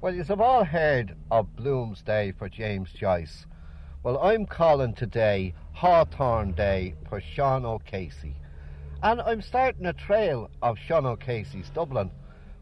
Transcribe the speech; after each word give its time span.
Well, 0.00 0.14
you've 0.14 0.30
all 0.40 0.62
heard 0.62 1.16
of 1.28 1.56
Bloom's 1.56 2.02
Day 2.02 2.30
for 2.38 2.48
James 2.48 2.92
Joyce. 2.92 3.46
Well, 4.04 4.16
I'm 4.18 4.46
calling 4.46 4.94
today 4.94 5.54
Hawthorne 5.72 6.52
Day 6.52 6.94
for 7.08 7.20
Sean 7.20 7.64
O'Casey. 7.64 8.36
And 9.02 9.20
I'm 9.20 9.42
starting 9.42 9.86
a 9.86 9.92
trail 9.92 10.50
of 10.62 10.78
Sean 10.78 11.04
O'Casey's 11.04 11.70
Dublin. 11.70 12.12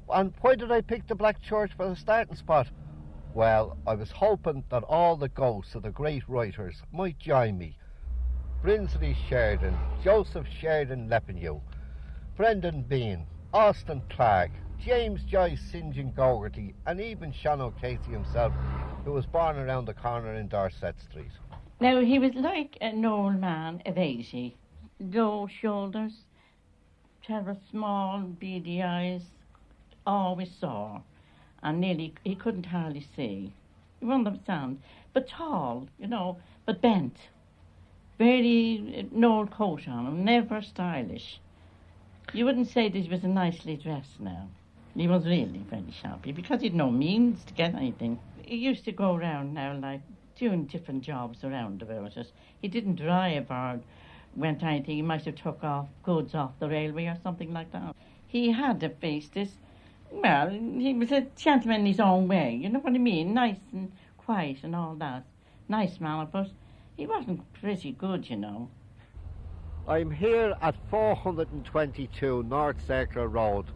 And 0.08 0.32
why 0.40 0.54
did 0.54 0.72
I 0.72 0.80
pick 0.80 1.06
the 1.06 1.14
Black 1.14 1.42
Church 1.42 1.72
for 1.76 1.86
the 1.86 1.94
starting 1.94 2.36
spot? 2.36 2.68
Well, 3.34 3.76
I 3.86 3.96
was 3.96 4.10
hoping 4.10 4.64
that 4.70 4.84
all 4.84 5.16
the 5.16 5.28
ghosts 5.28 5.74
of 5.74 5.82
the 5.82 5.90
great 5.90 6.26
writers 6.26 6.80
might 6.90 7.18
join 7.18 7.58
me. 7.58 7.76
Brinsley 8.62 9.14
Sheridan, 9.28 9.76
Joseph 10.02 10.46
Sheridan 10.58 11.10
Le 11.10 11.20
Fanu, 11.20 11.60
Brendan 12.34 12.84
Behan, 12.84 13.26
Austin 13.52 14.00
Clarke, 14.08 14.52
James 14.84 15.22
Joyce 15.24 15.60
St. 15.72 15.92
John 15.92 16.12
Gogarty, 16.12 16.72
and 16.86 17.00
even 17.00 17.32
Sean 17.32 17.60
O'Casey 17.60 18.12
himself, 18.12 18.52
who 19.04 19.12
was 19.12 19.26
born 19.26 19.56
around 19.56 19.86
the 19.86 19.94
corner 19.94 20.34
in 20.34 20.46
Dorset 20.46 20.94
Street. 21.00 21.32
Now, 21.80 22.00
he 22.00 22.18
was 22.18 22.34
like 22.34 22.78
an 22.80 23.04
old 23.04 23.40
man 23.40 23.82
of 23.84 23.98
80, 23.98 24.56
low 25.00 25.48
shoulders, 25.48 26.12
terrible 27.24 27.60
small, 27.70 28.20
beady 28.20 28.82
eyes, 28.82 29.22
always 30.06 30.50
sore, 30.60 31.02
and 31.62 31.80
nearly 31.80 32.14
he 32.22 32.36
couldn't 32.36 32.66
hardly 32.66 33.06
see. 33.16 33.52
You 34.00 34.12
understand? 34.12 34.80
But 35.12 35.28
tall, 35.28 35.88
you 35.98 36.06
know, 36.06 36.38
but 36.64 36.80
bent. 36.80 37.16
Very 38.18 39.08
no 39.10 39.46
coat 39.46 39.88
on 39.88 40.06
him, 40.06 40.24
never 40.24 40.62
stylish. 40.62 41.40
You 42.32 42.44
wouldn't 42.44 42.68
say 42.68 42.88
that 42.88 42.98
he 42.98 43.08
was 43.08 43.24
a 43.24 43.28
nicely 43.28 43.76
dressed 43.76 44.20
now. 44.20 44.48
He 44.96 45.08
was 45.08 45.26
really 45.26 45.64
very 45.68 45.90
shabby 45.90 46.32
because 46.32 46.62
he'd 46.62 46.74
no 46.74 46.90
means 46.90 47.44
to 47.44 47.52
get 47.52 47.74
anything. 47.74 48.18
He 48.42 48.56
used 48.56 48.84
to 48.86 48.92
go 48.92 49.14
around 49.14 49.52
now 49.52 49.76
like 49.76 50.00
doing 50.38 50.64
different 50.64 51.02
jobs 51.02 51.44
around 51.44 51.82
about 51.82 52.16
it. 52.16 52.32
He 52.62 52.68
didn't 52.68 52.96
drive 52.96 53.50
or 53.50 53.80
went 54.34 54.62
anything. 54.62 54.96
He 54.96 55.02
might 55.02 55.24
have 55.24 55.36
took 55.36 55.62
off 55.62 55.88
goods 56.02 56.34
off 56.34 56.58
the 56.58 56.68
railway 56.68 57.06
or 57.06 57.18
something 57.22 57.52
like 57.52 57.72
that. 57.72 57.94
He 58.26 58.52
had 58.52 58.82
a 58.82 58.88
face 58.88 59.28
this 59.28 59.50
well, 60.10 60.50
he 60.50 60.94
was 60.94 61.12
a 61.12 61.22
gentleman 61.36 61.80
in 61.80 61.86
his 61.86 62.00
own 62.00 62.28
way, 62.28 62.54
you 62.54 62.68
know 62.68 62.78
what 62.78 62.94
I 62.94 62.98
mean? 62.98 63.34
Nice 63.34 63.58
and 63.72 63.92
quiet 64.16 64.58
and 64.62 64.74
all 64.74 64.94
that. 64.96 65.24
Nice 65.68 66.00
man, 66.00 66.28
but 66.30 66.48
he 66.96 67.06
wasn't 67.06 67.52
pretty 67.54 67.92
good, 67.92 68.30
you 68.30 68.36
know. 68.36 68.70
I'm 69.88 70.10
here 70.10 70.54
at 70.62 70.74
422 70.90 72.44
North 72.44 72.86
Circular 72.86 73.28
Road 73.28 73.66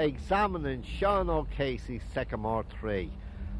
examining 0.00 0.82
Sean 0.82 1.28
O'Casey's 1.28 2.00
Sycamore 2.14 2.64
3 2.80 3.10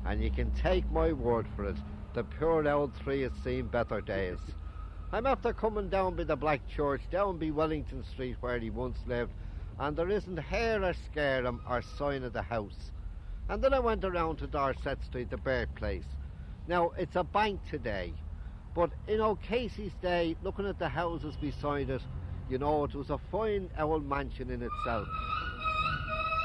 and 0.07 0.23
you 0.23 0.31
can 0.31 0.51
take 0.53 0.91
my 0.91 1.13
word 1.13 1.47
for 1.55 1.67
it, 1.67 1.77
the 2.15 2.25
poor 2.25 2.67
old 2.67 2.99
tree 2.99 3.21
has 3.21 3.33
seen 3.45 3.67
better 3.67 4.01
days. 4.01 4.39
I'm 5.13 5.27
after 5.27 5.53
coming 5.53 5.91
down 5.91 6.17
by 6.17 6.25
the 6.25 6.37
Black 6.37 6.67
Church, 6.67 7.03
down 7.11 7.37
by 7.37 7.51
Wellington 7.51 8.03
Street 8.05 8.37
where 8.41 8.59
he 8.59 8.71
once 8.71 8.97
lived, 9.07 9.33
and 9.79 9.95
there 9.95 10.09
isn't 10.09 10.39
hair 10.39 10.83
or 10.83 10.95
scarum 10.95 11.61
or 11.69 11.83
sign 11.83 12.23
of 12.25 12.33
the 12.33 12.41
house. 12.41 12.91
And 13.51 13.63
then 13.63 13.75
I 13.75 13.81
went 13.81 14.05
around 14.05 14.37
to 14.37 14.47
Dorset 14.47 15.05
Street, 15.05 15.29
the 15.29 15.37
birthplace. 15.37 16.07
Now, 16.67 16.93
it's 16.97 17.17
a 17.17 17.25
bank 17.25 17.61
today, 17.69 18.15
but 18.75 18.93
in 19.09 19.21
O'Casey's 19.21 19.93
day, 20.01 20.37
looking 20.43 20.67
at 20.67 20.79
the 20.79 20.89
houses 20.89 21.37
beside 21.37 21.91
it, 21.91 22.03
you 22.49 22.57
know, 22.57 22.85
it 22.85 22.95
was 22.95 23.11
a 23.11 23.19
fine 23.31 23.69
old 23.79 24.09
mansion 24.09 24.49
in 24.49 24.63
itself. 24.63 25.07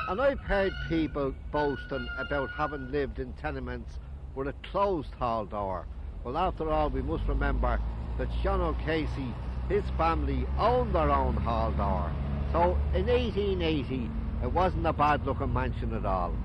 And 0.08 0.22
I've 0.22 0.40
heard 0.42 0.72
people 0.88 1.34
boasting 1.52 2.08
about 2.20 2.52
having 2.52 2.92
lived 2.92 3.18
in 3.18 3.34
tenements 3.34 3.98
with 4.36 4.48
a 4.48 4.54
closed 4.72 5.12
hall 5.16 5.46
door. 5.46 5.88
Well, 6.24 6.38
after 6.38 6.70
all, 6.70 6.90
we 6.90 7.02
must 7.02 7.24
remember 7.28 7.80
that 8.20 8.28
Sean 8.44 8.62
O'Casey, 8.62 9.34
his 9.68 9.84
family 9.98 10.46
owned 10.60 10.94
their 10.94 11.10
own 11.10 11.36
hall 11.36 11.72
door. 11.72 12.12
So 12.52 12.78
in 12.94 13.08
1880, 13.08 14.10
it 14.44 14.52
wasn't 14.52 14.86
a 14.86 14.94
bad 14.94 15.26
looking 15.26 15.52
mansion 15.52 15.92
at 15.94 16.06
all. 16.06 16.36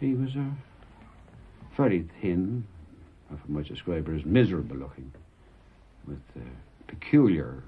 He 0.00 0.14
was 0.14 0.34
a 0.34 0.50
very 1.76 2.08
thin, 2.20 2.66
I 3.30 3.36
might 3.46 3.66
describe 3.66 4.08
her 4.08 4.14
as 4.14 4.24
miserable 4.24 4.76
looking, 4.76 5.12
with 6.06 6.22
uh, 6.36 6.40
peculiar 6.88 7.62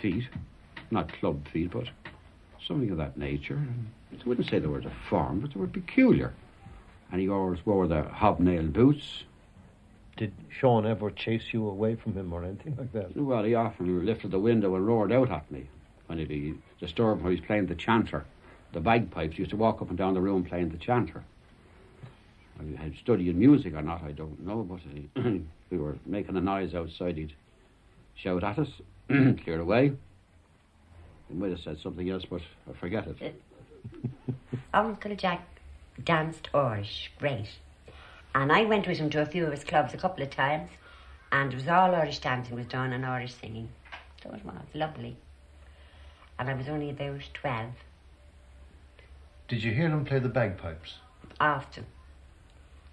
feet, 0.00 0.24
not 0.90 1.12
club 1.12 1.46
feet, 1.52 1.70
but 1.70 1.86
something 2.66 2.90
of 2.90 2.96
that 2.96 3.16
nature. 3.16 3.62
I 4.12 4.28
wouldn't 4.28 4.48
say 4.48 4.58
they 4.58 4.66
were 4.66 4.80
deformed, 4.80 5.42
but 5.42 5.54
they 5.54 5.60
were 5.60 5.66
peculiar. 5.66 6.32
And 7.10 7.20
he 7.20 7.28
always 7.28 7.64
wore 7.66 7.86
the 7.86 8.02
hobnail 8.04 8.64
boots. 8.64 9.24
Did 10.16 10.32
Sean 10.50 10.86
ever 10.86 11.10
chase 11.10 11.52
you 11.52 11.66
away 11.68 11.96
from 11.96 12.14
him 12.14 12.32
or 12.32 12.44
anything 12.44 12.76
like 12.76 12.92
that? 12.92 13.16
Well, 13.16 13.44
he 13.44 13.54
often 13.54 14.04
lifted 14.04 14.30
the 14.30 14.38
window 14.38 14.74
and 14.76 14.86
roared 14.86 15.12
out 15.12 15.30
at 15.30 15.50
me 15.50 15.66
when 16.06 16.18
he'd 16.18 16.28
be 16.28 16.54
disturbed 16.78 17.22
when 17.22 17.32
he 17.32 17.40
was 17.40 17.46
playing 17.46 17.66
the 17.66 17.74
chanter. 17.74 18.24
The 18.72 18.80
bagpipes 18.80 19.34
he 19.34 19.40
used 19.40 19.50
to 19.50 19.56
walk 19.56 19.82
up 19.82 19.88
and 19.88 19.98
down 19.98 20.14
the 20.14 20.20
room 20.20 20.44
playing 20.44 20.70
the 20.70 20.78
chanter. 20.78 21.24
I 22.60 22.82
had 22.82 22.96
studied 22.96 23.34
music 23.36 23.74
or 23.74 23.82
not, 23.82 24.02
I 24.02 24.12
don't 24.12 24.38
know, 24.46 24.62
but 24.62 24.80
he, 24.80 25.08
we 25.70 25.78
were 25.78 25.96
making 26.06 26.36
a 26.36 26.40
noise 26.40 26.74
outside. 26.74 27.16
He'd 27.16 27.34
shout 28.14 28.44
at 28.44 28.58
us, 28.58 28.68
clear 29.08 29.60
away. 29.60 29.92
He 31.28 31.34
might 31.34 31.50
have 31.50 31.60
said 31.60 31.78
something 31.82 32.08
else, 32.08 32.24
but 32.28 32.42
I 32.68 32.78
forget 32.78 33.06
it. 33.06 33.34
Uncle 34.74 35.14
Jack 35.16 35.46
danced 36.02 36.48
Irish, 36.54 37.10
great. 37.18 37.48
And 38.34 38.50
I 38.50 38.64
went 38.64 38.86
with 38.86 38.98
him 38.98 39.10
to 39.10 39.20
a 39.20 39.26
few 39.26 39.44
of 39.44 39.52
his 39.52 39.64
clubs 39.64 39.92
a 39.92 39.98
couple 39.98 40.22
of 40.22 40.30
times, 40.30 40.70
and 41.30 41.52
it 41.52 41.56
was 41.56 41.68
all 41.68 41.94
Irish 41.94 42.18
dancing 42.20 42.54
was 42.54 42.66
done 42.66 42.92
and 42.92 43.04
Irish 43.04 43.34
singing. 43.34 43.68
So 44.22 44.30
it 44.30 44.44
was 44.44 44.54
lovely. 44.74 45.16
And 46.38 46.48
I 46.48 46.54
was 46.54 46.68
only 46.68 46.90
about 46.90 47.28
12. 47.34 47.70
Did 49.48 49.62
you 49.62 49.72
hear 49.72 49.88
them 49.90 50.04
play 50.04 50.18
the 50.18 50.28
bagpipes? 50.28 50.94
Often. 51.38 51.86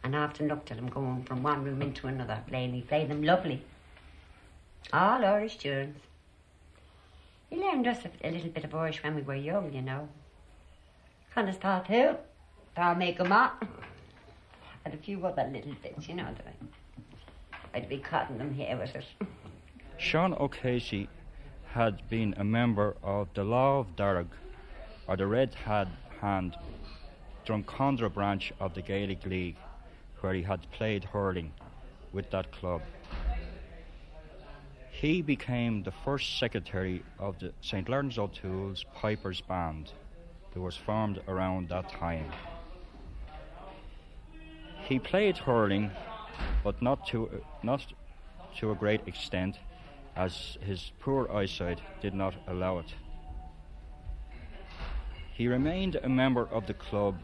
And 0.04 0.16
often 0.16 0.48
looked 0.48 0.72
at 0.72 0.78
him 0.78 0.90
going 0.90 1.24
from 1.24 1.44
one 1.44 1.64
room 1.64 1.82
into 1.82 2.08
another 2.08 2.44
playing. 2.48 2.74
He 2.74 2.82
played 2.82 3.10
them 3.10 3.24
lovely. 3.24 3.64
All 4.92 5.24
Irish 5.24 5.58
tunes. 5.58 6.00
He 7.50 7.58
learned 7.58 7.88
us 7.88 8.00
a, 8.06 8.28
a 8.28 8.32
little 8.32 8.50
bit 8.50 8.64
of 8.64 8.76
Irish 8.76 9.02
when 9.04 9.16
we 9.16 9.22
were 9.22 9.36
young, 9.36 9.74
you 9.74 9.82
know. 9.82 10.10
Kind 11.34 11.50
of 11.50 11.56
start 11.56 11.88
who? 11.88 12.16
I'll 12.78 12.96
make 12.96 13.20
'em 13.20 13.32
up. 13.32 13.64
And 14.86 14.94
a 14.94 14.98
few 14.98 15.26
other 15.26 15.44
little 15.44 15.76
bits, 15.82 16.08
you 16.08 16.16
know, 16.16 16.28
that 16.34 16.48
I, 17.74 17.78
I'd 17.78 17.90
be 17.90 17.98
cutting 17.98 18.38
them 18.38 18.54
here 18.54 18.78
with 18.78 18.96
it. 18.96 19.06
Sean 19.98 20.34
O'Casey 20.34 21.10
had 21.74 22.08
been 22.10 22.34
a 22.38 22.44
member 22.44 22.96
of 23.04 23.28
the 23.34 23.44
Lámh 23.44 23.86
Dhearg, 23.96 24.28
or 25.08 25.18
the 25.18 25.28
Red 25.28 25.54
Hand 25.56 26.56
Drumcondra 27.46 28.12
branch 28.12 28.52
of 28.60 28.74
the 28.74 28.82
Gaelic 28.82 29.26
League, 29.26 29.58
where 30.22 30.34
he 30.34 30.44
had 30.44 30.70
played 30.72 31.04
hurling 31.04 31.52
with 32.14 32.30
that 32.32 32.52
club. 32.52 32.82
He 34.92 35.22
became 35.22 35.84
the 35.84 35.92
first 35.92 36.40
secretary 36.40 37.04
of 37.20 37.40
the 37.40 37.54
St. 37.62 37.88
Lawrence 37.88 38.18
O'Toole's 38.18 38.84
Pipers 38.96 39.42
Band, 39.42 39.92
that 40.60 40.66
was 40.66 40.76
formed 40.76 41.22
around 41.30 41.70
that 41.70 41.88
time. 41.88 42.30
He 44.90 45.00
played 45.00 45.38
hurling, 45.38 45.90
but 46.66 46.82
not 46.82 47.08
to 47.08 47.30
not 47.64 47.86
to 48.58 48.72
a 48.72 48.76
great 48.76 49.08
extent, 49.08 49.58
as 50.18 50.58
his 50.60 50.92
poor 51.00 51.32
eyesight 51.32 51.80
did 52.02 52.14
not 52.14 52.36
allow 52.46 52.80
it. 52.80 52.94
He 55.34 55.48
remained 55.48 55.96
a 55.96 56.10
member 56.10 56.46
of 56.52 56.68
the 56.68 56.74
club 56.74 57.16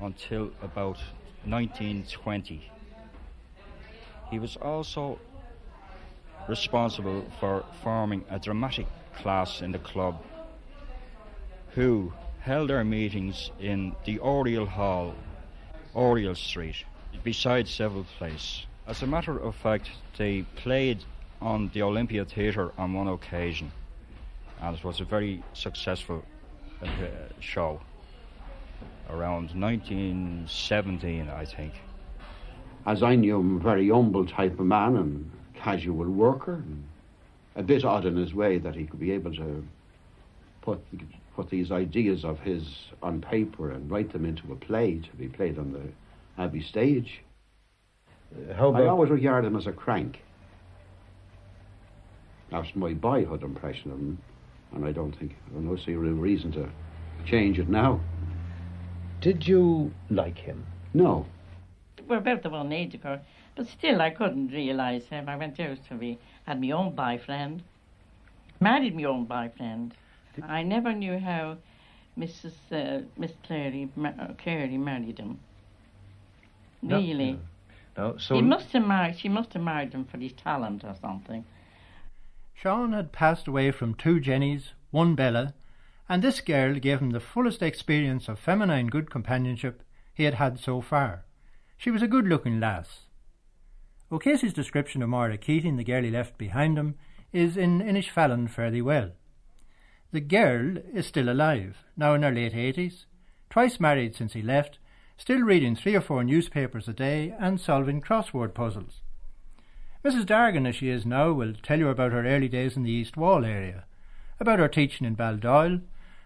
until 0.00 0.50
about 0.62 0.98
1920. 1.44 2.70
He 4.30 4.38
was 4.38 4.56
also 4.56 5.18
responsible 6.48 7.30
for 7.38 7.66
forming 7.82 8.24
a 8.30 8.38
dramatic 8.38 8.86
class 9.14 9.60
in 9.60 9.72
the 9.72 9.78
club 9.78 10.22
who 11.74 12.12
held 12.42 12.70
their 12.70 12.82
meetings 12.82 13.52
in 13.60 13.94
the 14.04 14.18
Oriel 14.18 14.66
Hall, 14.66 15.14
Oriel 15.94 16.34
Street, 16.34 16.74
beside 17.22 17.68
Seville 17.68 18.06
Place. 18.18 18.66
As 18.88 19.00
a 19.02 19.06
matter 19.06 19.38
of 19.38 19.54
fact, 19.54 19.90
they 20.18 20.42
played 20.56 21.04
on 21.40 21.70
the 21.72 21.82
Olympia 21.82 22.24
Theatre 22.24 22.72
on 22.76 22.94
one 22.94 23.06
occasion, 23.06 23.70
and 24.60 24.76
it 24.76 24.84
was 24.84 25.00
a 25.00 25.04
very 25.04 25.40
successful 25.54 26.24
uh, 26.82 26.86
show 27.38 27.80
around 29.08 29.50
1917, 29.54 31.28
I 31.28 31.44
think. 31.44 31.74
As 32.86 33.04
I 33.04 33.14
knew 33.14 33.38
him, 33.38 33.56
a 33.58 33.60
very 33.60 33.88
humble 33.88 34.26
type 34.26 34.58
of 34.58 34.66
man 34.66 34.96
and 34.96 35.30
casual 35.54 36.10
worker, 36.10 36.54
and 36.54 36.84
a 37.54 37.62
bit 37.62 37.84
odd 37.84 38.04
in 38.04 38.16
his 38.16 38.34
way 38.34 38.58
that 38.58 38.74
he 38.74 38.84
could 38.84 38.98
be 38.98 39.12
able 39.12 39.32
to 39.36 39.64
put 40.60 40.80
put 41.34 41.50
these 41.50 41.70
ideas 41.70 42.24
of 42.24 42.38
his 42.40 42.62
on 43.02 43.20
paper 43.20 43.70
and 43.70 43.90
write 43.90 44.12
them 44.12 44.24
into 44.24 44.52
a 44.52 44.56
play 44.56 44.98
to 44.98 45.16
be 45.16 45.28
played 45.28 45.58
on 45.58 45.72
the 45.72 46.42
Abbey 46.42 46.62
Stage. 46.62 47.22
Uh, 48.34 48.54
how 48.54 48.68
about 48.68 48.82
I 48.82 48.86
always 48.86 49.10
regarded 49.10 49.46
him 49.46 49.56
as 49.56 49.66
a 49.66 49.72
crank. 49.72 50.20
That's 52.50 52.74
my 52.74 52.92
boyhood 52.92 53.42
impression 53.42 53.90
of 53.90 53.98
him, 53.98 54.18
and 54.74 54.84
I 54.84 54.92
don't 54.92 55.12
think 55.18 55.36
I 55.50 55.60
don't 55.60 55.80
see 55.80 55.92
a 55.92 55.98
real 55.98 56.14
reason 56.14 56.52
to 56.52 56.68
change 57.24 57.58
it 57.58 57.68
now. 57.68 58.00
Did 59.20 59.46
you 59.46 59.92
like 60.10 60.38
him? 60.38 60.66
No, 60.92 61.26
We're 62.06 62.18
about 62.18 62.42
the 62.42 62.50
one 62.50 62.72
age 62.72 62.94
of 62.94 63.02
course, 63.02 63.20
but 63.56 63.68
still 63.68 64.02
I 64.02 64.10
couldn't 64.10 64.48
realise 64.48 65.06
him. 65.06 65.28
I 65.28 65.36
went 65.36 65.58
out 65.60 65.78
to 65.88 65.94
be, 65.94 66.18
had 66.46 66.60
my 66.60 66.70
own 66.72 66.94
boyfriend, 66.94 67.62
married 68.60 68.94
my 68.96 69.04
own 69.04 69.24
boyfriend. 69.24 69.94
I 70.42 70.62
never 70.62 70.92
knew 70.92 71.18
how 71.18 71.58
Mrs. 72.18 72.52
Uh, 72.70 73.04
Miss 73.16 73.32
Clary, 73.46 73.90
ma- 73.96 74.12
uh, 74.18 74.32
Clary 74.38 74.78
married 74.78 75.18
him. 75.18 75.38
No, 76.80 76.98
Really. 76.98 77.38
No. 77.96 78.16
So 78.16 78.36
he 78.36 78.42
must 78.42 78.72
have 78.72 78.86
married, 78.86 79.18
she 79.18 79.28
must 79.28 79.52
have 79.52 79.62
married 79.62 79.92
him 79.92 80.04
for 80.04 80.18
his 80.18 80.32
talent 80.32 80.82
or 80.84 80.94
something. 81.00 81.44
Sean 82.54 82.92
had 82.92 83.12
passed 83.12 83.46
away 83.46 83.70
from 83.70 83.94
two 83.94 84.20
Jennies, 84.20 84.72
one 84.90 85.14
Bella, 85.14 85.54
and 86.08 86.22
this 86.22 86.40
girl 86.40 86.74
gave 86.74 87.00
him 87.00 87.10
the 87.10 87.20
fullest 87.20 87.62
experience 87.62 88.28
of 88.28 88.38
feminine 88.38 88.88
good 88.88 89.10
companionship 89.10 89.82
he 90.14 90.24
had 90.24 90.34
had 90.34 90.58
so 90.58 90.80
far. 90.80 91.24
She 91.76 91.90
was 91.90 92.02
a 92.02 92.08
good 92.08 92.26
looking 92.26 92.60
lass. 92.60 93.06
O'Casey's 94.10 94.52
description 94.52 95.02
of 95.02 95.08
Maura 95.08 95.38
Keating, 95.38 95.76
the 95.76 95.84
girl 95.84 96.02
he 96.02 96.10
left 96.10 96.36
behind 96.38 96.78
him, 96.78 96.96
is 97.32 97.56
in 97.56 97.80
Inishfallen 97.80 98.48
Fare 98.48 98.70
Thee 98.70 98.82
Well. 98.82 99.12
The 100.12 100.20
girl 100.20 100.76
is 100.92 101.06
still 101.06 101.30
alive, 101.30 101.78
now 101.96 102.12
in 102.12 102.22
her 102.22 102.30
late 102.30 102.54
eighties, 102.54 103.06
twice 103.48 103.80
married 103.80 104.14
since 104.14 104.34
he 104.34 104.42
left, 104.42 104.78
still 105.16 105.40
reading 105.40 105.74
three 105.74 105.94
or 105.94 106.02
four 106.02 106.22
newspapers 106.22 106.86
a 106.86 106.92
day 106.92 107.34
and 107.38 107.58
solving 107.58 108.02
crossword 108.02 108.52
puzzles. 108.52 109.00
Mrs. 110.04 110.26
Dargan, 110.26 110.68
as 110.68 110.76
she 110.76 110.90
is 110.90 111.06
now, 111.06 111.32
will 111.32 111.54
tell 111.54 111.78
you 111.78 111.88
about 111.88 112.12
her 112.12 112.26
early 112.26 112.48
days 112.48 112.76
in 112.76 112.82
the 112.82 112.90
East 112.90 113.16
Wall 113.16 113.46
area, 113.46 113.84
about 114.38 114.58
her 114.58 114.68
teaching 114.68 115.06
in 115.06 115.16
Baldoyle, 115.16 115.80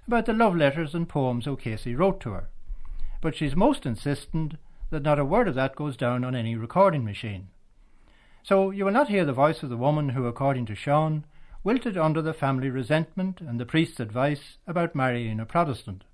about 0.08 0.26
the 0.26 0.32
love 0.32 0.56
letters 0.56 0.92
and 0.92 1.08
poems 1.08 1.46
O'Casey 1.46 1.94
wrote 1.94 2.20
to 2.22 2.30
her. 2.30 2.48
But 3.20 3.36
she's 3.36 3.54
most 3.54 3.86
insistent 3.86 4.54
that 4.90 5.04
not 5.04 5.20
a 5.20 5.24
word 5.24 5.46
of 5.46 5.54
that 5.54 5.76
goes 5.76 5.96
down 5.96 6.24
on 6.24 6.34
any 6.34 6.56
recording 6.56 7.04
machine. 7.04 7.48
So 8.42 8.70
you 8.70 8.84
will 8.84 8.92
not 8.92 9.08
hear 9.08 9.24
the 9.24 9.32
voice 9.32 9.62
of 9.62 9.70
the 9.70 9.76
woman 9.76 10.08
who, 10.08 10.26
according 10.26 10.66
to 10.66 10.74
Sean, 10.74 11.24
wilted 11.66 11.98
under 11.98 12.22
the 12.22 12.32
family 12.32 12.70
resentment 12.70 13.40
and 13.40 13.58
the 13.58 13.66
priest's 13.66 13.98
advice 13.98 14.56
about 14.68 14.94
marrying 14.94 15.40
a 15.40 15.44
Protestant. 15.44 16.04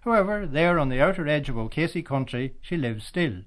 However, 0.00 0.46
there 0.46 0.80
on 0.80 0.88
the 0.88 1.00
outer 1.00 1.28
edge 1.28 1.48
of 1.48 1.56
O'Casey 1.56 2.02
country 2.02 2.56
she 2.60 2.76
lives 2.76 3.06
still, 3.06 3.42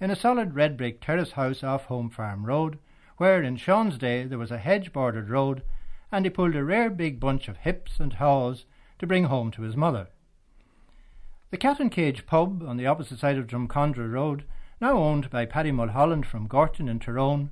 in 0.00 0.10
a 0.10 0.16
solid 0.16 0.54
red 0.54 0.78
brick 0.78 1.02
terrace 1.02 1.32
house 1.32 1.62
off 1.62 1.84
Home 1.84 2.08
Farm 2.08 2.46
Road, 2.46 2.78
where 3.18 3.42
in 3.42 3.58
Sean's 3.58 3.98
day 3.98 4.24
there 4.24 4.38
was 4.38 4.50
a 4.50 4.56
hedge 4.56 4.90
bordered 4.90 5.28
road, 5.28 5.62
and 6.10 6.24
he 6.24 6.30
pulled 6.30 6.56
a 6.56 6.64
rare 6.64 6.88
big 6.88 7.20
bunch 7.20 7.46
of 7.46 7.58
hips 7.58 8.00
and 8.00 8.14
haws 8.14 8.64
to 8.98 9.06
bring 9.06 9.24
home 9.24 9.50
to 9.50 9.60
his 9.60 9.76
mother. 9.76 10.08
The 11.50 11.58
Cat 11.58 11.78
and 11.78 11.92
Cage 11.92 12.24
pub 12.24 12.62
on 12.66 12.78
the 12.78 12.86
opposite 12.86 13.18
side 13.18 13.36
of 13.36 13.46
Drumcondra 13.46 14.10
Road, 14.10 14.44
now 14.80 14.96
owned 14.96 15.28
by 15.28 15.44
Paddy 15.44 15.72
Mulholland 15.72 16.24
from 16.24 16.48
Gortin 16.48 16.88
in 16.88 17.00
Tyrone, 17.00 17.50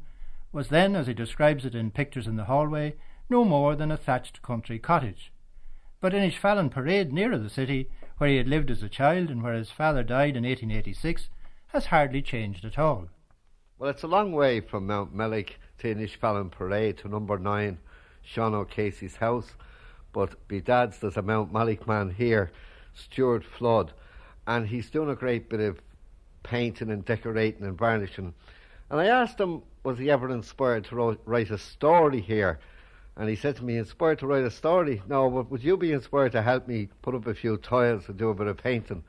was 0.52 0.68
then, 0.68 0.94
as 0.94 1.06
he 1.06 1.14
describes 1.14 1.64
it 1.64 1.74
in 1.74 1.90
Pictures 1.90 2.26
in 2.26 2.36
the 2.36 2.44
Hallway, 2.44 2.94
no 3.30 3.44
more 3.44 3.74
than 3.74 3.90
a 3.90 3.96
thatched 3.96 4.42
country 4.42 4.78
cottage. 4.78 5.32
But 6.00 6.12
Inishfallen 6.12 6.70
Parade, 6.70 7.12
nearer 7.12 7.38
the 7.38 7.48
city, 7.48 7.88
where 8.18 8.28
he 8.28 8.36
had 8.36 8.48
lived 8.48 8.70
as 8.70 8.82
a 8.82 8.88
child 8.88 9.30
and 9.30 9.42
where 9.42 9.54
his 9.54 9.70
father 9.70 10.02
died 10.02 10.36
in 10.36 10.44
1886, 10.44 11.30
has 11.68 11.86
hardly 11.86 12.20
changed 12.20 12.64
at 12.64 12.78
all. 12.78 13.08
Well, 13.78 13.90
it's 13.90 14.02
a 14.02 14.08
long 14.08 14.32
way 14.32 14.60
from 14.60 14.86
Mountmellick 14.86 15.54
to 15.78 15.94
Inishfallen 15.94 16.50
Parade 16.50 16.98
to 16.98 17.08
number 17.08 17.38
nine, 17.38 17.78
Sean 18.22 18.54
O'Casey's 18.54 19.16
house. 19.16 19.52
But 20.12 20.46
be 20.46 20.60
dad's 20.60 20.98
there's 20.98 21.16
a 21.16 21.22
Mountmellick 21.22 21.86
man 21.86 22.10
here, 22.10 22.52
Stuart 22.94 23.44
Flood, 23.44 23.92
and 24.46 24.68
he's 24.68 24.90
doing 24.90 25.08
a 25.08 25.16
great 25.16 25.48
bit 25.48 25.60
of 25.60 25.80
painting 26.42 26.90
and 26.90 27.04
decorating 27.04 27.64
and 27.64 27.78
varnishing. 27.78 28.34
And 28.90 29.00
I 29.00 29.06
asked 29.06 29.40
him, 29.40 29.62
was 29.84 29.98
he 29.98 30.10
ever 30.10 30.30
inspired 30.30 30.84
to 30.84 30.96
ro- 30.96 31.18
write 31.24 31.50
a 31.50 31.58
story 31.58 32.20
here? 32.20 32.58
And 33.16 33.28
he 33.28 33.36
said 33.36 33.56
to 33.56 33.64
me, 33.64 33.76
inspired 33.76 34.18
to 34.20 34.26
write 34.26 34.44
a 34.44 34.50
story? 34.50 35.02
No, 35.06 35.28
but 35.28 35.50
would 35.50 35.62
you 35.62 35.76
be 35.76 35.92
inspired 35.92 36.32
to 36.32 36.42
help 36.42 36.66
me 36.66 36.88
put 37.02 37.14
up 37.14 37.26
a 37.26 37.34
few 37.34 37.56
tiles 37.58 38.08
and 38.08 38.16
do 38.16 38.30
a 38.30 38.34
bit 38.34 38.46
of 38.46 38.56
painting? 38.56 39.04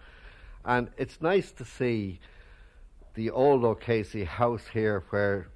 And 0.65 0.89
it's 0.97 1.21
nice 1.21 1.51
to 1.53 1.65
see 1.65 2.19
the 3.13 3.29
old 3.29 3.63
O'Casey 3.63 4.25
house 4.25 4.67
here 4.73 5.03
where 5.09 5.47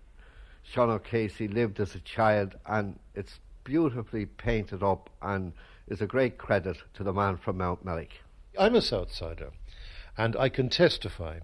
Sean 0.64 0.90
O'Casey 0.90 1.48
lived 1.48 1.80
as 1.80 1.96
a 1.96 2.00
child, 2.00 2.56
and 2.66 3.00
it's 3.16 3.40
beautifully 3.64 4.26
painted 4.26 4.84
up 4.84 5.10
and 5.22 5.54
is 5.88 6.02
a 6.02 6.08
great 6.08 6.38
credit 6.38 6.78
to 6.94 7.04
the 7.04 7.14
man 7.14 7.38
from 7.38 7.58
Mountmellick. 7.58 8.12
I'm 8.60 8.76
a 8.76 8.80
Southsider, 8.80 9.52
and 10.18 10.36
I 10.36 10.50
can 10.50 10.70
testify 10.70 11.40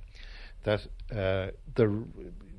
that 0.64 0.88
uh, 1.12 1.52
the, 1.76 2.04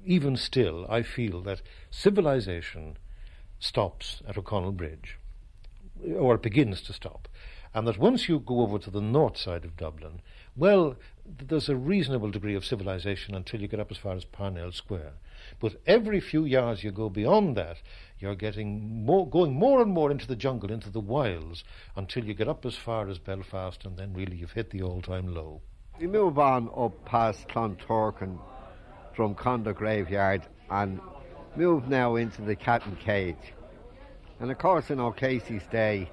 even 0.04 0.36
still 0.36 0.86
I 0.88 1.02
feel 1.02 1.40
that 1.42 1.62
civilization 1.90 2.98
stops 3.58 4.22
at 4.28 4.36
O'Connell 4.36 4.72
Bridge, 4.72 5.18
or 6.16 6.34
it 6.34 6.42
begins 6.42 6.82
to 6.82 6.92
stop, 6.92 7.28
and 7.72 7.86
that 7.86 7.98
once 7.98 8.28
you 8.28 8.38
go 8.38 8.60
over 8.60 8.78
to 8.78 8.90
the 8.90 9.00
north 9.00 9.36
side 9.36 9.64
of 9.64 9.76
Dublin, 9.76 10.20
well, 10.56 10.96
there's 11.26 11.68
a 11.68 11.76
reasonable 11.76 12.30
degree 12.30 12.54
of 12.54 12.64
civilization 12.64 13.34
until 13.34 13.60
you 13.60 13.68
get 13.68 13.80
up 13.80 13.90
as 13.90 13.96
far 13.96 14.14
as 14.14 14.24
Parnell 14.24 14.72
Square. 14.72 15.14
But 15.60 15.80
every 15.86 16.20
few 16.20 16.44
yards 16.44 16.84
you 16.84 16.92
go 16.92 17.08
beyond 17.08 17.56
that, 17.56 17.78
you're 18.18 18.34
getting 18.34 19.04
more, 19.04 19.28
going 19.28 19.52
more 19.54 19.82
and 19.82 19.90
more 19.90 20.10
into 20.10 20.26
the 20.26 20.36
jungle, 20.36 20.70
into 20.70 20.90
the 20.90 21.00
wilds, 21.00 21.64
until 21.96 22.24
you 22.24 22.34
get 22.34 22.48
up 22.48 22.64
as 22.64 22.76
far 22.76 23.08
as 23.08 23.18
Belfast, 23.18 23.84
and 23.84 23.96
then 23.96 24.12
really 24.14 24.36
you've 24.36 24.52
hit 24.52 24.70
the 24.70 24.82
all-time 24.82 25.34
low. 25.34 25.60
We 25.98 26.06
move 26.06 26.38
on 26.38 26.70
up 26.76 27.04
past 27.04 27.48
Clonturk 27.48 28.22
and 29.19 29.37
Drumcondra 29.37 29.75
Graveyard 29.75 30.43
and 30.70 31.00
moved 31.56 31.88
now 31.88 32.16
into 32.16 32.43
the 32.43 32.56
Cat 32.56 32.84
and 32.87 32.99
Cage. 32.99 33.55
And 34.40 34.50
of 34.50 34.58
course, 34.58 34.90
in 34.90 35.00
O'Casey's 35.00 35.66
day, 35.70 36.11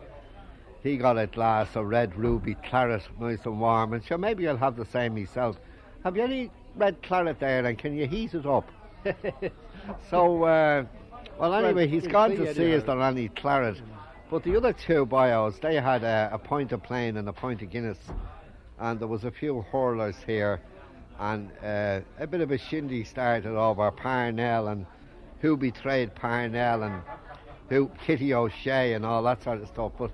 he 0.83 0.97
got 0.97 1.17
a 1.17 1.27
glass 1.27 1.75
of 1.75 1.85
red 1.85 2.15
ruby 2.15 2.55
claret, 2.55 3.03
nice 3.19 3.45
and 3.45 3.59
warm, 3.59 3.93
and 3.93 4.03
sure, 4.03 4.17
maybe 4.17 4.47
I'll 4.47 4.57
have 4.57 4.75
the 4.75 4.85
same 4.85 5.15
myself. 5.15 5.57
Have 6.03 6.15
you 6.15 6.23
any 6.23 6.51
red 6.75 7.01
claret 7.03 7.39
there, 7.39 7.65
and 7.65 7.77
can 7.77 7.95
you 7.95 8.07
heat 8.07 8.33
it 8.33 8.45
up? 8.45 8.69
so, 10.09 10.43
uh, 10.43 10.85
well, 11.39 11.53
anyway, 11.53 11.87
he's 11.87 12.07
gone 12.07 12.31
to 12.31 12.53
see 12.53 12.71
is 12.71 12.83
there 12.83 13.01
any 13.01 13.29
claret. 13.29 13.81
But 14.29 14.43
the 14.43 14.55
other 14.55 14.73
two 14.73 15.05
bios, 15.05 15.59
they 15.59 15.75
had 15.75 16.03
a, 16.03 16.29
a 16.33 16.37
pint 16.37 16.71
of 16.71 16.81
plain 16.81 17.17
and 17.17 17.27
a 17.27 17.33
pint 17.33 17.61
of 17.61 17.69
Guinness, 17.69 17.99
and 18.79 18.99
there 18.99 19.07
was 19.07 19.23
a 19.23 19.31
few 19.31 19.61
hurlers 19.71 20.15
here, 20.25 20.61
and 21.21 21.51
uh, 21.63 21.99
a 22.19 22.25
bit 22.25 22.41
of 22.41 22.49
a 22.49 22.57
shindy 22.57 23.03
started 23.03 23.55
over 23.55 23.91
Parnell 23.91 24.69
and 24.69 24.87
who 25.39 25.55
betrayed 25.55 26.15
Parnell 26.15 26.81
and 26.81 27.03
who 27.69 27.91
Kitty 28.03 28.33
O'Shea 28.33 28.93
and 28.93 29.05
all 29.05 29.21
that 29.23 29.43
sort 29.43 29.61
of 29.61 29.67
stuff. 29.67 29.91
But 29.99 30.11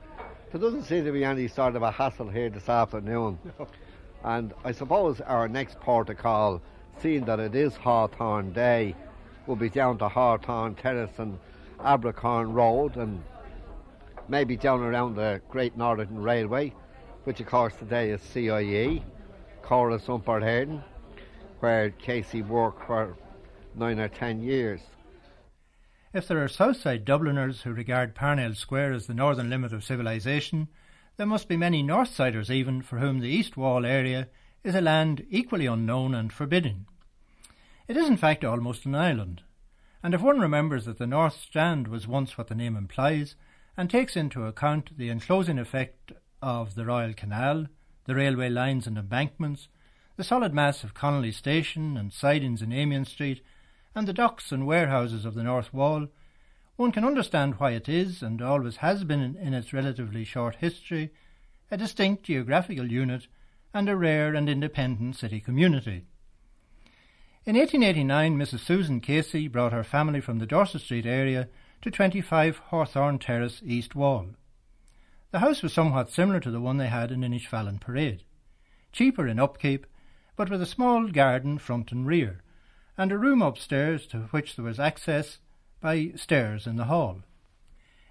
there 0.51 0.59
doesn't 0.59 0.83
seem 0.83 1.05
to 1.05 1.13
be 1.13 1.23
any 1.23 1.47
sort 1.47 1.77
of 1.77 1.81
a 1.81 1.91
hassle 1.91 2.27
here 2.27 2.49
this 2.49 2.69
afternoon. 2.69 3.39
And 4.23 4.51
I 4.65 4.71
suppose 4.71 5.21
our 5.21 5.47
next 5.47 5.79
port 5.79 6.09
of 6.09 6.17
call, 6.17 6.59
seeing 7.01 7.23
that 7.25 7.39
it 7.39 7.55
is 7.55 7.75
Hawthorne 7.75 8.51
Day, 8.51 8.95
will 9.45 9.55
be 9.55 9.69
down 9.69 9.99
to 9.99 10.09
Hawthorne 10.09 10.73
Terrace 10.75 11.19
and 11.19 11.37
Abercorn 11.79 12.51
Road 12.51 12.97
and 12.97 13.23
maybe 14.27 14.57
down 14.57 14.81
around 14.81 15.15
the 15.15 15.39
Great 15.49 15.77
Northern 15.77 16.17
Railway, 16.17 16.73
which 17.23 17.39
of 17.39 17.45
course 17.45 17.75
today 17.75 18.09
is 18.09 18.19
CIE, 18.21 19.03
Córas 19.63 20.07
Iompair 20.07 20.41
Éireann, 20.41 20.83
where 21.59 21.89
Casey 21.91 22.41
worked 22.41 22.85
for 22.85 23.15
nine 23.75 23.99
or 23.99 24.07
ten 24.07 24.41
years. 24.41 24.81
If 26.13 26.27
there 26.27 26.43
are 26.43 26.47
Southside 26.47 27.05
Dubliners 27.05 27.61
who 27.61 27.71
regard 27.71 28.15
Parnell 28.15 28.55
Square 28.55 28.93
as 28.93 29.07
the 29.07 29.13
northern 29.13 29.49
limit 29.49 29.73
of 29.73 29.83
civilization, 29.83 30.67
there 31.17 31.27
must 31.27 31.47
be 31.47 31.57
many 31.57 31.83
Northsiders 31.83 32.49
even 32.49 32.81
for 32.81 32.99
whom 32.99 33.19
the 33.19 33.29
East 33.29 33.57
Wall 33.57 33.85
area 33.85 34.29
is 34.63 34.75
a 34.75 34.81
land 34.81 35.25
equally 35.29 35.65
unknown 35.65 36.13
and 36.13 36.31
forbidden. 36.31 36.85
It 37.87 37.97
is 37.97 38.07
in 38.07 38.17
fact 38.17 38.43
almost 38.43 38.85
an 38.85 38.95
island, 38.95 39.43
and 40.03 40.13
if 40.13 40.21
one 40.21 40.39
remembers 40.39 40.85
that 40.85 40.97
the 40.97 41.07
North 41.07 41.39
Strand 41.39 41.87
was 41.87 42.07
once 42.07 42.37
what 42.37 42.47
the 42.47 42.55
name 42.55 42.75
implies, 42.75 43.35
and 43.75 43.89
takes 43.89 44.15
into 44.15 44.45
account 44.45 44.97
the 44.97 45.09
enclosing 45.09 45.59
effect 45.59 46.11
of 46.41 46.75
the 46.75 46.85
Royal 46.85 47.13
Canal, 47.13 47.67
the 48.05 48.15
railway 48.15 48.49
lines 48.49 48.87
and 48.87 48.97
embankments, 48.97 49.67
the 50.17 50.23
solid 50.23 50.51
mass 50.51 50.83
of 50.83 50.95
Connolly 50.95 51.31
Station 51.31 51.95
and 51.95 52.11
sidings 52.11 52.63
in 52.63 52.73
Amiens 52.73 53.09
Street, 53.09 53.41
and 53.93 54.07
the 54.07 54.13
docks 54.13 54.51
and 54.51 54.65
warehouses 54.65 55.25
of 55.25 55.35
the 55.35 55.43
North 55.43 55.71
Wall, 55.71 56.07
one 56.75 56.91
can 56.91 57.05
understand 57.05 57.55
why 57.59 57.71
it 57.71 57.87
is, 57.87 58.23
and 58.23 58.41
always 58.41 58.77
has 58.77 59.03
been 59.03 59.21
in, 59.21 59.53
its 59.53 59.73
relatively 59.73 60.23
short 60.23 60.55
history, 60.55 61.11
a 61.69 61.77
distinct 61.77 62.23
geographical 62.23 62.91
unit 62.91 63.27
and 63.75 63.87
a 63.87 63.95
rare 63.95 64.33
and 64.33 64.49
independent 64.49 65.15
city 65.15 65.39
community. 65.39 66.05
In 67.45 67.55
1889, 67.55 68.37
Mrs. 68.37 68.59
Susan 68.59 68.99
Casey 68.99 69.47
brought 69.47 69.71
her 69.71 69.83
family 69.83 70.19
from 70.19 70.39
the 70.39 70.47
Dorset 70.47 70.81
Street 70.81 71.05
area 71.05 71.47
to 71.83 71.91
25 71.91 72.57
Hawthorne 72.57 73.19
Terrace, 73.19 73.61
East 73.63 73.93
Wall. 73.93 74.29
The 75.29 75.39
house 75.39 75.61
was 75.61 75.73
somewhat 75.73 76.09
similar 76.09 76.39
to 76.39 76.49
the 76.49 76.61
one 76.61 76.77
they 76.77 76.87
had 76.87 77.11
in 77.11 77.21
Inishfallen 77.21 77.79
Parade, 77.79 78.23
cheaper 78.91 79.27
in 79.27 79.39
upkeep, 79.39 79.85
but 80.37 80.49
with 80.49 80.61
a 80.61 80.65
small 80.65 81.07
garden 81.07 81.57
front 81.57 81.91
and 81.91 82.07
rear, 82.07 82.41
and 82.97 83.11
a 83.11 83.17
room 83.17 83.41
upstairs 83.41 84.07
to 84.07 84.19
which 84.31 84.55
there 84.55 84.63
was 84.63 84.79
access 84.79 85.39
by 85.81 86.11
stairs 86.15 86.65
in 86.65 86.77
the 86.77 86.85
hall. 86.85 87.23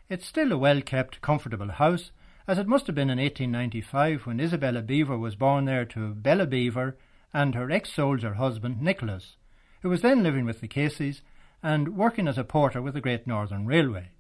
It's 0.09 0.27
still 0.27 0.53
a 0.53 0.59
well 0.59 0.83
kept, 0.83 1.23
comfortable 1.23 1.71
house, 1.71 2.11
as 2.47 2.59
it 2.59 2.69
must 2.69 2.87
have 2.87 2.95
been 2.95 3.11
in 3.11 3.19
1895 3.19 4.27
when 4.27 4.41
Isabella 4.41 4.83
Beaver 4.83 5.17
was 5.17 5.35
born 5.35 5.65
there 5.65 5.85
to 5.87 6.15
Bella 6.15 6.47
Beaver 6.47 6.97
and 7.33 7.55
her 7.55 7.71
ex 7.71 7.93
soldier 7.93 8.35
husband 8.35 8.83
Nicholas, 8.83 9.37
who 9.83 9.89
was 9.89 10.03
then 10.03 10.23
living 10.23 10.45
with 10.45 10.61
the 10.61 10.69
Caseys 10.69 11.23
and 11.63 11.97
working 11.97 12.29
as 12.29 12.39
a 12.39 12.45
porter 12.45 12.83
with 12.83 12.95
the 12.95 13.01
Great 13.01 13.27
Northern 13.27 13.67
Railway. 13.67 14.11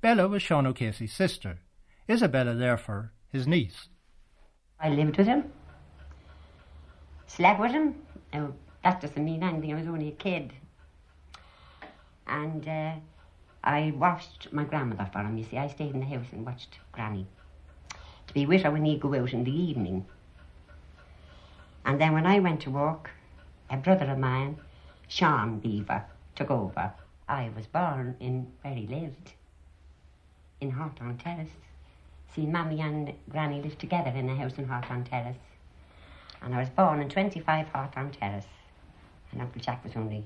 Bella 0.00 0.28
was 0.28 0.42
Sean 0.42 0.66
O'Casey's 0.66 1.12
sister, 1.12 1.60
Isabella, 2.08 2.54
therefore, 2.54 3.12
his 3.28 3.46
niece. 3.46 3.88
I 4.78 4.88
lived 4.88 5.18
with 5.18 5.26
him, 5.26 5.52
slept 7.36 7.60
with 7.60 7.72
him. 7.72 7.94
Now, 8.32 8.52
that 8.82 9.00
doesn't 9.00 9.24
mean 9.24 9.42
anything, 9.42 9.72
I 9.72 9.78
was 9.78 9.86
only 9.86 10.08
a 10.08 10.12
kid. 10.12 10.52
And 12.26 12.66
uh, 12.66 12.92
I 13.62 13.92
watched 13.96 14.52
my 14.52 14.64
grandmother 14.64 15.08
for 15.12 15.20
him, 15.20 15.36
you 15.36 15.44
see. 15.44 15.58
I 15.58 15.68
stayed 15.68 15.94
in 15.94 16.00
the 16.00 16.06
house 16.06 16.26
and 16.32 16.44
watched 16.44 16.78
Granny. 16.92 17.26
To 18.26 18.34
be 18.34 18.46
with 18.46 18.62
her 18.62 18.70
when 18.70 18.84
he'd 18.84 19.00
go 19.00 19.14
out 19.14 19.32
in 19.32 19.44
the 19.44 19.56
evening. 19.56 20.06
And 21.84 22.00
then 22.00 22.12
when 22.12 22.26
I 22.26 22.38
went 22.38 22.60
to 22.62 22.70
work, 22.70 23.10
a 23.68 23.76
brother 23.76 24.06
of 24.10 24.18
mine, 24.18 24.58
Sean 25.08 25.58
Beaver, 25.58 26.04
took 26.34 26.50
over. 26.50 26.92
I 27.28 27.50
was 27.54 27.66
born 27.66 28.16
in 28.20 28.50
where 28.62 28.74
he 28.74 28.86
lived, 28.86 29.32
in 30.60 30.70
Hawthorne 30.70 31.18
Terrace. 31.18 31.48
See, 32.34 32.46
Mammy 32.46 32.80
and 32.80 33.12
Granny 33.28 33.62
lived 33.62 33.80
together 33.80 34.10
in 34.10 34.28
a 34.28 34.36
house 34.36 34.58
in 34.58 34.66
Hawthorne 34.66 35.04
Terrace. 35.04 35.36
And 36.42 36.54
I 36.54 36.60
was 36.60 36.70
born 36.70 37.00
in 37.00 37.08
25 37.08 37.68
Hawthorne 37.68 38.10
Terrace. 38.10 38.46
And 39.32 39.40
Uncle 39.40 39.60
Jack 39.60 39.84
was 39.84 39.94
only, 39.96 40.24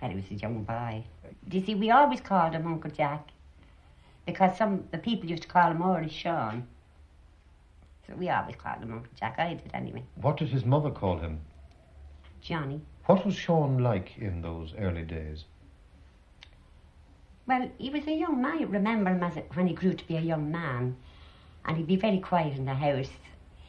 well, 0.00 0.10
he 0.10 0.16
was 0.16 0.30
a 0.30 0.34
young 0.34 0.64
boy. 0.64 1.04
Do 1.48 1.58
you 1.58 1.64
see, 1.64 1.74
we 1.74 1.90
always 1.90 2.20
called 2.20 2.52
him 2.52 2.66
Uncle 2.66 2.90
Jack 2.90 3.28
because 4.26 4.58
some 4.58 4.84
the 4.90 4.98
people 4.98 5.30
used 5.30 5.42
to 5.44 5.48
call 5.48 5.70
him 5.70 5.80
already 5.80 6.10
Sean. 6.10 6.66
So 8.06 8.14
we 8.14 8.28
always 8.28 8.56
called 8.56 8.82
him 8.82 8.92
Uncle 8.92 9.12
Jack. 9.18 9.36
I 9.38 9.54
did 9.54 9.70
anyway. 9.72 10.02
What 10.16 10.36
did 10.36 10.48
his 10.48 10.64
mother 10.64 10.90
call 10.90 11.18
him? 11.18 11.40
Johnny. 12.40 12.80
What 13.06 13.24
was 13.24 13.34
Sean 13.34 13.78
like 13.78 14.18
in 14.18 14.42
those 14.42 14.74
early 14.78 15.02
days? 15.02 15.44
Well, 17.46 17.70
he 17.78 17.90
was 17.90 18.06
a 18.06 18.12
young 18.12 18.42
man. 18.42 18.58
I 18.58 18.62
remember 18.64 19.10
him 19.10 19.22
as 19.22 19.36
a, 19.36 19.40
when 19.54 19.68
he 19.68 19.74
grew 19.74 19.94
to 19.94 20.06
be 20.06 20.16
a 20.16 20.20
young 20.20 20.50
man, 20.50 20.96
and 21.64 21.76
he'd 21.76 21.86
be 21.86 21.96
very 21.96 22.18
quiet 22.18 22.56
in 22.56 22.64
the 22.64 22.74
house. 22.74 23.10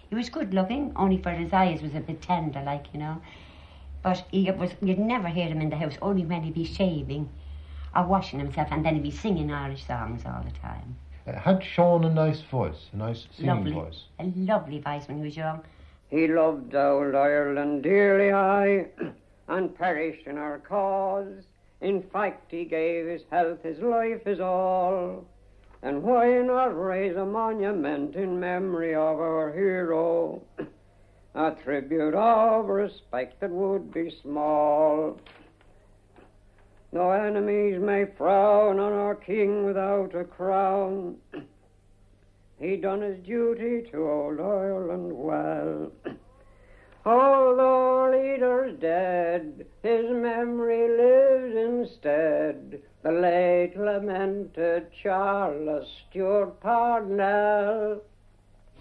He 0.10 0.16
was 0.16 0.30
good 0.30 0.54
looking, 0.54 0.94
only 0.96 1.18
for 1.18 1.32
his 1.32 1.52
eyes 1.52 1.82
was 1.82 1.94
a 1.94 2.00
bit 2.00 2.22
tender, 2.22 2.62
like 2.62 2.86
you 2.94 3.00
know. 3.00 3.22
But 4.02 4.26
he 4.32 4.50
was 4.52 4.72
you'd 4.82 5.00
never 5.00 5.28
hear 5.28 5.48
him 5.48 5.62
in 5.62 5.70
the 5.70 5.76
house, 5.76 5.98
only 6.02 6.26
when 6.26 6.44
he'd 6.44 6.54
be 6.54 6.64
shaving 6.64 7.30
or 7.96 8.04
washing 8.06 8.40
himself, 8.40 8.70
and 8.72 8.86
then 8.86 8.96
he'd 8.96 9.04
be 9.04 9.12
singing 9.12 9.52
Irish 9.52 9.86
songs 9.86 10.24
all 10.26 10.44
the 10.44 10.58
time. 10.60 10.96
Uh, 11.28 11.34
had 11.34 11.62
Sean 11.64 12.06
a 12.06 12.10
nice 12.10 12.42
voice, 12.42 12.90
a 12.94 12.98
nice 12.98 13.28
singing 13.32 13.56
lovely, 13.56 13.72
voice? 13.74 14.04
a 14.20 14.26
lovely 14.36 14.80
voice 14.80 15.08
when 15.08 15.18
he 15.18 15.24
was 15.24 15.36
young. 15.36 15.62
He 16.10 16.28
loved 16.28 16.74
old 16.74 17.16
Ireland 17.16 17.84
dearly, 17.84 18.32
I, 18.32 18.86
and 19.50 19.76
perished 19.76 20.26
in 20.26 20.38
our 20.38 20.60
cause. 20.60 21.44
In 21.82 22.02
fact, 22.02 22.50
he 22.50 22.64
gave 22.64 23.08
his 23.08 23.24
health, 23.30 23.62
his 23.64 23.80
life, 23.80 24.24
his 24.24 24.40
all. 24.40 25.26
And 25.88 26.04
why 26.04 26.42
not 26.42 26.78
raise 26.78 27.16
a 27.16 27.26
monument 27.26 28.18
in 28.18 28.42
memory 28.42 28.94
of 28.94 29.22
our 29.22 29.54
hero? 29.54 30.42
A 31.34 31.52
tribute 31.64 32.14
of 32.14 32.66
respect 32.66 33.40
that 33.40 33.50
would 33.50 33.94
be 33.94 34.14
small. 34.22 35.18
No 36.92 37.12
enemies 37.12 37.80
may 37.80 38.04
frown 38.18 38.80
on 38.80 38.92
our 38.92 39.16
king 39.16 39.64
without 39.64 40.14
a 40.14 40.26
crown. 40.26 41.16
He 42.60 42.76
done 42.76 43.00
his 43.00 43.26
duty 43.26 43.90
to 43.90 44.10
old 44.10 44.42
Ireland 44.42 45.14
well. 45.18 45.94
Although 47.08 48.02
our 48.02 48.12
leader's 48.12 48.78
dead, 48.82 49.66
his 49.82 50.12
memory 50.12 50.90
lives 50.90 51.56
instead. 51.56 52.82
The 53.02 53.12
late 53.14 53.78
lamented 53.78 54.88
Charles 55.02 55.88
Stuart 56.10 56.60
Parnell. 56.60 58.02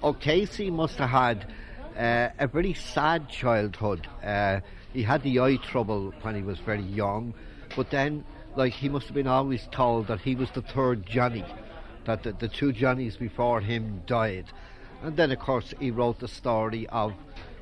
O'Casey 0.03 0.73
must 0.73 0.97
have 0.99 1.11
had 1.11 1.55
uh, 1.97 2.31
a 2.41 2.49
very 2.49 2.75
sad 2.75 3.29
childhood. 3.29 4.09
Uh, 4.25 4.59
he 4.93 5.05
had 5.05 5.23
the 5.23 5.39
eye 5.39 5.59
trouble 5.59 6.13
when 6.23 6.35
he 6.35 6.43
was 6.43 6.59
very 6.59 6.83
young, 6.83 7.33
but 7.77 7.93
then, 7.93 8.25
like, 8.57 8.73
he 8.73 8.89
must 8.89 9.07
have 9.07 9.15
been 9.15 9.29
always 9.29 9.69
told 9.71 10.09
that 10.09 10.19
he 10.19 10.35
was 10.35 10.51
the 10.51 10.63
third 10.63 11.07
Johnny, 11.07 11.45
that 12.07 12.25
the, 12.25 12.33
the 12.33 12.49
two 12.49 12.73
Johnnies 12.73 13.17
before 13.17 13.61
him 13.61 14.03
died. 14.05 14.47
And 15.05 15.17
then, 15.17 15.31
of 15.31 15.39
course, 15.39 15.73
he 15.79 15.93
wrote 15.93 16.19
the 16.19 16.27
story 16.27 16.89
of 16.89 17.15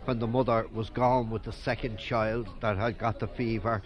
when 0.04 0.18
the 0.18 0.26
mother 0.26 0.66
was 0.72 0.90
gone 0.90 1.30
with 1.30 1.42
the 1.42 1.52
second 1.52 1.98
child 1.98 2.48
that 2.60 2.76
had 2.76 2.98
got 2.98 3.20
the 3.20 3.26
fever, 3.28 3.82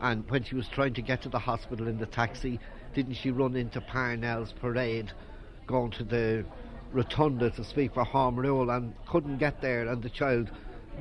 and 0.00 0.28
when 0.30 0.44
she 0.44 0.54
was 0.54 0.68
trying 0.68 0.94
to 0.94 1.02
get 1.02 1.22
to 1.22 1.28
the 1.28 1.38
hospital 1.38 1.88
in 1.88 1.98
the 1.98 2.06
taxi, 2.06 2.60
didn't 2.94 3.14
she 3.14 3.30
run 3.30 3.56
into 3.56 3.80
Parnell's 3.80 4.52
parade, 4.52 5.10
going 5.66 5.90
to 5.92 6.04
the 6.04 6.44
rotunda 6.92 7.50
to 7.50 7.64
speak 7.64 7.94
for 7.94 8.04
Home 8.04 8.36
Rule 8.36 8.70
and 8.70 8.94
couldn't 9.06 9.38
get 9.38 9.60
there, 9.60 9.88
and 9.88 10.02
the 10.02 10.10
child 10.10 10.50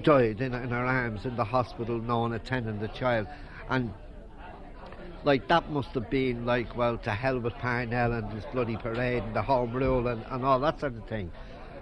died 0.02 0.42
in, 0.42 0.54
in 0.54 0.70
her 0.70 0.86
arms 0.86 1.26
in 1.26 1.36
the 1.36 1.44
hospital, 1.44 2.00
no 2.00 2.20
one 2.20 2.34
attending 2.34 2.80
the 2.80 2.88
child. 2.90 3.28
And 3.70 3.94
like 5.24 5.48
that 5.48 5.70
must 5.70 5.90
have 5.90 6.10
been 6.10 6.46
like, 6.46 6.76
well, 6.76 6.98
to 7.00 7.12
hell 7.12 7.40
with 7.40 7.54
Parnell 7.56 8.14
and 8.14 8.32
this 8.32 8.46
bloody 8.52 8.76
parade 8.78 9.24
and 9.24 9.36
the 9.36 9.42
Home 9.42 9.74
Rule 9.74 10.08
and, 10.08 10.24
and 10.30 10.44
all 10.44 10.60
that 10.62 10.80
sort 10.80 10.96
of 10.96 11.08
thing. 11.08 11.32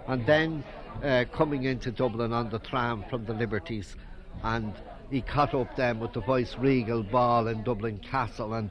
And 0.06 0.26
then 0.26 0.64
uh, 1.02 1.24
coming 1.32 1.64
into 1.64 1.90
Dublin 1.90 2.32
on 2.32 2.50
the 2.50 2.58
tram 2.58 3.04
from 3.08 3.24
the 3.24 3.34
Liberties, 3.34 3.96
and 4.42 4.74
he 5.10 5.20
caught 5.20 5.54
up 5.54 5.76
then 5.76 6.00
with 6.00 6.12
the 6.12 6.20
Vice 6.20 6.56
Regal 6.58 7.02
ball 7.02 7.48
in 7.48 7.62
Dublin 7.62 7.98
Castle 7.98 8.54
and 8.54 8.70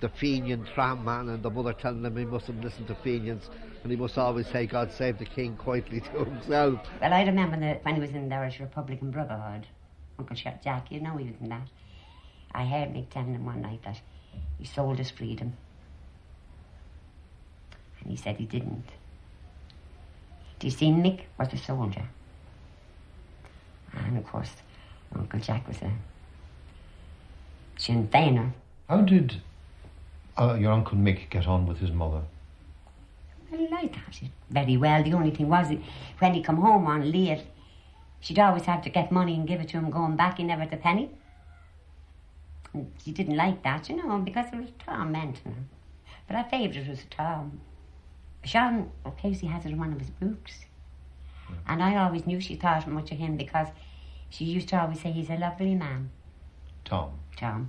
the 0.00 0.08
Fenian 0.08 0.66
tram 0.74 1.04
man 1.04 1.28
and 1.28 1.42
the 1.42 1.50
mother 1.50 1.72
telling 1.72 2.04
him 2.04 2.16
he 2.16 2.24
mustn't 2.24 2.62
listen 2.62 2.86
to 2.86 2.94
Fenians 2.96 3.48
and 3.82 3.90
he 3.90 3.96
must 3.96 4.18
always 4.18 4.46
say 4.48 4.66
God 4.66 4.90
save 4.92 5.18
the 5.18 5.24
King 5.24 5.56
quietly 5.58 6.00
to 6.00 6.24
himself. 6.24 6.80
Well, 7.00 7.12
I 7.12 7.22
remember 7.22 7.58
the, 7.58 7.78
when 7.82 7.94
he 7.94 8.00
was 8.00 8.10
in 8.10 8.28
the 8.28 8.34
Irish 8.34 8.60
Republican 8.60 9.10
Brotherhood, 9.10 9.66
Uncle 10.18 10.36
Jack, 10.36 10.90
you 10.90 11.00
know 11.00 11.16
he 11.16 11.26
was 11.26 11.34
in 11.40 11.48
that. 11.50 11.68
I 12.52 12.64
heard 12.64 12.90
Mick 12.90 13.10
telling 13.10 13.34
him 13.34 13.44
one 13.44 13.60
night 13.60 13.82
that 13.84 14.00
he 14.58 14.64
sold 14.64 14.98
his 14.98 15.10
freedom. 15.10 15.54
And 18.00 18.10
he 18.10 18.16
said 18.16 18.36
he 18.36 18.46
didn't. 18.46 18.84
Do 20.64 20.70
you 20.70 20.76
see, 20.76 20.86
Mick 20.86 21.20
was 21.38 21.52
a 21.52 21.58
soldier. 21.58 22.08
And 23.92 24.16
of 24.16 24.24
course, 24.24 24.48
Uncle 25.14 25.38
Jack 25.38 25.68
was 25.68 25.76
a 25.82 25.90
Sinn 27.76 28.08
Féiner. 28.08 28.50
How 28.88 29.02
did 29.02 29.42
uh, 30.38 30.56
your 30.58 30.72
Uncle 30.72 30.96
Mick 30.96 31.28
get 31.28 31.46
on 31.46 31.66
with 31.66 31.80
his 31.80 31.90
mother? 31.90 32.22
Well, 33.50 33.68
I 33.74 33.88
thought 33.88 34.22
it 34.22 34.30
very 34.48 34.78
well. 34.78 35.02
The 35.02 35.12
only 35.12 35.32
thing 35.32 35.50
was, 35.50 35.66
when 36.18 36.32
he 36.32 36.42
come 36.42 36.56
home 36.56 36.86
on 36.86 37.12
late, 37.12 37.42
she'd 38.20 38.38
always 38.38 38.64
have 38.64 38.82
to 38.84 38.88
get 38.88 39.12
money 39.12 39.34
and 39.34 39.46
give 39.46 39.60
it 39.60 39.68
to 39.68 39.76
him 39.76 39.90
going 39.90 40.16
back. 40.16 40.38
He 40.38 40.44
never 40.44 40.62
had 40.62 40.72
a 40.72 40.78
penny. 40.78 41.10
And 42.72 42.90
she 43.04 43.12
didn't 43.12 43.36
like 43.36 43.62
that, 43.64 43.90
you 43.90 43.96
know, 43.96 44.18
because 44.20 44.46
it 44.50 44.56
was 44.56 44.70
tormenting 44.78 45.52
her. 45.52 45.64
But 46.26 46.36
her 46.36 46.46
favourite 46.50 46.88
was 46.88 47.04
Tom. 47.10 47.60
Sean 48.44 48.90
O'Casey 49.06 49.46
has 49.46 49.64
it 49.64 49.70
in 49.72 49.78
one 49.78 49.92
of 49.92 49.98
his 49.98 50.10
books. 50.10 50.64
And 51.66 51.82
I 51.82 51.96
always 51.96 52.26
knew 52.26 52.40
she 52.40 52.56
thought 52.56 52.86
much 52.88 53.12
of 53.12 53.18
him 53.18 53.36
because 53.36 53.68
she 54.30 54.44
used 54.44 54.68
to 54.68 54.80
always 54.80 55.00
say 55.00 55.12
he's 55.12 55.30
a 55.30 55.36
lovely 55.36 55.74
man, 55.74 56.10
Tom. 56.84 57.12
Tom. 57.36 57.68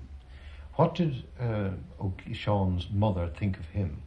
What 0.75 0.95
did 0.95 1.23
uh, 1.39 1.69
Sean's 2.33 2.87
mother 2.91 3.27
think 3.27 3.57
of 3.57 3.65
him? 3.67 4.01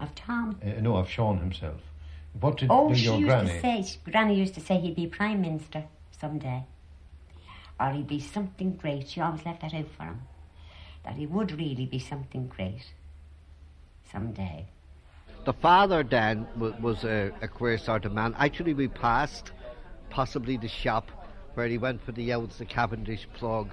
Of 0.00 0.14
Tom. 0.14 0.58
Uh, 0.62 0.80
no, 0.80 0.96
of 0.96 1.08
Sean 1.08 1.38
himself. 1.38 1.80
What 2.40 2.58
did 2.58 2.68
Oh, 2.70 2.88
your 2.88 2.96
she 2.96 3.04
used 3.10 3.24
granny? 3.26 3.48
to 3.52 3.60
say, 3.60 3.82
she- 3.82 4.10
Granny 4.10 4.34
used 4.38 4.54
to 4.54 4.60
say 4.60 4.78
he'd 4.80 4.96
be 4.96 5.06
Prime 5.06 5.40
Minister 5.40 5.84
someday. 6.10 6.64
Or 7.80 7.90
he'd 7.90 8.06
be 8.08 8.20
something 8.20 8.72
great. 8.74 9.08
She 9.08 9.20
always 9.20 9.44
left 9.44 9.62
that 9.62 9.74
out 9.74 9.88
for 9.96 10.04
him. 10.04 10.22
That 11.04 11.14
he 11.16 11.26
would 11.26 11.52
really 11.52 11.86
be 11.86 11.98
something 11.98 12.48
great 12.48 12.92
someday. 14.10 14.66
The 15.44 15.52
father 15.52 16.02
then 16.02 16.46
w- 16.54 16.74
was 16.80 17.04
a, 17.04 17.30
a 17.42 17.48
queer 17.48 17.76
sort 17.76 18.06
of 18.06 18.12
man. 18.12 18.34
Actually, 18.38 18.72
we 18.72 18.88
passed 18.88 19.52
possibly 20.08 20.56
the 20.56 20.68
shop 20.68 21.10
where 21.52 21.66
he 21.66 21.76
went 21.76 22.02
for 22.02 22.12
the 22.12 22.32
outs, 22.32 22.56
the 22.56 22.64
Cavendish 22.64 23.28
plug, 23.34 23.70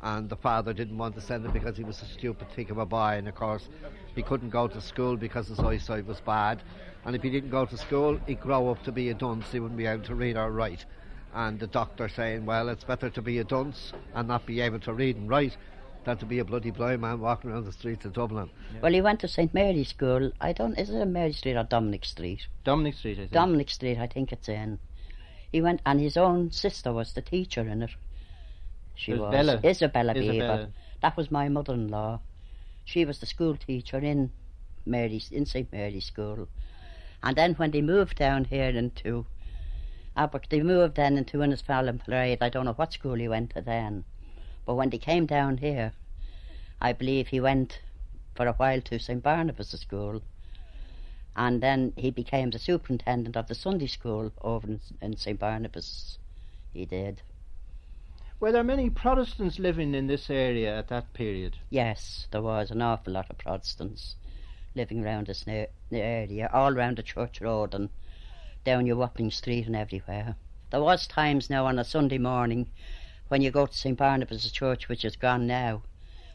and 0.00 0.28
the 0.28 0.36
father 0.36 0.72
didn't 0.72 0.96
want 0.96 1.16
to 1.16 1.20
send 1.20 1.44
him 1.44 1.52
because 1.52 1.76
he 1.76 1.82
was 1.82 2.00
a 2.02 2.04
stupid 2.04 2.46
thick 2.54 2.70
of 2.70 2.78
a 2.78 2.86
boy, 2.86 3.16
and 3.18 3.26
of 3.26 3.34
course 3.34 3.68
he 4.14 4.22
couldn't 4.22 4.50
go 4.50 4.68
to 4.68 4.80
school 4.80 5.16
because 5.16 5.48
his 5.48 5.58
eyesight 5.58 6.06
was 6.06 6.20
bad, 6.20 6.62
and 7.04 7.16
if 7.16 7.22
he 7.22 7.30
didn't 7.30 7.50
go 7.50 7.66
to 7.66 7.76
school, 7.76 8.20
he'd 8.26 8.40
grow 8.40 8.70
up 8.70 8.80
to 8.84 8.92
be 8.92 9.10
a 9.10 9.14
dunce, 9.14 9.50
he 9.50 9.58
wouldn't 9.58 9.76
be 9.76 9.86
able 9.86 10.04
to 10.04 10.14
read 10.14 10.36
or 10.36 10.52
write. 10.52 10.84
And 11.34 11.58
the 11.58 11.66
doctor 11.66 12.08
saying, 12.08 12.46
well, 12.46 12.68
it's 12.68 12.84
better 12.84 13.10
to 13.10 13.20
be 13.20 13.38
a 13.38 13.44
dunce 13.44 13.92
and 14.14 14.28
not 14.28 14.46
be 14.46 14.60
able 14.60 14.80
to 14.80 14.94
read 14.94 15.16
and 15.16 15.28
write 15.28 15.56
than 16.04 16.16
to 16.18 16.26
be 16.26 16.38
a 16.38 16.44
bloody 16.44 16.70
blind 16.70 17.00
man 17.00 17.20
walking 17.20 17.50
around 17.50 17.64
the 17.64 17.72
streets 17.72 18.04
of 18.04 18.12
Dublin. 18.12 18.50
Well, 18.80 18.92
he 18.92 19.00
went 19.00 19.20
to 19.20 19.28
St 19.28 19.52
Mary's 19.52 19.88
School. 19.88 20.32
I 20.40 20.52
don't. 20.52 20.78
Is 20.78 20.90
it 20.90 21.00
a 21.00 21.06
Mary 21.06 21.32
Street 21.32 21.56
or 21.56 21.64
Dominic 21.64 22.04
Street? 22.04 22.46
Dominic 22.64 22.94
Street, 22.94 23.14
I 23.18 23.22
think. 23.22 23.32
Dominic 23.32 23.70
Street, 23.70 23.98
I 23.98 24.06
think 24.06 24.32
it's 24.32 24.48
in. 24.48 24.78
He 25.52 25.60
went, 25.60 25.80
and 25.84 26.00
his 26.00 26.16
own 26.16 26.50
sister 26.52 26.92
was 26.92 27.12
the 27.12 27.22
teacher 27.22 27.62
in 27.62 27.82
it. 27.82 27.90
She 28.94 29.12
It 29.12 29.18
was 29.18 29.22
was 29.22 29.32
Bella. 29.32 29.60
Isabella, 29.64 30.12
Isabella. 30.14 30.56
Beaver. 30.56 30.68
That 31.00 31.16
was 31.16 31.30
my 31.30 31.48
mother-in-law. 31.48 32.20
She 32.84 33.04
was 33.04 33.18
the 33.18 33.26
school 33.26 33.56
teacher 33.56 33.98
in 33.98 34.30
Mary's 34.86 35.30
in 35.30 35.46
St 35.46 35.70
Mary's 35.72 36.06
School, 36.06 36.48
and 37.22 37.36
then 37.36 37.54
when 37.54 37.70
they 37.70 37.82
moved 37.82 38.16
down 38.16 38.44
here 38.44 38.70
into 38.70 39.26
Aber, 40.16 40.40
they 40.48 40.62
moved 40.62 40.96
then 40.96 41.16
into 41.16 41.38
Innisfallen 41.38 42.04
Parade. 42.04 42.38
I 42.40 42.48
don't 42.48 42.64
know 42.64 42.72
what 42.72 42.92
school 42.92 43.14
he 43.14 43.28
went 43.28 43.50
to 43.50 43.60
then, 43.60 44.04
but 44.68 44.74
when 44.74 44.90
he 44.90 44.98
came 44.98 45.24
down 45.24 45.56
here, 45.56 45.92
I 46.78 46.92
believe 46.92 47.28
he 47.28 47.40
went 47.40 47.80
for 48.34 48.46
a 48.46 48.52
while 48.52 48.82
to 48.82 48.98
St 48.98 49.22
Barnabas 49.22 49.70
School, 49.70 50.20
and 51.34 51.62
then 51.62 51.94
he 51.96 52.10
became 52.10 52.50
the 52.50 52.58
superintendent 52.58 53.34
of 53.34 53.46
the 53.46 53.54
Sunday 53.54 53.86
school 53.86 54.30
over 54.42 54.66
in, 54.66 54.80
in 55.00 55.16
St 55.16 55.38
Barnabas. 55.40 56.18
He 56.74 56.84
did. 56.84 57.22
Were 58.40 58.52
there 58.52 58.62
many 58.62 58.90
Protestants 58.90 59.58
living 59.58 59.94
in 59.94 60.06
this 60.06 60.28
area 60.28 60.78
at 60.78 60.88
that 60.88 61.14
period? 61.14 61.56
Yes, 61.70 62.26
there 62.30 62.42
was 62.42 62.70
an 62.70 62.82
awful 62.82 63.14
lot 63.14 63.30
of 63.30 63.38
Protestants 63.38 64.16
living 64.74 65.00
round 65.00 65.28
this 65.28 65.46
na- 65.46 65.72
the 65.88 66.02
area, 66.02 66.50
all 66.52 66.74
round 66.74 66.98
the 66.98 67.02
church 67.02 67.40
road 67.40 67.72
and 67.72 67.88
down 68.64 68.84
your 68.84 68.96
Wapping 68.96 69.30
Street 69.30 69.66
and 69.66 69.74
everywhere. 69.74 70.36
There 70.68 70.82
was 70.82 71.06
times 71.06 71.48
now 71.48 71.64
on 71.64 71.78
a 71.78 71.84
Sunday 71.84 72.18
morning 72.18 72.66
when 73.28 73.42
you 73.42 73.50
go 73.50 73.66
to 73.66 73.74
St 73.76 73.96
Barnabas 73.96 74.50
Church, 74.50 74.88
which 74.88 75.04
is 75.04 75.16
gone 75.16 75.46
now, 75.46 75.82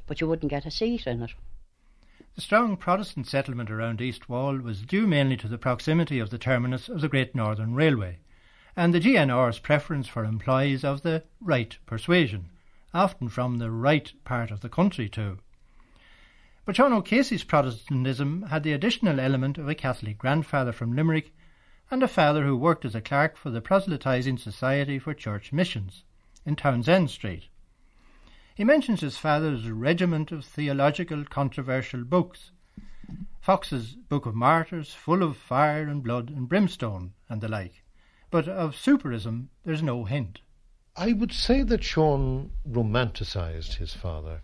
but 0.06 0.22
you 0.22 0.28
wouldn't 0.28 0.50
get 0.50 0.66
a 0.66 0.72
seat 0.72 1.08
in 1.08 1.24
it. 1.24 1.32
The 2.36 2.42
strong 2.42 2.78
Protestant 2.78 3.28
settlement 3.28 3.70
around 3.70 4.02
East 4.02 4.30
Wall 4.30 4.58
was 4.58 4.82
due 4.82 5.08
mainly 5.08 5.38
to 5.38 5.48
the 5.48 5.58
proximity 5.58 6.20
of 6.20 6.30
the 6.30 6.38
terminus 6.38 6.90
of 6.90 7.02
the 7.02 7.10
Great 7.10 7.36
Northern 7.36 7.76
Railway, 7.76 8.20
and 8.76 8.94
the 8.94 9.00
GNR's 9.00 9.60
preference 9.60 10.08
for 10.08 10.24
employees 10.24 10.84
of 10.84 11.02
the 11.02 11.24
right 11.42 11.78
persuasion, 11.86 12.50
often 12.94 13.30
from 13.30 13.58
the 13.58 13.72
right 13.72 14.12
part 14.24 14.52
of 14.52 14.62
the 14.62 14.70
country 14.70 15.10
too. 15.10 15.40
But 16.66 16.76
Sean 16.76 16.94
O'Casey's 16.94 17.44
Protestantism 17.44 18.44
had 18.44 18.64
the 18.64 18.74
additional 18.74 19.20
element 19.20 19.58
of 19.58 19.68
a 19.68 19.76
Catholic 19.76 20.18
grandfather 20.18 20.72
from 20.72 20.96
Limerick 20.96 21.34
and 21.92 22.02
a 22.02 22.08
father 22.08 22.46
who 22.46 22.56
worked 22.56 22.86
as 22.86 22.96
a 22.96 23.02
clerk 23.02 23.36
for 23.36 23.50
the 23.50 23.62
Proselytizing 23.62 24.38
Society 24.38 24.98
for 24.98 25.14
Church 25.14 25.52
Missions 25.52 26.04
in 26.46 26.56
Townsend 26.56 27.10
Street. 27.10 27.50
He 28.56 28.64
mentions 28.64 29.02
his 29.02 29.18
father's 29.18 29.70
regiment 29.70 30.32
of 30.32 30.46
theological 30.46 31.26
controversial 31.26 32.04
books. 32.04 32.52
Fox's 33.42 33.96
Book 33.96 34.26
of 34.26 34.36
Martyrs, 34.36 34.94
full 34.94 35.24
of 35.24 35.38
fire 35.38 35.88
and 35.88 36.04
blood 36.04 36.30
and 36.30 36.48
brimstone 36.48 37.14
and 37.28 37.42
the 37.42 37.48
like. 37.48 37.84
But 38.32 38.48
of 38.48 38.76
souperism 38.76 39.50
there's 39.66 39.84
no 39.84 40.06
hint. 40.06 40.40
I 40.96 41.14
would 41.14 41.32
say 41.32 41.64
that 41.64 41.84
Sean 41.84 42.52
romanticised 42.66 43.74
his 43.74 43.94
father, 43.94 44.42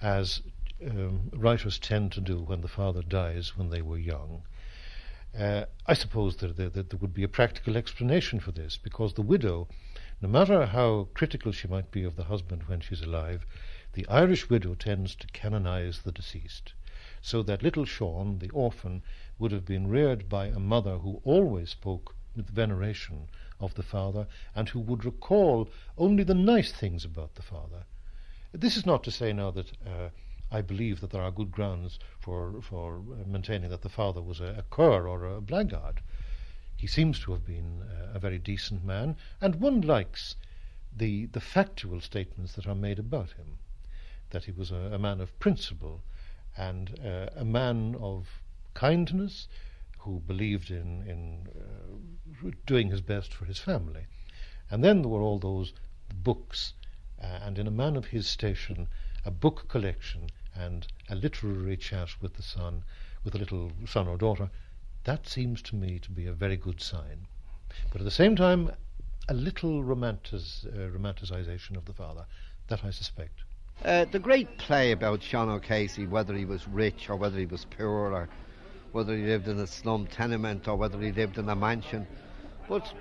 as 0.00 0.42
um, 0.84 1.30
writers 1.34 1.78
tend 1.78 2.12
to 2.12 2.20
do 2.20 2.38
when 2.38 2.62
the 2.62 2.68
father 2.68 3.02
dies 3.02 3.56
when 3.56 3.68
they 3.68 3.82
were 3.82 3.98
young. 3.98 4.42
Uh, 5.38 5.66
I 5.86 5.94
suppose 5.94 6.36
that 6.38 6.56
that 6.56 6.90
there 6.90 6.98
would 6.98 7.14
be 7.14 7.22
a 7.22 7.28
practical 7.28 7.76
explanation 7.76 8.40
for 8.40 8.50
this, 8.50 8.78
because 8.78 9.14
the 9.14 9.22
widow, 9.22 9.68
no 10.20 10.28
matter 10.28 10.66
how 10.66 11.08
critical 11.14 11.50
she 11.50 11.66
might 11.66 11.90
be 11.90 12.04
of 12.04 12.16
the 12.16 12.24
husband 12.24 12.64
when 12.64 12.80
she's 12.80 13.00
alive, 13.00 13.46
the 13.94 14.06
Irish 14.08 14.50
widow 14.50 14.74
tends 14.74 15.14
to 15.14 15.26
canonise 15.28 16.00
the 16.00 16.12
deceased. 16.12 16.74
So 17.22 17.42
that 17.42 17.62
little 17.62 17.84
Sean, 17.84 18.38
the 18.38 18.50
orphan, 18.50 19.02
would 19.38 19.52
have 19.52 19.64
been 19.64 19.88
reared 19.88 20.28
by 20.28 20.46
a 20.46 20.58
mother 20.58 20.98
who 20.98 21.20
always 21.24 21.70
spoke 21.70 22.14
with 22.36 22.50
veneration 22.50 23.28
of 23.58 23.74
the 23.74 23.82
father 23.82 24.26
and 24.54 24.68
who 24.68 24.80
would 24.80 25.04
recall 25.04 25.68
only 25.98 26.22
the 26.22 26.34
nice 26.34 26.72
things 26.72 27.04
about 27.04 27.34
the 27.34 27.42
father. 27.42 27.84
This 28.52 28.76
is 28.76 28.86
not 28.86 29.02
to 29.04 29.10
say 29.10 29.32
now 29.32 29.50
that 29.50 29.72
uh, 29.86 30.10
I 30.50 30.60
believe 30.60 31.00
that 31.00 31.10
there 31.10 31.22
are 31.22 31.30
good 31.30 31.52
grounds 31.52 31.98
for 32.18 32.60
for 32.60 32.98
uh, 32.98 33.26
maintaining 33.26 33.70
that 33.70 33.82
the 33.82 33.88
father 33.88 34.20
was 34.20 34.40
a, 34.40 34.56
a 34.58 34.62
cur 34.64 35.06
or 35.06 35.24
a 35.24 35.40
blackguard. 35.40 36.02
He 36.80 36.86
seems 36.86 37.20
to 37.20 37.32
have 37.32 37.44
been 37.44 37.82
uh, 37.82 38.12
a 38.14 38.18
very 38.18 38.38
decent 38.38 38.82
man, 38.82 39.18
and 39.38 39.56
one 39.56 39.82
likes 39.82 40.36
the 40.96 41.26
the 41.26 41.40
factual 41.40 42.00
statements 42.00 42.54
that 42.54 42.66
are 42.66 42.74
made 42.74 42.98
about 42.98 43.32
him, 43.32 43.58
that 44.30 44.44
he 44.44 44.50
was 44.50 44.70
a, 44.70 44.90
a 44.94 44.98
man 44.98 45.20
of 45.20 45.38
principle 45.38 46.02
and 46.56 46.98
uh, 47.04 47.28
a 47.36 47.44
man 47.44 47.96
of 48.00 48.40
kindness 48.72 49.46
who 49.98 50.20
believed 50.20 50.70
in 50.70 51.02
in 51.06 51.48
uh, 51.54 52.50
doing 52.64 52.88
his 52.88 53.02
best 53.02 53.34
for 53.34 53.44
his 53.44 53.58
family. 53.58 54.06
And 54.70 54.82
then 54.82 55.02
there 55.02 55.10
were 55.10 55.20
all 55.20 55.38
those 55.38 55.74
books, 56.14 56.72
uh, 57.22 57.26
and 57.42 57.58
in 57.58 57.66
a 57.66 57.70
man 57.70 57.94
of 57.94 58.06
his 58.06 58.26
station, 58.26 58.88
a 59.26 59.30
book 59.30 59.68
collection 59.68 60.30
and 60.54 60.86
a 61.10 61.14
literary 61.14 61.76
chat 61.76 62.22
with 62.22 62.36
the 62.36 62.42
son, 62.42 62.84
with 63.22 63.34
a 63.34 63.38
little 63.38 63.70
son 63.84 64.08
or 64.08 64.16
daughter. 64.16 64.50
That 65.04 65.26
seems 65.26 65.62
to 65.62 65.76
me 65.76 65.98
to 66.00 66.10
be 66.10 66.26
a 66.26 66.32
very 66.32 66.56
good 66.56 66.80
sign. 66.80 67.26
But 67.90 68.00
at 68.00 68.04
the 68.04 68.10
same 68.10 68.36
time, 68.36 68.70
a 69.28 69.34
little 69.34 69.82
romantic, 69.82 70.40
uh, 70.66 70.88
romanticization 70.88 71.76
of 71.76 71.84
the 71.86 71.94
father. 71.94 72.26
That 72.68 72.84
I 72.84 72.90
suspect. 72.90 73.40
Uh, 73.84 74.04
the 74.04 74.18
great 74.18 74.58
play 74.58 74.92
about 74.92 75.22
Sean 75.22 75.48
O'Casey, 75.48 76.06
whether 76.06 76.34
he 76.34 76.44
was 76.44 76.68
rich 76.68 77.08
or 77.08 77.16
whether 77.16 77.38
he 77.38 77.46
was 77.46 77.64
poor 77.64 78.12
or 78.12 78.28
whether 78.92 79.16
he 79.16 79.24
lived 79.24 79.48
in 79.48 79.58
a 79.58 79.66
slum 79.66 80.06
tenement 80.06 80.68
or 80.68 80.76
whether 80.76 81.00
he 81.00 81.12
lived 81.12 81.38
in 81.38 81.48
a 81.48 81.56
mansion. 81.56 82.06
But 82.68 82.92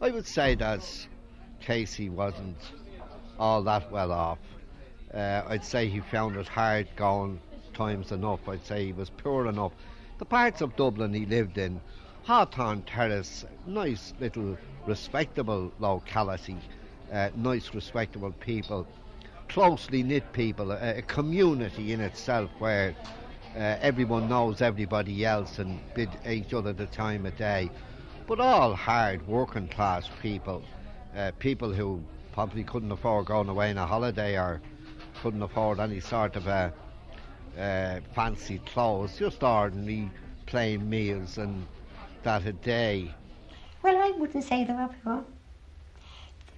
I 0.00 0.10
would 0.10 0.26
say 0.26 0.54
that 0.54 0.88
Casey 1.60 2.10
wasn't 2.10 2.58
all 3.38 3.62
that 3.64 3.90
well 3.90 4.12
off. 4.12 4.38
Uh, 5.12 5.42
I'd 5.46 5.64
say 5.64 5.88
he 5.88 6.00
found 6.00 6.36
it 6.36 6.46
hard 6.46 6.88
going 6.94 7.40
times 7.72 8.12
enough. 8.12 8.48
I'd 8.48 8.64
say 8.64 8.86
he 8.86 8.92
was 8.92 9.10
poor 9.10 9.48
enough. 9.48 9.72
The 10.24 10.30
parts 10.30 10.62
of 10.62 10.74
Dublin 10.74 11.12
he 11.12 11.26
lived 11.26 11.58
in, 11.58 11.82
Hawthorne 12.22 12.80
Terrace, 12.84 13.44
nice 13.66 14.14
little 14.18 14.56
respectable 14.86 15.70
locality, 15.78 16.56
uh, 17.12 17.28
nice 17.36 17.74
respectable 17.74 18.32
people, 18.40 18.86
closely 19.50 20.02
knit 20.02 20.32
people, 20.32 20.72
a, 20.72 20.96
a 20.96 21.02
community 21.02 21.92
in 21.92 22.00
itself 22.00 22.50
where 22.58 22.96
uh, 23.54 23.76
everyone 23.82 24.26
knows 24.26 24.62
everybody 24.62 25.26
else 25.26 25.58
and 25.58 25.78
bid 25.92 26.08
each 26.26 26.54
other 26.54 26.72
the 26.72 26.86
time 26.86 27.26
of 27.26 27.36
day. 27.36 27.70
But 28.26 28.40
all 28.40 28.74
hard 28.74 29.28
working 29.28 29.68
class 29.68 30.08
people, 30.22 30.64
uh, 31.14 31.32
people 31.38 31.70
who 31.70 32.02
probably 32.32 32.64
couldn't 32.64 32.90
afford 32.90 33.26
going 33.26 33.50
away 33.50 33.68
on 33.72 33.76
a 33.76 33.86
holiday 33.86 34.38
or 34.38 34.62
couldn't 35.20 35.42
afford 35.42 35.80
any 35.80 36.00
sort 36.00 36.34
of 36.36 36.46
a 36.46 36.72
uh, 37.58 38.00
fancy 38.14 38.58
clothes, 38.58 39.18
just 39.18 39.42
ordinary 39.42 40.10
plain 40.46 40.88
meals 40.88 41.38
and 41.38 41.66
that 42.22 42.44
a 42.46 42.52
day. 42.52 43.12
Well, 43.82 43.96
I 43.96 44.12
wouldn't 44.16 44.44
say 44.44 44.64
they 44.64 44.72
were 44.72 44.88
poor. 45.02 45.24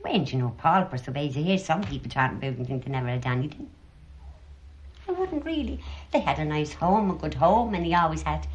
They 0.02 0.12
weren't, 0.12 0.32
you 0.32 0.38
know, 0.38 0.54
paupers 0.59 1.02
the 1.02 1.12
way 1.12 1.26
you 1.26 1.42
hear 1.42 1.59
some 1.59 1.82
people 1.82 2.11
talking 2.11 2.38
about 2.38 2.56
and 2.56 2.66
think 2.66 2.85
they 2.85 2.90
never 2.90 3.09
had 3.09 3.26
anything. 3.26 3.70
I 5.09 5.12
wouldn't 5.12 5.44
really. 5.44 5.80
They 6.12 6.20
had 6.20 6.38
a 6.38 6.44
nice 6.44 6.72
home, 6.72 7.11
a 7.11 7.14
good 7.14 7.35
home, 7.35 7.74
and 7.74 7.85
he 7.85 7.94
always 7.94 8.22
had 8.22 8.46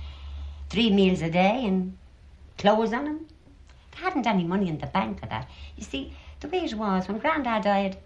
three 0.69 0.89
meals 0.89 1.21
a 1.21 1.29
day 1.29 1.65
and 1.65 1.97
clothes 2.57 2.93
on 2.93 3.07
him. 3.07 3.25
They 3.91 4.03
hadn't 4.03 4.27
any 4.27 4.43
money 4.43 4.69
in 4.69 4.77
the 4.77 4.87
bank 4.87 5.19
for 5.19 5.25
that. 5.27 5.49
You 5.75 5.83
see, 5.83 6.13
the 6.39 6.47
way 6.47 6.65
it 6.65 6.73
was, 6.73 7.07
when 7.07 7.19
Grandad 7.19 7.63
died, 7.63 7.97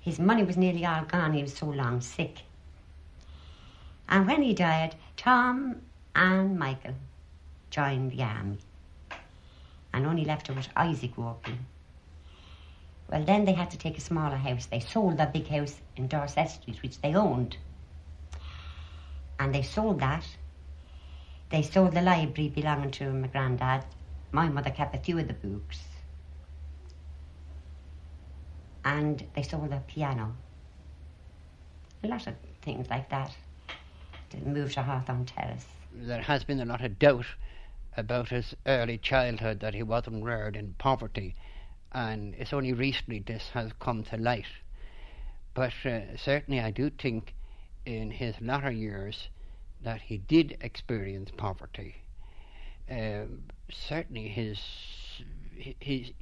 his 0.00 0.18
money 0.18 0.42
was 0.42 0.56
nearly 0.56 0.84
all 0.84 1.04
gone. 1.04 1.32
He 1.32 1.42
was 1.42 1.54
so 1.54 1.66
long 1.66 2.00
sick. 2.00 2.42
And 4.08 4.26
when 4.26 4.42
he 4.42 4.52
died, 4.52 4.96
Tom 5.16 5.82
and 6.14 6.58
Michael 6.58 6.94
joined 7.70 8.12
the 8.12 8.22
army 8.22 8.58
and 9.92 10.06
only 10.06 10.24
left 10.24 10.48
her 10.48 10.54
with 10.54 10.68
Isaac 10.76 11.16
working. 11.16 11.66
Well, 13.08 13.24
then 13.24 13.44
they 13.44 13.52
had 13.52 13.70
to 13.70 13.78
take 13.78 13.98
a 13.98 14.00
smaller 14.00 14.36
house. 14.36 14.66
They 14.66 14.80
sold 14.80 15.16
that 15.18 15.32
big 15.32 15.48
house 15.48 15.80
in 15.96 16.08
Dorset 16.08 16.50
Street, 16.50 16.82
which 16.82 17.00
they 17.00 17.14
owned. 17.14 17.56
And 19.38 19.54
they 19.54 19.62
sold 19.62 20.00
that. 20.00 20.26
They 21.50 21.62
sold 21.62 21.92
the 21.92 22.02
library 22.02 22.48
belonging 22.48 22.90
to 22.92 23.12
my 23.12 23.28
granddad. 23.28 23.84
My 24.30 24.48
mother 24.48 24.70
kept 24.70 24.94
a 24.94 24.98
few 24.98 25.18
of 25.18 25.28
the 25.28 25.34
books. 25.34 25.80
and 28.84 29.24
they 29.34 29.42
sold 29.42 29.72
a 29.72 29.82
piano. 29.86 30.34
A 32.04 32.08
lot 32.08 32.26
of 32.26 32.34
things 32.62 32.88
like 32.90 33.08
that. 33.10 33.34
They 34.32 34.50
moved 34.50 34.74
to 34.74 34.82
Hawthorne 34.82 35.26
Terrace. 35.26 35.66
There 35.92 36.22
has 36.22 36.44
been 36.44 36.60
a 36.60 36.64
lot 36.64 36.82
of 36.82 36.98
doubt 36.98 37.26
about 37.96 38.30
his 38.30 38.54
early 38.66 38.98
childhood 38.98 39.60
that 39.60 39.74
he 39.74 39.82
wasn't 39.82 40.24
reared 40.24 40.56
in 40.56 40.74
poverty, 40.78 41.34
and 41.92 42.34
it's 42.36 42.52
only 42.52 42.72
recently 42.72 43.18
this 43.18 43.50
has 43.50 43.72
come 43.78 44.02
to 44.04 44.16
light. 44.16 44.46
But 45.54 45.74
uh, 45.84 46.16
certainly, 46.16 46.60
I 46.60 46.70
do 46.70 46.88
think 46.88 47.34
in 47.84 48.10
his 48.10 48.40
latter 48.40 48.70
years 48.70 49.28
that 49.82 50.00
he 50.00 50.18
did 50.18 50.56
experience 50.60 51.30
poverty. 51.36 51.96
Um, 52.90 53.44
certainly, 53.70 54.28
his 54.28 54.58
he, 55.54 55.76
he 55.80 56.14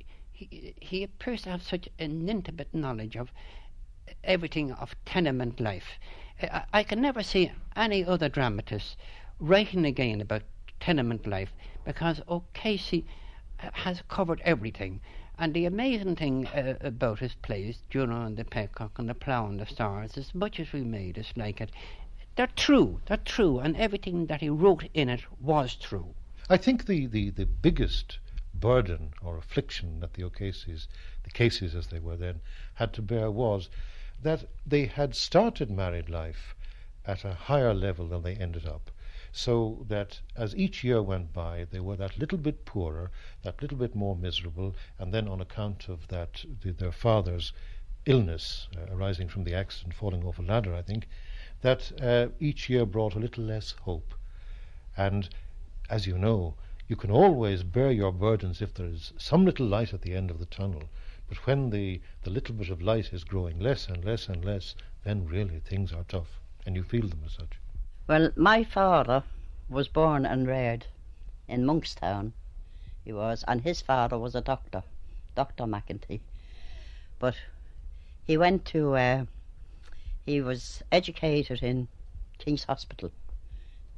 he 0.81 1.03
appears 1.05 1.43
to 1.43 1.51
have 1.51 1.63
such 1.63 1.89
an 1.99 2.29
intimate 2.29 2.75
knowledge 2.75 3.17
of 3.17 3.31
everything 4.25 4.73
of 4.73 4.97
tenement 5.05 5.61
life. 5.61 5.99
I, 6.73 6.83
can 6.85 7.03
never 7.03 7.23
see 7.23 7.53
any 7.77 8.05
other 8.05 8.29
dramatist 8.29 8.97
writing 9.39 9.85
again 9.85 10.21
about 10.21 10.43
tenement 10.81 11.27
life 11.27 11.53
because 11.85 12.23
O'Casey 12.29 13.05
has 13.59 14.03
covered 14.09 14.41
everything. 14.43 15.01
And 15.39 15.53
the 15.53 15.67
amazing 15.67 16.17
thing 16.17 16.47
uh, 16.49 16.77
about 16.81 17.19
his 17.19 17.35
plays, 17.35 17.83
Juno 17.91 18.25
and 18.25 18.37
the 18.37 18.45
Paycock 18.45 18.99
and 18.99 19.09
the 19.09 19.15
Plough 19.15 19.49
and 19.49 19.61
the 19.61 19.67
Stars, 19.67 20.17
as 20.17 20.35
much 20.35 20.59
as 20.61 20.73
we 20.73 20.83
may 20.83 21.13
dislike 21.13 21.61
it, 21.61 21.71
they're 22.37 22.47
true. 22.47 23.01
They're 23.07 23.19
true, 23.19 23.59
and 23.59 23.77
everything 23.77 24.27
that 24.27 24.41
he 24.41 24.49
wrote 24.49 24.85
in 24.95 25.09
it 25.09 25.23
was 25.41 25.75
true. 25.75 26.15
I 26.49 26.57
think 26.57 26.87
the, 26.87 27.07
the, 27.07 27.31
the 27.31 27.47
biggest 27.47 28.19
burden 28.55 29.13
or 29.23 29.37
affliction 29.37 30.01
that 30.01 30.15
the 30.15 30.25
O'Caseys, 30.25 30.89
the 31.23 31.31
Caseys 31.31 31.75
as 31.75 31.89
they 31.89 32.01
were 32.01 32.17
then, 32.17 32.41
had 32.75 32.93
to 32.95 33.03
bear 33.03 33.31
was 33.31 33.69
that 34.23 34.45
they 34.67 34.87
had 34.87 35.15
started 35.15 35.71
married 35.71 36.09
life 36.09 36.55
at 37.07 37.25
a 37.25 37.35
higher 37.35 37.75
level 37.75 38.09
than 38.09 38.23
they 38.23 38.35
ended 38.35 38.67
up 38.67 38.91
so 39.33 39.87
that 39.89 40.21
as 40.35 40.57
each 40.57 40.83
year 40.83 41.01
went 41.01 41.33
by, 41.33 41.65
they 41.71 41.79
were 41.79 41.95
that 41.97 42.19
little 42.19 42.39
bit 42.39 42.65
poorer, 42.65 43.13
that 43.43 43.63
little 43.63 43.79
bit 43.79 43.95
more 43.95 44.17
miserable, 44.17 44.75
and 44.99 45.15
then 45.15 45.29
on 45.29 45.41
account 45.41 45.89
of 45.89 46.09
that, 46.09 46.45
the, 46.63 46.73
their 46.73 46.91
father's 46.91 47.53
illness 48.07 48.67
uh, 48.77 48.93
arising 48.93 49.29
from 49.29 49.45
the 49.45 49.55
accident, 49.55 49.95
falling 49.95 50.25
off 50.25 50.41
a 50.41 50.43
ladder, 50.43 50.75
I 50.75 50.83
think, 50.83 51.09
that 51.61 51.93
uh, 52.03 52.29
each 52.41 52.69
year 52.69 52.85
brought 52.85 53.15
a 53.15 53.21
little 53.21 53.45
less 53.45 53.73
hope. 53.83 54.15
And 54.97 55.29
as 55.89 56.09
you 56.09 56.19
know, 56.19 56.55
you 56.89 56.97
can 56.97 57.13
always 57.13 57.63
bear 57.63 57.93
your 57.93 58.13
burdens 58.13 58.61
if 58.61 58.75
there 58.75 58.87
is 58.87 59.13
some 59.17 59.45
little 59.45 59.67
light 59.67 59.95
at 59.95 60.03
the 60.03 60.15
end 60.15 60.31
of 60.33 60.41
the 60.41 60.47
tunnel. 60.47 60.85
But 61.31 61.47
when 61.47 61.71
the, 61.71 62.01
the 62.23 62.31
little 62.31 62.57
bit 62.57 62.71
of 62.71 62.83
light 62.83 63.13
is 63.13 63.23
growing 63.23 63.61
less 63.61 63.87
and 63.87 64.05
less 64.05 64.29
and 64.29 64.45
less, 64.45 64.75
then 65.05 65.29
really 65.29 65.61
things 65.61 65.93
are 65.93 66.03
tough, 66.09 66.41
and 66.67 66.75
you 66.75 66.83
feel 66.83 67.07
them 67.07 67.23
as 67.25 67.35
such. 67.35 67.53
Well, 68.09 68.33
my 68.35 68.65
father 68.65 69.23
was 69.69 69.87
born 69.87 70.27
and 70.27 70.49
reared 70.49 70.87
in 71.47 71.65
Monkstown. 71.65 72.33
He 73.05 73.13
was, 73.13 73.45
and 73.47 73.61
his 73.61 73.81
father 73.81 74.19
was 74.19 74.35
a 74.35 74.41
doctor, 74.41 74.83
Dr. 75.37 75.67
McEntee. 75.67 76.19
But 77.21 77.37
he 78.27 78.37
went 78.37 78.65
to, 78.67 78.97
uh, 78.97 79.27
he 80.27 80.41
was 80.41 80.83
educated 80.91 81.63
in 81.63 81.87
King's 82.39 82.65
Hospital. 82.65 83.13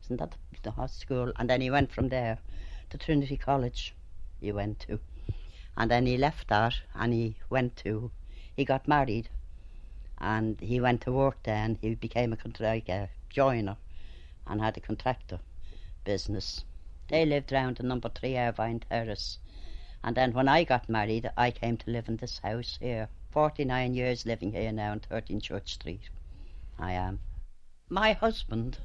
Isn't 0.04 0.18
that 0.18 0.34
the, 0.62 0.70
the 0.70 0.86
school? 0.86 1.32
And 1.38 1.48
then 1.48 1.62
he 1.62 1.70
went 1.70 1.92
from 1.92 2.10
there 2.10 2.36
to 2.90 2.98
Trinity 2.98 3.38
College. 3.38 3.94
He 4.38 4.52
went 4.52 4.80
to, 4.80 5.00
and 5.76 5.90
then 5.90 6.06
he 6.06 6.16
left 6.16 6.48
that 6.48 6.74
and 6.94 7.12
he 7.12 7.36
went 7.48 7.76
to, 7.76 8.10
he 8.54 8.64
got 8.64 8.86
married, 8.86 9.28
and 10.18 10.60
he 10.60 10.80
went 10.80 11.00
to 11.02 11.12
work 11.12 11.42
there 11.42 11.64
and 11.64 11.78
he 11.80 11.94
became 11.94 12.32
a 12.32 12.62
like 12.62 12.88
a 12.88 13.08
joiner 13.28 13.76
and 14.46 14.60
had 14.60 14.76
a 14.76 14.80
contractor 14.80 15.40
business. 16.04 16.64
They 17.08 17.26
lived 17.26 17.52
round 17.52 17.76
the 17.76 17.82
number 17.82 18.08
three 18.08 18.38
Irvine 18.38 18.80
Terrace. 18.80 19.38
And 20.04 20.16
then 20.16 20.32
when 20.32 20.48
I 20.48 20.64
got 20.64 20.88
married, 20.88 21.30
I 21.36 21.50
came 21.50 21.76
to 21.78 21.90
live 21.90 22.08
in 22.08 22.16
this 22.16 22.38
house 22.38 22.78
here. 22.80 23.08
49 23.30 23.94
years 23.94 24.26
living 24.26 24.52
here 24.52 24.72
now 24.72 24.92
on 24.92 25.00
13 25.00 25.40
Church 25.40 25.74
Street. 25.74 26.08
I 26.78 26.92
am. 26.92 27.20
My 27.88 28.12
husband 28.12 28.78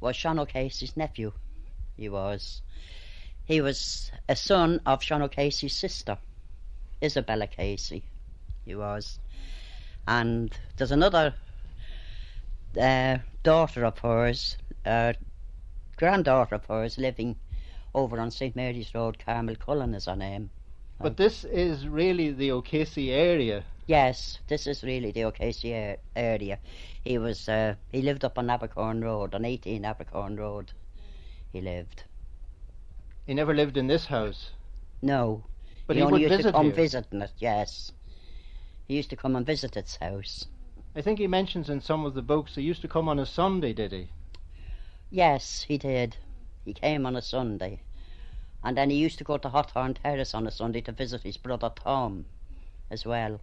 was 0.00 0.16
Sean 0.16 0.38
O'Casey's 0.38 0.96
nephew. 0.96 1.32
He 1.96 2.08
was. 2.08 2.62
He 3.44 3.60
was 3.60 4.10
a 4.28 4.36
son 4.36 4.80
of 4.86 5.02
Sean 5.02 5.22
O'Casey's 5.22 5.76
sister, 5.76 6.18
Isabella 7.02 7.46
Casey. 7.46 8.04
He 8.64 8.74
was. 8.74 9.18
And 10.06 10.56
there's 10.76 10.92
another 10.92 11.34
uh, 12.80 13.18
daughter 13.42 13.84
of 13.84 13.98
hers, 13.98 14.56
uh, 14.86 15.12
granddaughter 15.96 16.54
of 16.54 16.64
hers, 16.66 16.98
living 16.98 17.36
over 17.94 18.18
on 18.20 18.30
St 18.30 18.54
Mary's 18.54 18.94
Road. 18.94 19.18
Carmel 19.18 19.56
Cullen 19.56 19.94
is 19.94 20.06
her 20.06 20.16
name. 20.16 20.50
But 21.00 21.16
this 21.16 21.44
is 21.44 21.88
really 21.88 22.30
the 22.30 22.52
O'Casey 22.52 23.12
area. 23.12 23.64
Yes, 23.88 24.38
this 24.46 24.68
is 24.68 24.84
really 24.84 25.10
the 25.10 25.24
O'Casey 25.24 25.96
area. 26.14 26.58
He 27.02 27.18
was 27.18 27.48
uh, 27.48 27.74
he 27.90 28.02
lived 28.02 28.24
up 28.24 28.38
on 28.38 28.46
Abercorn 28.46 29.02
Road, 29.02 29.34
on 29.34 29.44
18 29.44 29.82
Abercorn 29.82 30.38
Road. 30.38 30.70
He 31.52 31.60
lived. 31.60 32.04
He 33.26 33.34
never 33.34 33.54
lived 33.54 33.76
in 33.76 33.86
this 33.86 34.06
house. 34.06 34.50
No, 35.00 35.44
but 35.86 35.96
he, 35.96 36.00
he, 36.00 36.04
only 36.04 36.12
would 36.14 36.22
used 36.22 36.36
visit 36.36 36.48
to 36.48 36.52
come 36.52 36.66
here. 36.66 36.74
visiting 36.74 37.22
it. 37.22 37.32
Yes, 37.38 37.92
he 38.88 38.96
used 38.96 39.10
to 39.10 39.16
come 39.16 39.36
and 39.36 39.46
visit 39.46 39.76
its 39.76 39.96
house. 39.96 40.46
I 40.94 41.02
think 41.02 41.18
he 41.18 41.26
mentions 41.26 41.70
in 41.70 41.80
some 41.80 42.04
of 42.04 42.14
the 42.14 42.22
books 42.22 42.56
he 42.56 42.62
used 42.62 42.82
to 42.82 42.88
come 42.88 43.08
on 43.08 43.18
a 43.18 43.26
Sunday, 43.26 43.72
did 43.72 43.92
he? 43.92 44.08
Yes, 45.10 45.62
he 45.62 45.78
did. 45.78 46.16
He 46.64 46.74
came 46.74 47.06
on 47.06 47.16
a 47.16 47.22
Sunday. 47.22 47.80
And 48.64 48.76
then 48.76 48.90
he 48.90 48.96
used 48.96 49.18
to 49.18 49.24
go 49.24 49.38
to 49.38 49.48
Hawthorne 49.48 49.94
Terrace 49.94 50.34
on 50.34 50.46
a 50.46 50.50
Sunday 50.50 50.80
to 50.82 50.92
visit 50.92 51.22
his 51.22 51.36
brother 51.36 51.70
Tom 51.74 52.26
as 52.90 53.06
well. 53.06 53.40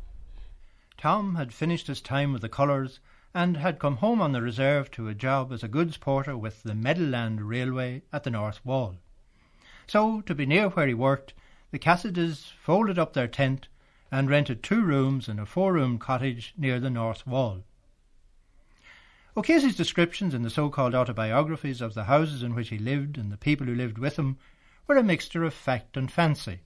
Tom 0.97 1.35
had 1.35 1.53
finished 1.53 1.87
his 1.87 2.01
time 2.01 2.33
with 2.33 2.41
the 2.41 2.49
colours 2.49 2.99
and 3.33 3.57
had 3.57 3.79
come 3.79 3.97
home 3.97 4.21
on 4.21 4.31
the 4.31 4.41
reserve 4.41 4.91
to 4.91 5.07
a 5.07 5.13
job 5.13 5.51
as 5.51 5.63
a 5.63 5.67
goods 5.67 5.97
porter 5.97 6.37
with 6.37 6.63
the 6.63 6.75
Meadowland 6.75 7.41
Railway 7.41 8.03
at 8.11 8.23
the 8.23 8.29
North 8.29 8.65
Wall. 8.65 8.97
So, 9.89 10.21
to 10.21 10.35
be 10.35 10.45
near 10.45 10.69
where 10.69 10.85
he 10.85 10.93
worked, 10.93 11.33
the 11.71 11.79
Cassides 11.79 12.53
folded 12.61 12.99
up 12.99 13.13
their 13.13 13.27
tent 13.27 13.69
and 14.11 14.29
rented 14.29 14.61
two 14.61 14.83
rooms 14.83 15.27
in 15.27 15.39
a 15.39 15.47
four 15.47 15.73
room 15.73 15.97
cottage 15.97 16.53
near 16.55 16.79
the 16.79 16.91
North 16.91 17.25
Wall. 17.25 17.63
O'Casey's 19.35 19.75
descriptions 19.75 20.35
in 20.35 20.43
the 20.43 20.51
so 20.51 20.69
called 20.69 20.93
autobiographies 20.93 21.81
of 21.81 21.95
the 21.95 22.03
houses 22.03 22.43
in 22.43 22.53
which 22.53 22.69
he 22.69 22.77
lived 22.77 23.17
and 23.17 23.31
the 23.31 23.37
people 23.37 23.65
who 23.65 23.73
lived 23.73 23.97
with 23.97 24.19
him 24.19 24.37
were 24.85 24.95
a 24.95 25.01
mixture 25.01 25.43
of 25.43 25.55
fact 25.55 25.97
and 25.97 26.11
fancy. 26.11 26.59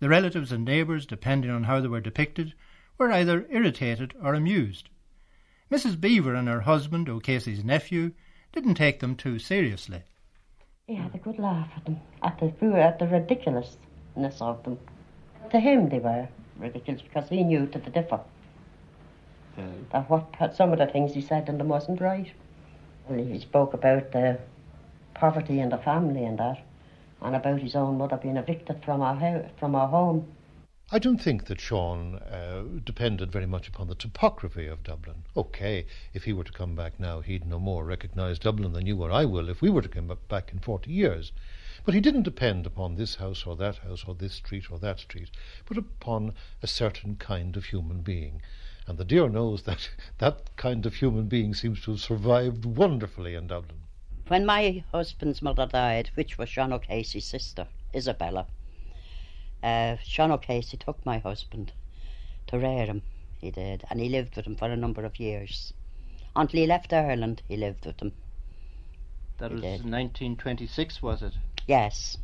The 0.00 0.10
relatives 0.10 0.52
and 0.52 0.66
neighbours, 0.66 1.06
depending 1.06 1.50
on 1.50 1.64
how 1.64 1.80
they 1.80 1.88
were 1.88 2.02
depicted, 2.02 2.52
were 2.98 3.10
either 3.10 3.46
irritated 3.48 4.12
or 4.20 4.34
amused. 4.34 4.90
Mrs. 5.70 5.98
Beaver 5.98 6.34
and 6.34 6.48
her 6.48 6.60
husband, 6.60 7.08
O'Casey's 7.08 7.64
nephew, 7.64 8.12
didn't 8.52 8.74
take 8.74 9.00
them 9.00 9.16
too 9.16 9.38
seriously. 9.38 10.02
He 10.86 10.96
had 10.96 11.14
a 11.14 11.18
good 11.18 11.38
laugh 11.38 11.70
at 11.76 11.86
them, 11.86 12.00
at 12.22 12.38
the, 12.38 12.52
at 12.76 12.98
the 12.98 13.06
ridiculousness 13.06 14.42
of 14.42 14.62
them. 14.64 14.78
To 15.50 15.58
him, 15.58 15.88
they 15.88 15.98
were 15.98 16.28
ridiculous 16.58 17.00
because 17.00 17.30
he 17.30 17.42
knew 17.42 17.66
to 17.68 17.78
the 17.78 17.88
differ. 17.88 18.20
That 19.92 20.10
what 20.10 20.54
some 20.54 20.72
of 20.72 20.78
the 20.78 20.86
things 20.86 21.14
he 21.14 21.22
said 21.22 21.48
in 21.48 21.56
them 21.56 21.68
wasn't 21.68 22.02
right. 22.02 22.30
Well, 23.08 23.24
he 23.24 23.38
spoke 23.38 23.72
about 23.72 24.12
the 24.12 24.38
poverty 25.14 25.58
in 25.60 25.70
the 25.70 25.78
family 25.78 26.24
and 26.24 26.38
that, 26.38 26.60
and 27.22 27.34
about 27.34 27.60
his 27.60 27.74
own 27.74 27.96
mother 27.96 28.18
being 28.18 28.36
evicted 28.36 28.84
from 28.84 29.00
our 29.00 29.14
house, 29.14 29.46
from 29.56 29.74
our 29.74 29.88
home. 29.88 30.26
I 30.92 30.98
don't 30.98 31.20
think 31.20 31.46
that 31.46 31.62
Sean 31.62 32.16
uh, 32.16 32.62
depended 32.84 33.32
very 33.32 33.46
much 33.46 33.68
upon 33.68 33.88
the 33.88 33.94
topography 33.94 34.66
of 34.66 34.82
Dublin. 34.82 35.24
Okay, 35.34 35.86
if 36.12 36.24
he 36.24 36.34
were 36.34 36.44
to 36.44 36.52
come 36.52 36.76
back 36.76 37.00
now, 37.00 37.20
he'd 37.20 37.46
no 37.46 37.58
more 37.58 37.86
recognise 37.86 38.38
Dublin 38.38 38.74
than 38.74 38.84
you 38.84 39.02
or 39.02 39.10
I 39.10 39.24
will 39.24 39.48
if 39.48 39.62
we 39.62 39.70
were 39.70 39.80
to 39.80 39.88
come 39.88 40.14
back 40.28 40.52
in 40.52 40.58
40 40.58 40.92
years. 40.92 41.32
But 41.86 41.94
he 41.94 42.02
didn't 42.02 42.24
depend 42.24 42.66
upon 42.66 42.96
this 42.96 43.14
house 43.14 43.46
or 43.46 43.56
that 43.56 43.78
house 43.78 44.04
or 44.06 44.14
this 44.14 44.34
street 44.34 44.70
or 44.70 44.78
that 44.80 45.00
street, 45.00 45.30
but 45.64 45.78
upon 45.78 46.34
a 46.62 46.66
certain 46.66 47.16
kind 47.16 47.56
of 47.56 47.64
human 47.64 48.02
being. 48.02 48.42
And 48.86 48.98
the 48.98 49.06
dear 49.06 49.30
knows 49.30 49.62
that 49.62 49.88
that 50.18 50.54
kind 50.56 50.84
of 50.84 50.96
human 50.96 51.28
being 51.28 51.54
seems 51.54 51.80
to 51.84 51.92
have 51.92 52.00
survived 52.00 52.66
wonderfully 52.66 53.34
in 53.34 53.46
Dublin. 53.46 53.80
When 54.28 54.44
my 54.44 54.84
husband's 54.92 55.40
mother 55.40 55.64
died, 55.64 56.10
which 56.14 56.36
was 56.36 56.50
Sean 56.50 56.74
O'Casey's 56.74 57.24
sister, 57.24 57.68
Isabella, 57.94 58.46
uh, 59.64 59.96
Sean 60.04 60.30
O'Casey 60.30 60.76
took 60.76 61.04
my 61.04 61.18
husband 61.18 61.72
to 62.46 62.58
rear 62.58 62.86
him. 62.86 63.02
He 63.40 63.50
did, 63.50 63.84
and 63.90 63.98
he 64.00 64.08
lived 64.08 64.36
with 64.36 64.46
him 64.46 64.56
for 64.56 64.68
a 64.70 64.76
number 64.76 65.04
of 65.04 65.18
years. 65.18 65.72
Until 66.36 66.60
he 66.60 66.66
left 66.66 66.92
Ireland, 66.92 67.42
he 67.48 67.56
lived 67.56 67.86
with 67.86 68.00
him. 68.00 68.12
That 69.38 69.50
He 69.50 69.56
was 69.56 69.62
did. 69.62 69.90
1926, 69.90 71.02
was 71.02 71.22
it? 71.22 71.32
Yes, 71.66 72.18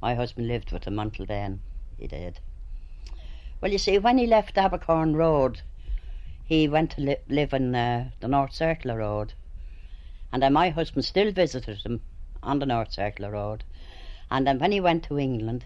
my 0.00 0.14
husband 0.14 0.48
lived 0.48 0.72
with 0.72 0.84
him 0.84 0.98
until 0.98 1.26
then. 1.26 1.60
He 1.98 2.06
did. 2.06 2.40
Well, 3.60 3.72
you 3.72 3.78
see, 3.78 3.98
when 3.98 4.18
he 4.18 4.26
left 4.26 4.56
Abercorn 4.56 5.16
Road, 5.16 5.62
he 6.44 6.68
went 6.68 6.92
to 6.92 7.00
li- 7.00 7.16
live 7.28 7.52
in 7.52 7.74
uh, 7.74 8.10
the 8.20 8.28
North 8.28 8.52
Circular 8.52 8.98
Road. 8.98 9.32
And 10.32 10.42
then 10.42 10.52
my 10.52 10.68
husband 10.68 11.04
still 11.04 11.32
visited 11.32 11.78
him 11.78 12.00
on 12.42 12.58
the 12.58 12.66
North 12.66 12.92
Circular 12.92 13.30
Road. 13.32 13.64
And 14.30 14.46
then 14.46 14.58
when 14.58 14.72
he 14.72 14.80
went 14.80 15.04
to 15.04 15.18
England, 15.18 15.64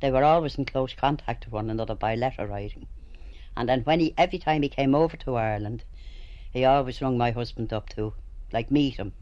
they 0.00 0.10
were 0.10 0.24
always 0.24 0.56
in 0.56 0.64
close 0.64 0.92
contact 0.94 1.44
with 1.44 1.52
one 1.52 1.70
another 1.70 1.94
by 1.94 2.14
letter 2.14 2.46
writing. 2.46 2.86
And 3.56 3.68
then 3.68 3.82
when 3.82 4.00
he, 4.00 4.14
every 4.16 4.38
time 4.38 4.62
he 4.62 4.68
came 4.68 4.94
over 4.94 5.16
to 5.18 5.34
Ireland, 5.36 5.82
he 6.52 6.64
always 6.64 7.02
rung 7.02 7.18
my 7.18 7.30
husband 7.32 7.72
up 7.72 7.88
to, 7.90 8.14
like, 8.52 8.70
meet 8.70 8.96
him, 8.96 9.12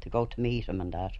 to 0.00 0.08
go 0.08 0.24
to 0.24 0.40
meet 0.40 0.66
him 0.66 0.80
and 0.80 0.92
that. 0.92 1.12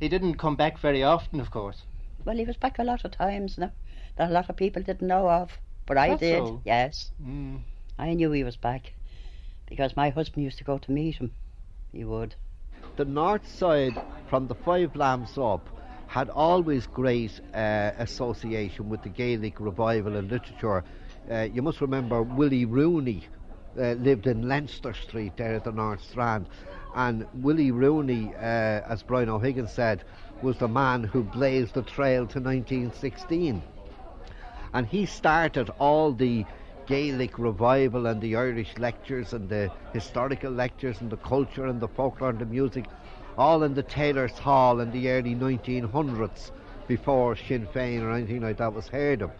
He 0.00 0.08
didn't 0.08 0.34
come 0.36 0.56
back 0.56 0.78
very 0.78 1.02
often, 1.02 1.40
of 1.40 1.50
course. 1.50 1.82
Well, 2.24 2.36
he 2.36 2.44
was 2.44 2.56
back 2.56 2.78
a 2.78 2.84
lot 2.84 3.04
of 3.04 3.10
times 3.10 3.58
now 3.58 3.72
that 4.16 4.30
a 4.30 4.32
lot 4.32 4.48
of 4.48 4.56
people 4.56 4.82
didn't 4.82 5.06
know 5.06 5.28
of, 5.28 5.58
but 5.86 5.96
I 5.98 6.10
That's 6.10 6.20
did. 6.20 6.46
so. 6.46 6.60
Yes, 6.64 7.10
Mm. 7.22 7.60
I 7.98 8.14
knew 8.14 8.30
he 8.32 8.44
was 8.44 8.56
back 8.56 8.92
because 9.66 9.96
my 9.96 10.10
husband 10.10 10.44
used 10.44 10.58
to 10.58 10.64
go 10.64 10.78
to 10.78 10.92
meet 10.92 11.16
him. 11.16 11.32
He 11.92 12.04
would. 12.04 12.34
The 12.96 13.04
north 13.04 13.46
side 13.48 14.00
from 14.28 14.46
the 14.46 14.54
Five 14.54 14.94
Lamps 14.96 15.36
up 15.36 15.68
had 16.08 16.30
always 16.30 16.86
great 16.86 17.40
uh, 17.54 17.92
association 17.98 18.88
with 18.88 19.02
the 19.02 19.08
Gaelic 19.10 19.60
revival 19.60 20.16
and 20.16 20.30
literature. 20.30 20.84
Uh, 21.30 21.48
you 21.52 21.62
must 21.62 21.80
remember 21.80 22.22
Willie 22.22 22.64
Rooney 22.66 23.24
uh, 23.78 23.92
lived 23.92 24.26
in 24.26 24.48
Leinster 24.48 24.94
Street 24.94 25.36
there 25.36 25.54
at 25.54 25.64
the 25.64 25.72
North 25.72 26.02
Strand. 26.02 26.46
And 26.94 27.26
Willie 27.34 27.70
Rooney, 27.70 28.34
uh, 28.36 28.40
as 28.88 29.02
Brian 29.02 29.28
O'Higgins 29.28 29.72
said, 29.72 30.04
was 30.42 30.58
the 30.58 30.68
man 30.68 31.04
who 31.04 31.22
blazed 31.22 31.74
the 31.74 31.82
trail 31.82 32.26
to 32.28 32.40
1916. 32.40 33.62
And 34.72 34.86
he 34.86 35.06
started 35.06 35.70
all 35.78 36.12
the 36.12 36.44
Gaelic 36.86 37.38
revival 37.38 38.06
and 38.06 38.20
the 38.20 38.36
Irish 38.36 38.78
lectures 38.78 39.32
and 39.34 39.48
the 39.48 39.70
historical 39.92 40.50
lectures 40.50 41.00
and 41.00 41.10
the 41.10 41.18
culture 41.18 41.66
and 41.66 41.80
the 41.80 41.88
folklore 41.88 42.30
and 42.30 42.38
the 42.38 42.46
music, 42.46 42.86
all 43.38 43.62
in 43.62 43.72
the 43.72 43.84
Taylor's 43.84 44.36
Hall 44.36 44.80
in 44.80 44.90
the 44.90 45.08
early 45.08 45.34
1900s 45.34 46.50
before 46.88 47.36
Sinn 47.36 47.68
Féin 47.72 48.02
or 48.02 48.10
anything 48.10 48.40
like 48.42 48.56
that 48.56 48.74
was 48.74 48.88
heard 48.88 49.22
of. 49.22 49.30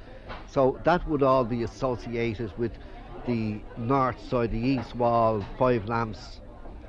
So 0.46 0.78
that 0.84 1.06
would 1.08 1.22
all 1.22 1.44
be 1.44 1.64
associated 1.64 2.56
with 2.56 2.72
the 3.26 3.58
north 3.76 4.20
side, 4.28 4.52
the 4.52 4.58
east 4.58 4.94
wall, 4.94 5.44
Five 5.58 5.88
Lamps 5.88 6.40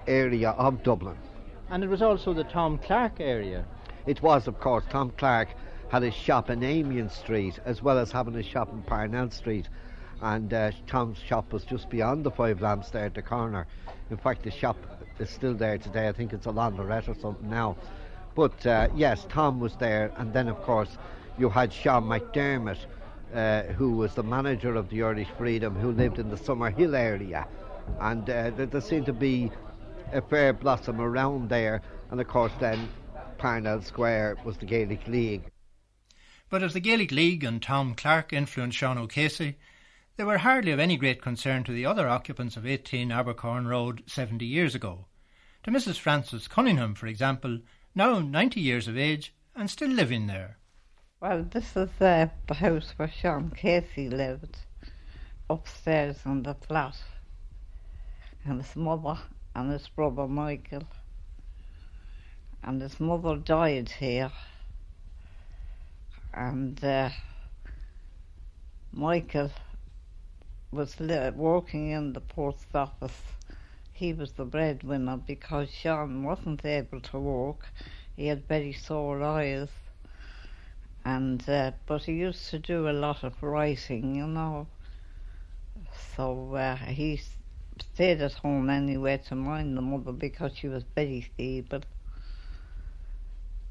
area 0.08 0.52
of 0.52 0.84
Dublin. 0.84 1.17
And 1.72 1.84
it 1.84 1.89
was 1.89 2.04
also 2.04 2.34
the 2.34 2.43
Tom 2.43 2.78
Clarke 2.78 3.19
area. 3.19 3.65
It 4.06 4.22
was, 4.22 4.48
of 4.48 4.60
course, 4.60 4.84
Tom 4.89 5.12
Clarke 5.17 5.50
had 5.89 6.04
a 6.04 6.12
shop 6.12 6.52
in 6.52 6.63
Amiens 6.63 7.13
Street 7.13 7.60
as 7.65 7.82
well 7.82 7.98
as 7.98 8.12
having 8.12 8.36
a 8.36 8.43
shop 8.43 8.72
in 8.72 8.84
Parnell 8.84 9.32
Street. 9.32 9.67
And 10.22 10.54
uh, 10.54 10.72
Tom's 10.86 11.17
shop 11.17 11.54
was 11.54 11.63
just 11.63 11.89
beyond 11.89 12.24
the 12.24 12.32
Five 12.32 12.62
Lamps 12.62 12.91
there 12.91 13.06
at 13.06 13.15
the 13.15 13.22
corner. 13.22 13.65
In 14.12 14.17
fact, 14.17 14.43
the 14.43 14.52
shop 14.52 14.78
is 15.19 15.29
still 15.29 15.53
there 15.53 15.77
today. 15.77 16.08
I 16.08 16.12
think 16.12 16.34
it's 16.34 16.45
a 16.45 16.51
laundrette 16.51 17.08
or 17.08 17.15
something 17.19 17.49
now. 17.49 17.77
But 18.36 18.65
uh, 18.65 18.89
yes, 18.95 19.25
Tom 19.29 19.60
was 19.60 19.75
there. 19.75 20.12
And 20.17 20.34
then, 20.34 20.47
of 20.47 20.62
course, 20.62 20.97
you 21.38 21.49
had 21.49 21.73
Sean 21.73 22.03
McDermott, 22.03 22.79
uh, 23.34 23.63
who 23.73 23.93
was 23.93 24.15
the 24.15 24.23
manager 24.23 24.75
of 24.75 24.89
the 24.89 25.03
Irish 25.03 25.27
Freedom, 25.38 25.75
who 25.75 25.91
lived 25.91 26.19
in 26.19 26.29
the 26.29 26.38
Summer 26.38 26.69
Hill 26.69 26.95
area. 26.95 27.47
And 27.99 28.29
uh, 28.29 28.51
there, 28.51 28.65
there 28.65 28.82
seemed 28.82 29.08
to 29.08 29.13
be 29.13 29.51
a 30.12 30.21
fair 30.21 30.53
blossom 30.53 31.01
around 31.01 31.49
there. 31.49 31.82
And 32.12 32.21
of 32.21 32.27
course, 32.27 32.53
then 32.60 32.89
Parnell 33.38 33.82
Square 33.82 34.38
was 34.43 34.58
the 34.58 34.65
Gaelic 34.65 35.08
League. 35.08 35.51
But 36.49 36.63
as 36.63 36.73
the 36.73 36.79
Gaelic 36.79 37.12
League 37.12 37.43
and 37.43 37.62
Tom 37.62 37.93
Clarke 37.93 38.34
influenced 38.34 38.77
Sean 38.77 38.97
O'Casey, 38.97 39.58
they 40.17 40.23
were 40.23 40.39
hardly 40.39 40.71
of 40.71 40.79
any 40.79 40.97
great 40.97 41.21
concern 41.21 41.63
to 41.63 41.71
the 41.71 41.86
other 41.86 42.08
occupants 42.10 42.58
of 42.58 42.65
18 42.65 43.10
Abercorn 43.10 43.67
Road 43.67 44.03
70 44.08 44.45
years 44.45 44.75
ago. 44.75 45.05
To 45.69 45.75
Mrs. 45.75 45.99
Frances 45.99 46.47
Cunningham, 46.47 46.95
for 46.95 47.05
example, 47.05 47.60
now 47.93 48.17
90 48.17 48.60
years 48.60 48.88
of 48.88 48.97
age 48.97 49.36
and 49.55 49.69
still 49.69 49.91
living 49.91 50.25
there. 50.25 50.58
Well, 51.21 51.43
this 51.43 51.77
is 51.77 51.91
uh, 52.01 52.29
the 52.47 52.55
house 52.55 52.95
where 52.97 53.08
Sean 53.08 53.51
Casey 53.51 54.10
lived, 54.10 54.58
upstairs 55.47 56.21
in 56.25 56.41
the 56.41 56.55
flat, 56.55 56.97
and 58.43 58.63
his 58.63 58.75
mother 58.75 59.19
and 59.53 59.71
his 59.71 59.88
brother 59.89 60.27
Michael. 60.27 60.88
And 62.63 62.82
his 62.82 62.99
mother 62.99 63.36
died 63.36 63.89
here, 63.89 64.32
and 66.34 66.84
uh, 66.84 67.12
Michael 68.91 69.51
was 70.71 70.99
li- 70.99 71.29
working 71.29 71.91
in 71.91 72.13
the 72.13 72.21
post 72.21 72.73
office. 72.73 73.21
He 73.99 74.13
was 74.13 74.31
the 74.31 74.45
breadwinner 74.45 75.17
because 75.17 75.69
Sean 75.73 76.23
wasn't 76.23 76.63
able 76.63 77.01
to 77.01 77.19
walk. 77.19 77.67
He 78.15 78.27
had 78.27 78.47
very 78.47 78.71
sore 78.71 79.21
eyes 79.21 79.67
and 81.03 81.43
uh, 81.49 81.73
but 81.85 82.05
he 82.05 82.13
used 82.13 82.49
to 82.51 82.59
do 82.59 82.88
a 82.88 82.93
lot 82.93 83.25
of 83.25 83.43
writing, 83.43 84.15
you 84.15 84.25
know. 84.25 84.67
So 86.15 86.55
uh, 86.55 86.77
he 86.77 87.19
stayed 87.77 88.21
at 88.21 88.35
home 88.35 88.69
anyway 88.69 89.17
to 89.27 89.35
mind 89.35 89.75
the 89.75 89.81
mother 89.81 90.13
because 90.13 90.55
she 90.55 90.69
was 90.69 90.85
very 90.95 91.29
feeble. 91.35 91.81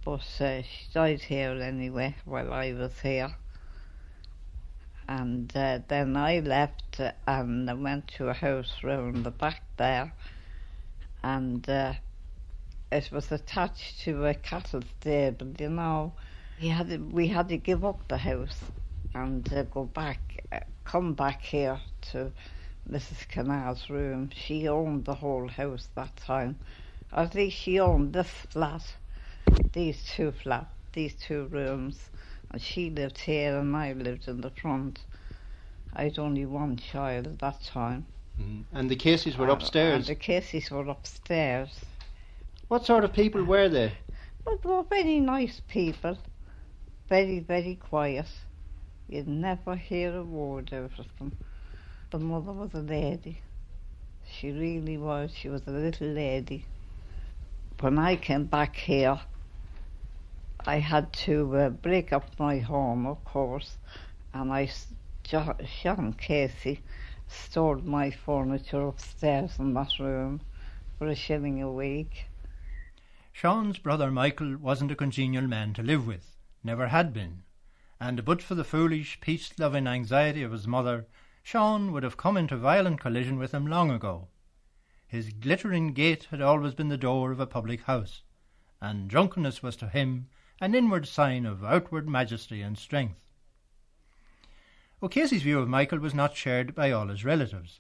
But 0.04 0.28
uh, 0.40 0.60
she 0.60 0.92
died 0.92 1.22
here 1.22 1.52
anyway 1.52 2.16
while 2.26 2.52
I 2.52 2.74
was 2.74 3.00
here. 3.00 3.34
And 5.08 5.50
uh, 5.56 5.78
then 5.88 6.16
I 6.16 6.40
left 6.40 7.00
and 7.26 7.70
I 7.70 7.74
went 7.74 8.08
to 8.18 8.28
a 8.28 8.34
house 8.34 8.72
round 8.82 9.24
the 9.24 9.30
back 9.30 9.62
there, 9.78 10.12
and 11.22 11.68
uh, 11.68 11.94
it 12.92 13.10
was 13.10 13.32
attached 13.32 14.00
to 14.00 14.26
a 14.26 14.34
cattle 14.34 14.82
stable, 15.00 15.54
you 15.58 15.70
know. 15.70 16.12
Had 16.60 16.90
to, 16.90 16.98
we 16.98 17.28
had 17.28 17.48
to 17.48 17.56
give 17.56 17.84
up 17.84 18.06
the 18.08 18.18
house 18.18 18.60
and 19.14 19.50
uh, 19.52 19.62
go 19.62 19.84
back, 19.84 20.44
uh, 20.52 20.60
come 20.84 21.14
back 21.14 21.42
here 21.42 21.80
to 22.10 22.30
Mrs. 22.90 23.28
Canal's 23.28 23.88
room. 23.88 24.30
She 24.34 24.68
owned 24.68 25.04
the 25.04 25.14
whole 25.14 25.48
house 25.48 25.88
that 25.94 26.16
time. 26.16 26.58
At 27.12 27.34
least 27.34 27.56
she 27.56 27.80
owned 27.80 28.12
this 28.12 28.28
flat, 28.50 28.82
these 29.72 30.04
two 30.04 30.32
flats, 30.32 30.74
these 30.92 31.14
two 31.14 31.46
rooms. 31.46 32.10
And 32.50 32.62
she 32.62 32.90
lived 32.90 33.18
here 33.18 33.58
and 33.58 33.76
I 33.76 33.92
lived 33.92 34.28
in 34.28 34.40
the 34.40 34.50
front. 34.50 35.00
I 35.94 36.04
had 36.04 36.18
only 36.18 36.46
one 36.46 36.76
child 36.76 37.26
at 37.26 37.38
that 37.40 37.62
time. 37.62 38.06
Mm. 38.40 38.64
And 38.72 38.90
the 38.90 38.96
Caseys 38.96 39.37
were 39.37 39.48
upstairs. 39.48 40.08
And 40.08 40.16
the 40.16 40.22
Caseys 40.22 40.70
were 40.70 40.88
upstairs. 40.88 41.80
What 42.68 42.87
sort 42.87 43.04
of 43.04 43.12
people 43.12 43.42
were 43.44 43.68
they? 43.68 43.92
Well, 44.44 44.58
they 44.62 44.68
were 44.68 44.82
very 44.82 45.20
nice 45.20 45.61
people. 45.68 46.16
Very, 47.08 47.40
very 47.40 47.74
quiet. 47.76 48.28
You'd 49.08 49.28
never 49.28 49.74
hear 49.74 50.14
a 50.16 50.22
word 50.22 50.72
out 50.72 50.98
of 50.98 51.06
them. 51.18 51.32
The 52.11 52.18
mother 52.18 52.52
was 52.52 52.74
a 52.74 52.80
lady. 52.80 53.40
She 54.30 54.50
really 54.50 54.98
was. 54.98 55.30
She 55.34 55.48
was 55.48 55.66
a 55.66 55.70
little 55.70 56.08
lady. 56.08 56.66
When 57.80 57.98
I 57.98 58.16
came 58.16 58.44
back 58.44 58.76
here, 58.76 59.18
I 60.68 60.81
had 60.81 61.14
to 61.24 61.57
uh, 61.57 61.70
break 61.70 62.12
up 62.12 62.38
my 62.38 62.59
home, 62.59 63.07
of 63.07 63.24
course, 63.24 63.78
and 64.35 64.52
I, 64.52 64.68
Sean 65.24 66.12
Casey, 66.12 66.83
stored 67.26 67.87
my 67.87 68.11
furniture 68.11 68.87
upstairs 68.87 69.59
in 69.59 69.72
that 69.72 69.98
room 69.98 70.42
for 70.98 71.07
a 71.07 71.14
shilling 71.14 71.62
a 71.62 71.72
week. 71.72 72.26
Sean's 73.33 73.78
brother 73.78 74.11
Michael 74.11 74.59
wasn't 74.59 74.90
a 74.90 74.94
congenial 74.94 75.46
man 75.46 75.72
to 75.72 75.83
live 75.83 76.07
with, 76.07 76.37
never 76.62 76.88
had 76.88 77.14
been, 77.14 77.44
and 77.98 78.22
but 78.26 78.42
for 78.42 78.54
the 78.54 78.62
foolish, 78.62 79.22
peace 79.22 79.59
loving 79.59 79.87
anxiety 79.87 80.42
of 80.42 80.52
his 80.52 80.66
mother, 80.66 81.07
Sean 81.42 81.92
would 81.92 82.02
have 82.02 82.18
come 82.18 82.37
into 82.37 82.59
violent 82.59 83.00
collision 83.00 83.38
with 83.38 83.52
him 83.52 83.66
long 83.66 83.90
ago. 83.90 84.28
His 85.07 85.31
glittering 85.31 85.94
gate 85.94 86.24
had 86.31 86.42
always 86.42 86.74
been 86.74 86.90
the 86.90 86.98
door 86.98 87.33
of 87.33 87.40
a 87.40 87.46
public 87.46 87.85
house, 87.85 88.20
and 88.83 89.09
drunkenness 89.09 89.62
was 89.62 89.74
to 89.76 89.88
him 89.88 90.28
an 90.60 90.74
inward 90.74 91.06
sign 91.06 91.46
of 91.46 91.64
outward 91.64 92.08
majesty 92.08 92.62
and 92.62 92.76
strength. 92.76 93.30
O'Casey's 95.00 95.42
view 95.42 95.60
of 95.60 95.68
Michael 95.68 96.00
was 96.00 96.14
not 96.14 96.36
shared 96.36 96.74
by 96.74 96.90
all 96.90 97.06
his 97.06 97.24
relatives, 97.24 97.78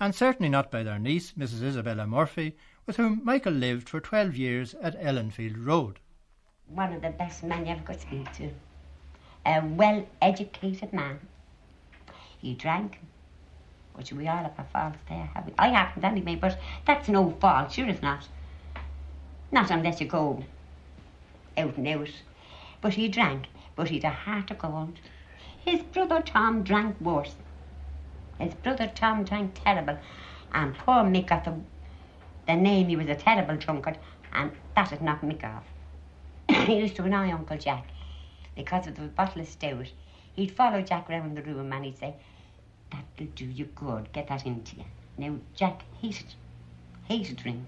and 0.00 0.14
certainly 0.14 0.48
not 0.48 0.70
by 0.70 0.82
their 0.82 0.98
niece, 0.98 1.32
Mrs. 1.32 1.62
Isabella 1.62 2.06
Murphy, 2.06 2.56
with 2.86 2.96
whom 2.96 3.20
Michael 3.22 3.52
lived 3.52 3.90
for 3.90 4.00
twelve 4.00 4.36
years 4.36 4.72
at 4.74 4.98
Ellenfield 4.98 5.66
Road. 5.66 5.98
One 6.66 6.94
of 6.94 7.02
the 7.02 7.10
best 7.10 7.42
men 7.42 7.66
you 7.66 7.72
ever 7.72 7.82
could 7.82 8.00
speak 8.00 8.32
to. 8.34 8.50
A 9.44 9.60
well 9.60 10.06
educated 10.22 10.94
man. 10.94 11.20
He 12.38 12.54
drank. 12.54 13.00
Which 13.92 14.12
we 14.14 14.26
all 14.26 14.38
have 14.42 14.58
our 14.58 14.64
faults 14.72 14.98
there, 15.10 15.30
have 15.34 15.46
we? 15.46 15.52
I 15.58 15.68
haven't 15.68 16.04
anyway, 16.04 16.36
but 16.36 16.58
that's 16.86 17.08
no 17.10 17.30
fault, 17.40 17.72
sure 17.72 17.88
if 17.88 18.02
not. 18.02 18.26
Not 19.52 19.70
unless 19.70 20.00
you 20.00 20.06
go 20.06 20.42
out 21.56 21.76
and 21.76 21.88
out. 21.88 22.10
But 22.80 22.94
he 22.94 23.08
drank, 23.08 23.46
but 23.76 23.88
he'd 23.88 24.04
a 24.04 24.10
heart 24.10 24.50
of 24.50 24.58
gold. 24.58 24.98
His 25.64 25.82
brother 25.82 26.20
Tom 26.20 26.62
drank 26.62 27.00
worse. 27.00 27.36
His 28.38 28.54
brother 28.54 28.90
Tom 28.94 29.24
drank 29.24 29.60
terrible, 29.64 29.98
and 30.52 30.76
poor 30.76 31.04
Mick 31.04 31.28
got 31.28 31.44
the, 31.44 31.54
the 32.46 32.56
name 32.56 32.88
he 32.88 32.96
was 32.96 33.08
a 33.08 33.14
terrible 33.14 33.56
drunkard, 33.56 33.98
and 34.32 34.52
that 34.74 34.90
had 34.90 35.02
knocked 35.02 35.24
Mick 35.24 35.44
off. 35.44 35.64
he 36.66 36.78
used 36.78 36.96
to 36.96 37.04
annoy 37.04 37.30
Uncle 37.30 37.56
Jack 37.56 37.86
because 38.54 38.86
of 38.86 38.96
the 38.96 39.02
bottle 39.02 39.40
of 39.40 39.48
stout. 39.48 39.90
He'd 40.34 40.50
follow 40.50 40.82
Jack 40.82 41.08
round 41.08 41.36
the 41.36 41.42
room 41.42 41.72
and 41.72 41.84
he'd 41.84 41.98
say, 41.98 42.14
That'll 42.90 43.32
do 43.34 43.44
you 43.46 43.66
good, 43.66 44.12
get 44.12 44.28
that 44.28 44.46
into 44.46 44.76
you. 44.76 44.84
Now, 45.16 45.36
Jack 45.54 45.82
hated, 46.00 46.34
hated 47.04 47.36
drink. 47.36 47.64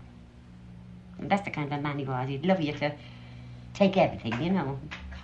And 1.19 1.31
that's 1.31 1.43
the 1.43 1.51
kind 1.51 1.73
of 1.73 1.83
man 1.83 1.99
he 1.99 2.05
was. 2.05 2.29
He'd 2.29 2.45
love 2.45 2.61
you 2.61 2.73
to 2.75 2.95
take 3.77 3.97
everything, 3.97 4.43
you 4.43 4.51
know. 4.51 4.79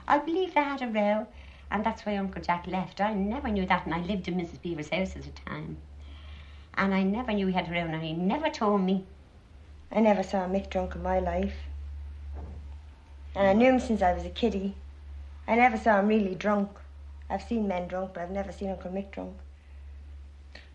I 0.07 0.19
believe 0.19 0.55
they 0.55 0.63
had 0.63 0.83
a 0.83 0.87
row, 0.87 1.27
and 1.71 1.85
that's 1.85 2.05
why 2.05 2.17
Uncle 2.17 2.43
Jack 2.43 2.67
left. 2.67 3.01
I 3.01 3.15
never 3.15 3.49
knew 3.49 3.67
that, 3.67 3.87
and 3.87 3.95
I 3.95 4.01
lived 4.01 4.29
in 4.29 4.35
Mrs. 4.35 4.61
Beaver's 4.61 4.91
house 4.91 5.17
at 5.17 5.23
the 5.23 5.31
time. 5.31 5.79
And 6.75 6.95
I 6.95 7.03
never 7.03 7.33
knew 7.33 7.47
he 7.47 7.55
had 7.55 7.69
a 7.69 7.73
row, 7.73 7.79
and 7.79 8.03
he 8.03 8.13
never 8.13 8.51
told 8.51 8.83
me. 8.83 9.07
I 9.91 10.01
never 10.01 10.23
saw 10.23 10.47
Mick 10.47 10.71
drunk 10.71 10.95
in 10.95 11.03
my 11.03 11.19
life. 11.19 11.55
And 13.35 13.47
I 13.47 13.53
knew 13.55 13.71
him 13.71 13.81
since 13.81 14.03
I 14.03 14.13
was 14.13 14.25
a 14.25 14.31
kiddie. 14.31 14.75
I 15.49 15.55
never 15.55 15.79
saw 15.79 15.99
him 15.99 16.09
really 16.09 16.35
drunk. 16.35 16.71
I've 17.31 17.43
seen 17.43 17.67
men 17.67 17.89
drunk, 17.89 18.13
but 18.15 18.23
I've 18.23 18.31
never 18.31 18.53
seen 18.53 18.71
Uncle 18.71 18.91
Mick 18.91 19.11
drunk. 19.11 19.37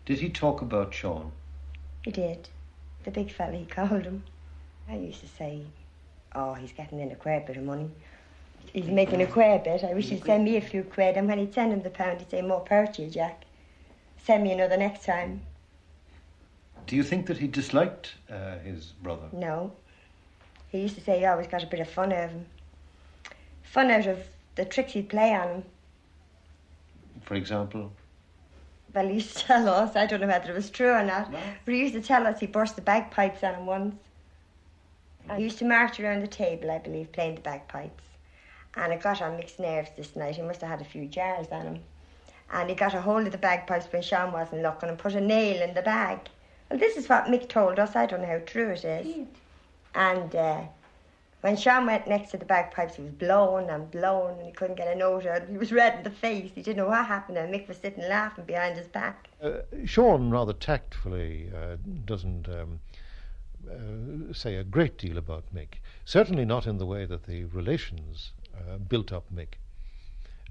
Did 0.04 0.18
he 0.18 0.28
talk 0.28 0.62
about 0.62 0.92
Sean? 0.92 1.30
He 2.02 2.10
did. 2.10 2.48
The 3.04 3.10
big 3.12 3.30
fella, 3.30 3.56
he 3.56 3.64
called 3.64 4.04
him. 4.04 4.24
I 4.88 4.96
used 4.96 5.20
to 5.20 5.28
say, 5.28 5.62
oh, 6.38 6.54
he's 6.54 6.72
getting 6.72 7.00
in 7.00 7.10
a 7.10 7.16
queer 7.16 7.42
bit 7.46 7.56
of 7.56 7.64
money. 7.64 7.90
He's 8.72 8.86
making 8.86 9.20
a 9.22 9.26
queer 9.26 9.58
bit. 9.58 9.82
I 9.82 9.92
wish 9.92 10.08
he'd 10.08 10.24
send 10.24 10.44
me 10.44 10.56
a 10.56 10.60
few 10.60 10.82
quid. 10.84 11.16
And 11.16 11.26
when 11.26 11.38
he'd 11.38 11.54
send 11.54 11.72
him 11.72 11.82
the 11.82 11.90
pound, 11.90 12.20
he'd 12.20 12.30
say, 12.30 12.42
more 12.42 12.60
power 12.60 12.86
to 12.86 13.02
you, 13.02 13.10
Jack. 13.10 13.44
Send 14.24 14.44
me 14.44 14.52
another 14.52 14.76
next 14.76 15.04
time. 15.04 15.42
Do 16.86 16.96
you 16.96 17.02
think 17.02 17.26
that 17.26 17.38
he 17.38 17.46
disliked 17.46 18.14
uh, 18.30 18.58
his 18.58 18.92
brother? 19.02 19.28
No. 19.32 19.72
He 20.70 20.80
used 20.80 20.94
to 20.96 21.00
say 21.00 21.18
he 21.18 21.24
always 21.26 21.46
got 21.46 21.62
a 21.62 21.66
bit 21.66 21.80
of 21.80 21.88
fun 21.88 22.12
out 22.12 22.24
of 22.24 22.30
him. 22.30 22.46
Fun 23.62 23.90
out 23.90 24.06
of 24.06 24.18
the 24.54 24.64
tricks 24.64 24.92
he'd 24.92 25.08
play 25.08 25.34
on 25.34 25.48
him. 25.48 25.62
For 27.22 27.34
example? 27.34 27.92
Well, 28.94 29.08
he 29.08 29.14
used 29.14 29.36
to 29.38 29.44
tell 29.46 29.68
us, 29.68 29.96
I 29.96 30.06
don't 30.06 30.20
know 30.20 30.26
whether 30.26 30.50
it 30.50 30.54
was 30.54 30.70
true 30.70 30.90
or 30.90 31.02
not, 31.02 31.32
but 31.64 31.74
he 31.74 31.80
used 31.80 31.94
to 31.94 32.00
tell 32.00 32.26
us 32.26 32.40
he 32.40 32.46
burst 32.46 32.76
the 32.76 32.82
bagpipes 32.82 33.42
on 33.42 33.54
him 33.54 33.66
once. 33.66 33.94
He 35.36 35.42
used 35.42 35.58
to 35.58 35.64
march 35.64 36.00
around 36.00 36.20
the 36.20 36.28
table, 36.28 36.70
I 36.70 36.78
believe, 36.78 37.12
playing 37.12 37.36
the 37.36 37.40
bagpipes. 37.40 38.04
And 38.74 38.92
it 38.92 39.02
got 39.02 39.20
on 39.20 39.38
Mick's 39.38 39.58
nerves 39.58 39.90
this 39.96 40.16
night. 40.16 40.36
He 40.36 40.42
must 40.42 40.60
have 40.60 40.70
had 40.70 40.80
a 40.80 40.84
few 40.84 41.06
jars 41.06 41.48
on 41.50 41.66
him. 41.66 41.82
And 42.52 42.70
he 42.70 42.74
got 42.74 42.94
a 42.94 43.00
hold 43.00 43.26
of 43.26 43.32
the 43.32 43.38
bagpipes 43.38 43.92
when 43.92 44.02
Sean 44.02 44.32
wasn't 44.32 44.62
looking 44.62 44.88
and 44.88 44.98
put 44.98 45.14
a 45.14 45.20
nail 45.20 45.62
in 45.62 45.74
the 45.74 45.82
bag. 45.82 46.20
Well, 46.70 46.78
this 46.78 46.96
is 46.96 47.08
what 47.08 47.26
Mick 47.26 47.48
told 47.48 47.78
us. 47.78 47.96
I 47.96 48.06
don't 48.06 48.22
know 48.22 48.26
how 48.26 48.38
true 48.38 48.70
it 48.70 48.84
is. 48.84 49.26
And 49.94 50.34
uh, 50.34 50.62
when 51.40 51.56
Sean 51.56 51.86
went 51.86 52.06
next 52.06 52.30
to 52.30 52.36
the 52.36 52.44
bagpipes, 52.44 52.96
he 52.96 53.02
was 53.02 53.12
blowing 53.12 53.68
and 53.68 53.90
blowing 53.90 54.38
and 54.38 54.46
he 54.46 54.52
couldn't 54.52 54.76
get 54.76 54.88
a 54.88 54.94
note 54.94 55.26
out. 55.26 55.48
He 55.48 55.58
was 55.58 55.72
red 55.72 55.98
in 55.98 56.04
the 56.04 56.10
face. 56.10 56.50
He 56.54 56.62
didn't 56.62 56.78
know 56.78 56.88
what 56.88 57.06
happened 57.06 57.38
and 57.38 57.52
Mick 57.52 57.68
was 57.68 57.76
sitting 57.76 58.08
laughing 58.08 58.44
behind 58.44 58.76
his 58.76 58.88
back. 58.88 59.28
Uh, 59.42 59.58
Sean 59.84 60.30
rather 60.30 60.52
tactfully 60.52 61.50
uh, 61.54 61.76
doesn't 62.04 62.48
um, 62.48 62.80
uh, 63.70 64.32
say 64.32 64.56
a 64.56 64.64
great 64.64 64.98
deal 64.98 65.18
about 65.18 65.54
Mick. 65.54 65.80
Certainly 66.04 66.44
not 66.44 66.66
in 66.66 66.78
the 66.78 66.86
way 66.86 67.04
that 67.04 67.24
the 67.24 67.44
relations 67.44 68.32
uh, 68.54 68.78
built 68.78 69.12
up 69.12 69.24
Mick. 69.34 69.54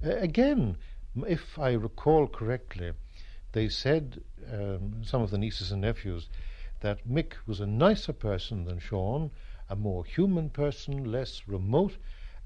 Uh, 0.04 0.16
again, 0.16 0.76
if 1.26 1.58
I 1.58 1.72
recall 1.72 2.28
correctly, 2.28 2.92
they 3.52 3.68
said, 3.68 4.22
um, 4.52 5.02
some 5.04 5.22
of 5.22 5.30
the 5.30 5.38
nieces 5.38 5.72
and 5.72 5.80
nephews, 5.80 6.28
that 6.80 7.08
Mick 7.08 7.32
was 7.46 7.60
a 7.60 7.66
nicer 7.66 8.12
person 8.12 8.64
than 8.64 8.78
Sean, 8.78 9.30
a 9.68 9.76
more 9.76 10.04
human 10.04 10.50
person, 10.50 11.10
less 11.10 11.42
remote, 11.46 11.96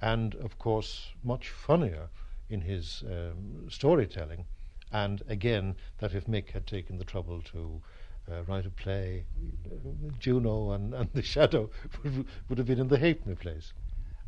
and 0.00 0.34
of 0.36 0.58
course 0.58 1.12
much 1.22 1.50
funnier 1.50 2.08
in 2.48 2.62
his 2.62 3.04
um, 3.06 3.68
storytelling. 3.68 4.46
And 4.90 5.22
again, 5.28 5.76
that 5.98 6.14
if 6.14 6.26
Mick 6.26 6.50
had 6.50 6.66
taken 6.66 6.98
the 6.98 7.04
trouble 7.04 7.40
to 7.42 7.80
uh, 8.30 8.42
write 8.44 8.66
a 8.66 8.70
play, 8.70 9.24
Juno 10.18 10.72
and, 10.72 10.94
and 10.94 11.10
the 11.12 11.22
Shadow 11.22 11.70
would, 12.02 12.26
would 12.48 12.58
have 12.58 12.66
been 12.66 12.80
in 12.80 12.88
the 12.88 12.98
halfpenny 12.98 13.34
place. 13.34 13.72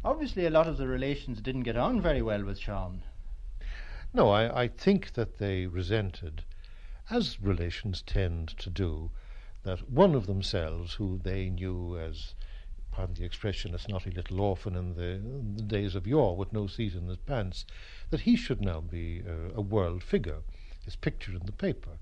Obviously, 0.05 0.45
a 0.45 0.51
lot 0.51 0.67
of 0.67 0.77
the 0.77 0.87
relations 0.87 1.41
didn't 1.41 1.63
get 1.63 1.77
on 1.77 2.01
very 2.01 2.21
well 2.21 2.45
with 2.45 2.59
Sean. 2.59 3.03
No, 4.13 4.31
I, 4.31 4.63
I 4.63 4.69
think 4.69 5.15
that 5.15 5.39
they 5.39 5.67
resented, 5.67 6.45
as 7.11 7.41
relations 7.41 8.03
tend 8.03 8.49
to 8.59 8.71
do, 8.71 9.11
that 9.63 9.91
one 9.91 10.15
of 10.15 10.27
themselves, 10.27 10.95
who 10.95 11.19
they 11.23 11.49
knew 11.49 11.99
as, 11.99 12.35
pardon 12.93 13.15
the 13.15 13.25
expression, 13.25 13.75
a 13.75 13.79
snotty 13.79 14.11
little 14.11 14.41
orphan 14.41 14.77
in 14.77 14.95
the, 14.95 15.03
in 15.03 15.57
the 15.57 15.63
days 15.63 15.95
of 15.95 16.07
yore 16.07 16.37
with 16.37 16.53
no 16.53 16.67
seat 16.67 16.95
in 16.95 17.09
his 17.09 17.17
pants, 17.17 17.65
that 18.11 18.21
he 18.21 18.37
should 18.37 18.61
now 18.61 18.81
be 18.81 19.23
uh, 19.27 19.55
a 19.55 19.61
world 19.61 20.03
figure, 20.03 20.43
his 20.85 20.97
picture 20.97 21.33
in 21.33 21.47
the 21.47 21.53
paper. 21.53 21.99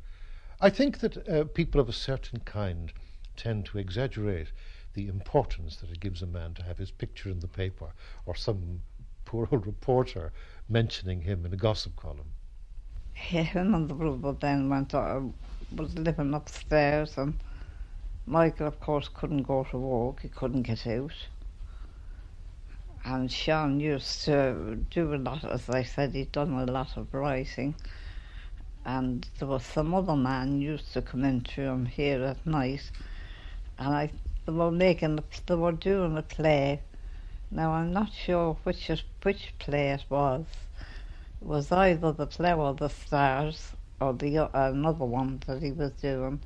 I 0.65 0.71
think 0.71 1.01
that 1.01 1.29
uh, 1.29 1.43
people 1.43 1.81
of 1.81 1.89
a 1.89 1.93
certain 1.93 2.39
kind 2.45 2.93
tend 3.37 3.67
to 3.67 3.79
exaggerate 3.79 4.53
the 4.95 5.09
importance 5.09 5.75
that 5.77 5.91
it 5.91 5.99
gives 5.99 6.23
a 6.23 6.27
man 6.27 6.55
to 6.55 6.63
have 6.63 6.79
his 6.79 6.93
picture 6.93 7.29
in 7.31 7.41
the 7.41 7.49
paper 7.49 7.89
or 8.27 8.37
some 8.37 8.83
poor 9.25 9.49
old 9.51 9.67
reporter 9.67 10.33
mentioning 10.69 11.23
him 11.23 11.45
in 11.45 11.53
a 11.53 11.57
gossip 11.57 11.97
column. 11.97 12.31
Yeah, 13.33 13.43
him 13.43 13.75
and 13.75 13.89
the 13.89 13.95
brother 13.95 14.39
then 14.39 14.69
went 14.69 14.95
on, 14.95 15.35
was 15.75 15.99
living 15.99 16.33
upstairs 16.33 17.19
and 17.19 17.35
Michael 18.25 18.69
of 18.69 18.79
course 18.79 19.09
couldn't 19.13 19.43
go 19.43 19.65
to 19.65 19.79
work, 19.79 20.21
he 20.23 20.29
couldn't 20.29 20.63
get 20.63 20.87
out. 20.87 21.27
And 23.05 23.33
Sean 23.33 23.81
used 23.81 24.27
to 24.27 24.77
do 24.91 25.13
a 25.13 25.17
lot, 25.17 25.45
as 25.45 25.69
I 25.69 25.83
said, 25.83 26.15
he'd 26.15 26.31
done 26.31 26.53
a 26.53 26.71
lot 26.71 26.97
of 26.97 27.13
writing. 27.13 27.75
And 28.95 29.27
there 29.39 29.49
was 29.49 29.65
some 29.65 29.95
other 29.95 30.15
man 30.15 30.61
used 30.61 30.93
to 30.93 31.01
come 31.01 31.25
into 31.25 31.63
him 31.63 31.87
here 31.87 32.23
at 32.25 32.45
night, 32.47 32.91
and 33.79 33.95
I 33.95 34.11
they 34.45 34.53
were 34.53 34.71
making, 34.71 35.17
the, 35.17 35.25
they 35.47 35.55
were 35.55 35.73
doing 35.73 36.19
a 36.19 36.23
play. 36.23 36.83
Now 37.51 37.73
I'm 37.73 37.95
not 37.95 38.13
sure 38.13 38.59
which 38.65 38.91
which 39.23 39.55
play 39.59 39.93
it 39.93 40.05
was. 40.11 40.45
It 41.41 41.47
was 41.47 41.73
either 41.73 42.13
the 42.13 42.27
play 42.27 42.53
of 42.53 42.77
the 42.77 42.91
stars 42.91 43.73
or 43.99 44.13
the 44.13 44.37
uh, 44.41 44.49
another 44.53 45.07
one 45.07 45.43
that 45.47 45.63
he 45.63 45.73
was 45.73 45.93
doing, 45.93 46.43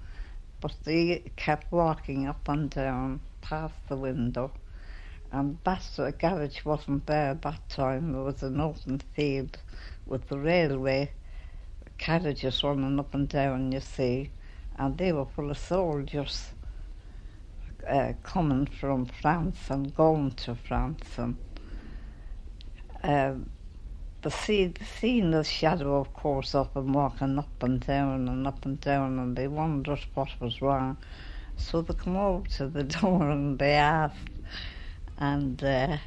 but 0.60 0.76
he 0.84 1.24
kept 1.34 1.72
walking 1.72 2.28
up 2.28 2.48
and 2.48 2.70
down 2.70 3.22
past 3.40 3.74
the 3.88 3.96
window. 3.96 4.52
And 5.32 5.58
that 5.64 5.82
the 5.96 6.12
garage 6.12 6.64
wasn't 6.64 7.06
there 7.06 7.30
at 7.30 7.42
that 7.42 7.68
time. 7.68 8.14
It 8.14 8.22
was 8.22 8.44
an 8.44 8.60
open 8.60 9.00
field 9.16 9.58
with 10.06 10.28
the 10.28 10.38
railway 10.38 11.10
carriages 11.98 12.62
running 12.62 12.98
up 12.98 13.14
and 13.14 13.28
down, 13.28 13.72
you 13.72 13.80
see, 13.80 14.30
and 14.78 14.96
they 14.98 15.12
were 15.12 15.24
full 15.24 15.50
of 15.50 15.58
soldiers 15.58 16.50
uh, 17.88 18.12
coming 18.22 18.66
from 18.66 19.06
France 19.06 19.58
and 19.70 19.94
going 19.94 20.32
to 20.32 20.54
France. 20.54 21.18
And 21.18 21.36
uh, 23.02 23.34
the 24.22 24.30
scene, 24.30 24.74
seeing 24.98 25.30
the 25.30 25.44
shadow, 25.44 26.00
of 26.00 26.12
course, 26.12 26.54
up 26.54 26.74
and 26.76 26.94
walking 26.94 27.38
up 27.38 27.62
and 27.62 27.80
down 27.80 28.28
and 28.28 28.46
up 28.46 28.64
and 28.64 28.80
down, 28.80 29.18
and 29.18 29.36
they 29.36 29.48
wondered 29.48 30.04
what 30.14 30.30
was 30.40 30.60
wrong. 30.60 30.96
So 31.56 31.80
they 31.80 31.94
come 31.94 32.16
over 32.16 32.46
to 32.56 32.68
the 32.68 32.82
door 33.00 33.30
and 33.30 33.58
they 33.58 33.74
asked, 33.74 34.30
and 35.18 35.62
uh, 35.62 35.98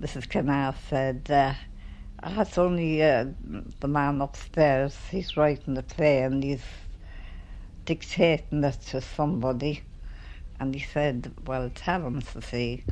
Mrs. 0.00 0.28
Canal 0.28 0.74
said, 0.88 1.26
uh, 1.28 1.54
that's 2.22 2.58
only 2.58 3.02
uh, 3.02 3.26
the 3.80 3.88
man 3.88 4.20
upstairs. 4.20 4.96
He's 5.10 5.36
writing 5.36 5.74
the 5.74 5.82
play 5.82 6.22
and 6.22 6.42
he's 6.42 6.64
dictating 7.84 8.64
it 8.64 8.80
to 8.88 9.00
somebody. 9.00 9.82
And 10.58 10.74
he 10.74 10.80
said, 10.80 11.32
Well, 11.46 11.70
tell 11.74 12.06
him 12.06 12.22
to 12.22 12.42
see 12.42 12.84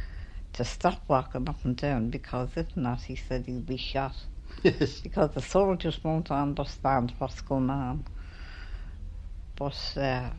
to 0.53 0.65
stop 0.65 1.03
walking 1.09 1.49
up 1.49 1.65
and 1.65 1.77
down 1.77 2.11
because 2.11 2.51
if 2.57 2.77
not, 2.77 3.03
he 3.03 3.17
said 3.17 3.47
he'd 3.47 3.67
be 3.67 3.77
shot. 3.77 4.15
Yes. 4.63 5.01
Because 5.01 5.31
the 5.31 5.41
soldiers 5.41 6.03
won't 6.05 6.31
understand 6.31 7.15
what's 7.19 7.41
going 7.41 7.71
on. 7.71 8.05
But 9.57 9.97
uh, 9.97 10.31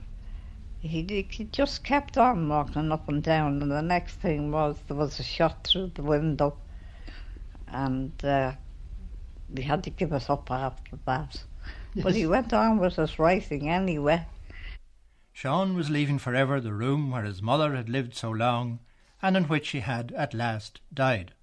he, 0.80 1.26
he 1.30 1.44
just 1.46 1.84
kept 1.84 2.18
on 2.18 2.48
walking 2.48 2.92
up 2.92 3.10
and 3.10 3.24
down, 3.24 3.62
and 3.62 3.72
the 3.72 3.82
next 3.82 4.16
thing 4.16 4.52
was 4.52 4.78
there 4.88 4.98
was 4.98 5.20
a 5.20 5.24
shot 5.24 5.64
through 5.64 5.92
the 5.96 6.04
window, 6.04 6.58
and 7.68 8.12
uh, 8.24 8.54
we 9.54 9.64
had 9.64 9.84
to 9.84 9.90
give 9.90 10.12
us 10.12 10.30
up 10.30 10.50
after 10.52 10.98
that. 11.06 11.44
Yes. 11.94 12.04
But 12.04 12.16
he 12.16 12.26
went 12.26 12.54
on 12.54 12.80
with 12.80 12.96
his 12.96 13.20
writing 13.20 13.70
anyway. 13.70 14.26
Sean 15.32 15.76
was 15.76 15.90
leaving 15.90 16.20
forever 16.20 16.60
the 16.60 16.74
room 16.74 17.12
where 17.12 17.24
his 17.24 17.42
mother 17.42 17.76
had 17.76 17.90
lived 17.90 18.16
so 18.16 18.30
long, 18.30 18.80
and 19.22 19.36
in 19.38 19.46
which 19.46 19.68
she 19.68 19.80
had 19.80 20.12
at 20.14 20.34
last 20.34 20.80
died. 20.94 21.34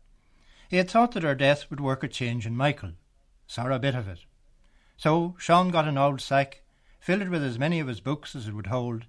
He 0.69 0.77
had 0.77 0.89
thought 0.89 1.13
that 1.13 1.25
her 1.25 1.35
death 1.35 1.69
would 1.71 1.81
work 1.81 2.05
a 2.05 2.09
change 2.09 2.47
in 2.47 2.57
Michael, 2.57 2.93
saw 3.47 3.67
a 3.73 3.79
bit 3.79 3.95
of 3.95 4.07
it, 4.07 4.21
So 4.97 5.35
Sean 5.39 5.71
got 5.71 5.89
an 5.89 5.99
old 5.99 6.21
sack, 6.21 6.63
filled 7.01 7.23
it 7.23 7.31
with 7.31 7.43
as 7.43 7.59
many 7.59 7.81
of 7.81 7.89
his 7.89 8.01
books 8.01 8.37
as 8.37 8.47
it 8.47 8.55
would 8.55 8.69
hold, 8.69 9.07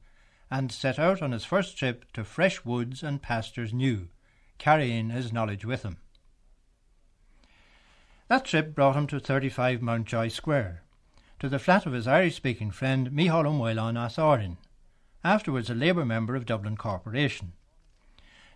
and 0.49 0.71
set 0.71 0.97
out 0.97 1.21
on 1.21 1.31
his 1.31 1.45
first 1.45 1.77
trip 1.77 2.11
to 2.13 2.23
fresh 2.23 2.65
woods 2.65 3.03
and 3.03 3.21
pastures 3.21 3.73
new, 3.73 4.09
carrying 4.57 5.11
his 5.11 5.31
knowledge 5.31 5.63
with 5.63 5.83
him. 5.83 5.97
That 8.31 8.45
trip 8.45 8.73
brought 8.73 8.95
him 8.95 9.07
to 9.07 9.19
35 9.19 9.81
Mountjoy 9.81 10.29
Square, 10.29 10.83
to 11.41 11.49
the 11.49 11.59
flat 11.59 11.85
of 11.85 11.91
his 11.91 12.07
Irish 12.07 12.37
speaking 12.37 12.71
friend 12.71 13.11
Mihal 13.11 13.45
O'Moylan 13.45 13.95
Atharin, 13.95 14.55
afterwards 15.21 15.69
a 15.69 15.75
Labour 15.75 16.05
member 16.05 16.37
of 16.37 16.45
Dublin 16.45 16.77
Corporation. 16.77 17.51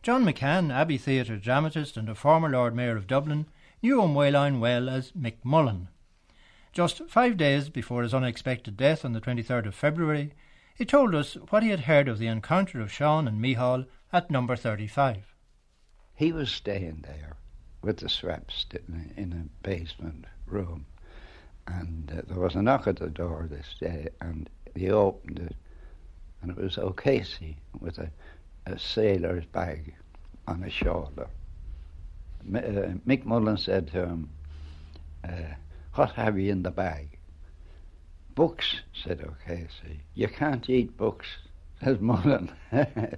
John 0.01 0.23
McCann, 0.23 0.71
Abbey 0.71 0.97
Theatre 0.97 1.35
dramatist 1.35 1.97
and 1.97 2.07
a 2.07 2.15
former 2.15 2.47
Lord 2.47 2.73
Mayor 2.73 2.95
of 2.95 3.05
Dublin, 3.05 3.47
knew 3.81 4.01
O'Moylan 4.01 4.61
well 4.61 4.87
as 4.87 5.11
Mick 5.11 5.43
Mullen. 5.43 5.89
Just 6.71 7.01
five 7.09 7.35
days 7.35 7.67
before 7.67 8.03
his 8.03 8.13
unexpected 8.13 8.77
death 8.77 9.03
on 9.03 9.11
the 9.11 9.19
23rd 9.19 9.65
of 9.65 9.75
February, 9.75 10.31
he 10.73 10.85
told 10.85 11.13
us 11.13 11.33
what 11.49 11.63
he 11.63 11.71
had 11.71 11.81
heard 11.81 12.07
of 12.07 12.17
the 12.17 12.27
encounter 12.27 12.79
of 12.79 12.93
Sean 12.93 13.27
and 13.27 13.41
Mihal 13.41 13.87
at 14.13 14.31
number 14.31 14.55
35. 14.55 15.35
He 16.15 16.31
was 16.31 16.49
staying 16.49 17.03
there 17.05 17.35
with 17.85 17.97
the 17.97 18.09
Swaps 18.09 18.65
in 19.15 19.31
a 19.31 19.67
basement 19.67 20.25
room. 20.47 20.85
And 21.67 22.11
uh, 22.11 22.21
there 22.27 22.39
was 22.39 22.55
a 22.55 22.61
knock 22.61 22.87
at 22.87 22.97
the 22.97 23.09
door 23.09 23.47
this 23.49 23.75
day, 23.79 24.09
and 24.21 24.49
he 24.75 24.89
opened 24.89 25.39
it, 25.39 25.55
and 26.41 26.51
it 26.51 26.57
was 26.57 26.77
O'Casey 26.77 27.57
with 27.79 27.99
a, 27.99 28.09
a 28.65 28.77
sailor's 28.79 29.45
bag 29.45 29.93
on 30.47 30.63
his 30.63 30.73
shoulder. 30.73 31.27
M- 32.47 32.55
uh, 32.55 33.09
Mick 33.09 33.23
Mullen 33.25 33.57
said 33.57 33.87
to 33.91 34.05
him, 34.05 34.29
uh, 35.23 35.53
What 35.93 36.11
have 36.11 36.39
you 36.39 36.51
in 36.51 36.63
the 36.63 36.71
bag? 36.71 37.17
Books, 38.33 38.81
said 38.93 39.21
O'Casey. 39.21 40.01
You 40.15 40.27
can't 40.27 40.69
eat 40.69 40.97
books, 40.97 41.27
says 41.83 41.99
Mullen. 41.99 42.51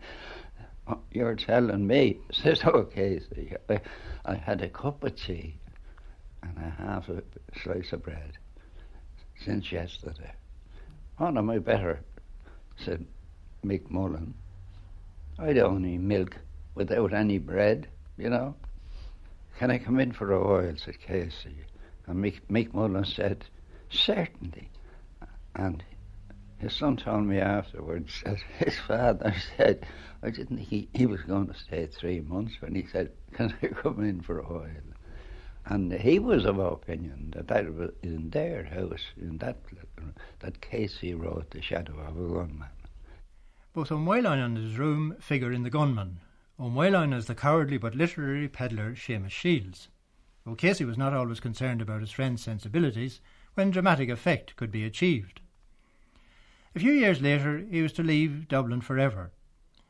You're 1.12 1.36
telling 1.36 1.88
me, 1.88 2.20
says 2.32 2.64
O'Casey. 2.64 3.54
I, 3.70 3.80
I 4.26 4.36
had 4.36 4.62
a 4.62 4.70
cup 4.70 5.04
of 5.04 5.16
tea 5.16 5.56
and 6.44 6.58
a 6.58 6.70
half 6.70 7.10
a 7.10 7.24
slice 7.62 7.92
of 7.94 8.04
bread 8.04 8.38
since 9.44 9.72
yesterday. 9.72 10.32
What 11.18 11.38
am 11.38 11.50
I 11.50 11.60
better? 11.60 12.02
said 12.78 13.06
Mick 13.66 13.90
Mullen. 13.90 14.34
I 15.40 15.54
don't 15.54 15.82
need 15.82 16.02
milk 16.02 16.38
without 16.76 17.14
any 17.14 17.38
bread, 17.38 17.88
you 18.18 18.30
know. 18.30 18.56
Can 19.58 19.72
I 19.72 19.80
come 19.80 20.00
in 20.00 20.12
for 20.12 20.32
a 20.32 20.48
while? 20.48 20.76
said 20.78 21.00
Casey. 21.00 21.58
And 22.06 22.24
Mick, 22.24 22.42
Mick 22.50 22.74
Mullen 22.74 23.06
said, 23.06 23.46
Certainly. 23.90 24.70
And 25.56 25.84
his 26.60 26.74
son 26.74 26.98
told 26.98 27.26
me 27.26 27.40
afterwards 27.40 28.22
that 28.26 28.40
his 28.58 28.78
father 28.80 29.34
said, 29.56 29.86
I 30.24 30.32
didn't 30.32 30.58
think 30.58 30.70
he, 30.70 30.90
he 30.94 31.06
was 31.06 31.22
going 31.22 31.48
to 31.48 31.54
stay 31.54 31.86
three 31.86 32.20
months 32.20 32.56
when 32.60 32.74
he 32.74 32.86
said, 32.92 33.12
Can 33.34 33.54
I 33.62 33.68
come 33.68 34.04
in 34.04 34.22
for 34.22 34.40
a 34.40 34.44
while? 34.44 34.70
And 35.66 35.94
he 35.94 36.18
was 36.18 36.46
of 36.46 36.60
opinion 36.60 37.34
that 37.36 37.48
that 37.50 37.74
was 37.74 37.92
in 38.02 38.30
their 38.30 38.64
house, 38.64 39.04
in 39.18 39.38
that 39.40 39.58
that 40.40 40.62
Casey 40.62 41.14
wrote 41.14 41.52
The 41.52 41.62
Shadow 41.62 42.00
of 42.00 42.18
a 42.18 42.34
Gunman. 42.34 42.70
Both 43.74 43.92
O'Moylan 43.92 44.40
and 44.40 44.58
his 44.58 44.78
room 44.78 45.16
figure 45.20 45.52
in 45.52 45.64
The 45.64 45.70
Gunman. 45.70 46.20
O'Moylan 46.60 47.14
as 47.14 47.28
the 47.28 47.36
cowardly 47.36 47.78
but 47.78 47.94
literary 47.94 48.48
peddler 48.48 48.96
Seamus 48.96 49.32
Shields. 49.32 49.90
Though 50.46 50.56
Casey 50.56 50.86
was 50.86 50.98
not 50.98 51.14
always 51.14 51.40
concerned 51.40 51.82
about 51.82 52.02
his 52.02 52.12
friend's 52.12 52.42
sensibilities 52.42 53.20
when 53.54 53.70
dramatic 53.70 54.10
effect 54.10 54.56
could 54.56 54.72
be 54.72 54.86
achieved. 54.86 55.42
A 56.78 56.80
few 56.80 56.94
years 56.94 57.24
later, 57.24 57.66
he 57.72 57.82
was 57.82 57.92
to 57.94 58.04
leave 58.04 58.48
Dublin 58.48 58.82
forever. 58.82 59.32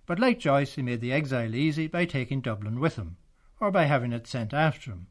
But 0.06 0.20
like 0.20 0.40
Joyce, 0.40 0.76
he 0.76 0.82
made 0.82 1.02
the 1.02 1.12
exile 1.12 1.54
easy 1.54 1.88
by 1.88 2.06
taking 2.06 2.40
Dublin 2.40 2.80
with 2.80 2.96
him, 2.96 3.18
or 3.60 3.72
by 3.72 3.84
having 3.84 4.14
it 4.14 4.26
sent 4.26 4.54
after 4.54 4.92
him. 4.92 5.08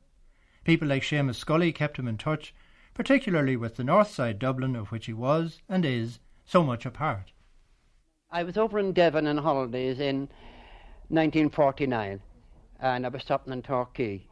People 0.65 0.89
like 0.89 1.03
Seamus 1.03 1.35
Scully 1.35 1.73
kept 1.73 1.99
him 1.99 2.09
in 2.09 2.17
touch, 2.17 2.55
particularly 2.95 3.59
with 3.59 3.77
the 3.77 3.85
north 3.85 4.09
side 4.09 4.39
Dublin 4.39 4.75
of 4.75 4.91
which 4.91 5.05
he 5.05 5.13
was, 5.13 5.61
and 5.69 5.85
is, 5.85 6.19
so 6.47 6.65
much 6.65 6.87
a 6.87 6.91
part. 6.91 7.33
I 8.31 8.43
was 8.43 8.57
over 8.57 8.79
in 8.79 8.95
Devon 8.95 9.27
on 9.27 9.37
holidays 9.37 10.01
in 10.01 10.31
1949, 11.09 12.23
and 12.81 13.05
I 13.05 13.09
was 13.11 13.21
stopping 13.21 13.53
in 13.53 13.61
Torquay. 13.61 14.27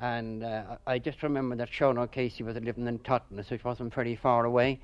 And 0.00 0.44
uh, 0.44 0.76
I 0.86 1.00
just 1.00 1.24
remember 1.24 1.56
that 1.56 1.72
Sean 1.72 1.98
O'Casey 1.98 2.44
was 2.44 2.54
living 2.54 2.86
in 2.86 3.00
Totnes, 3.00 3.50
which 3.50 3.64
wasn't 3.64 3.92
very 3.92 4.14
far 4.14 4.44
away. 4.44 4.80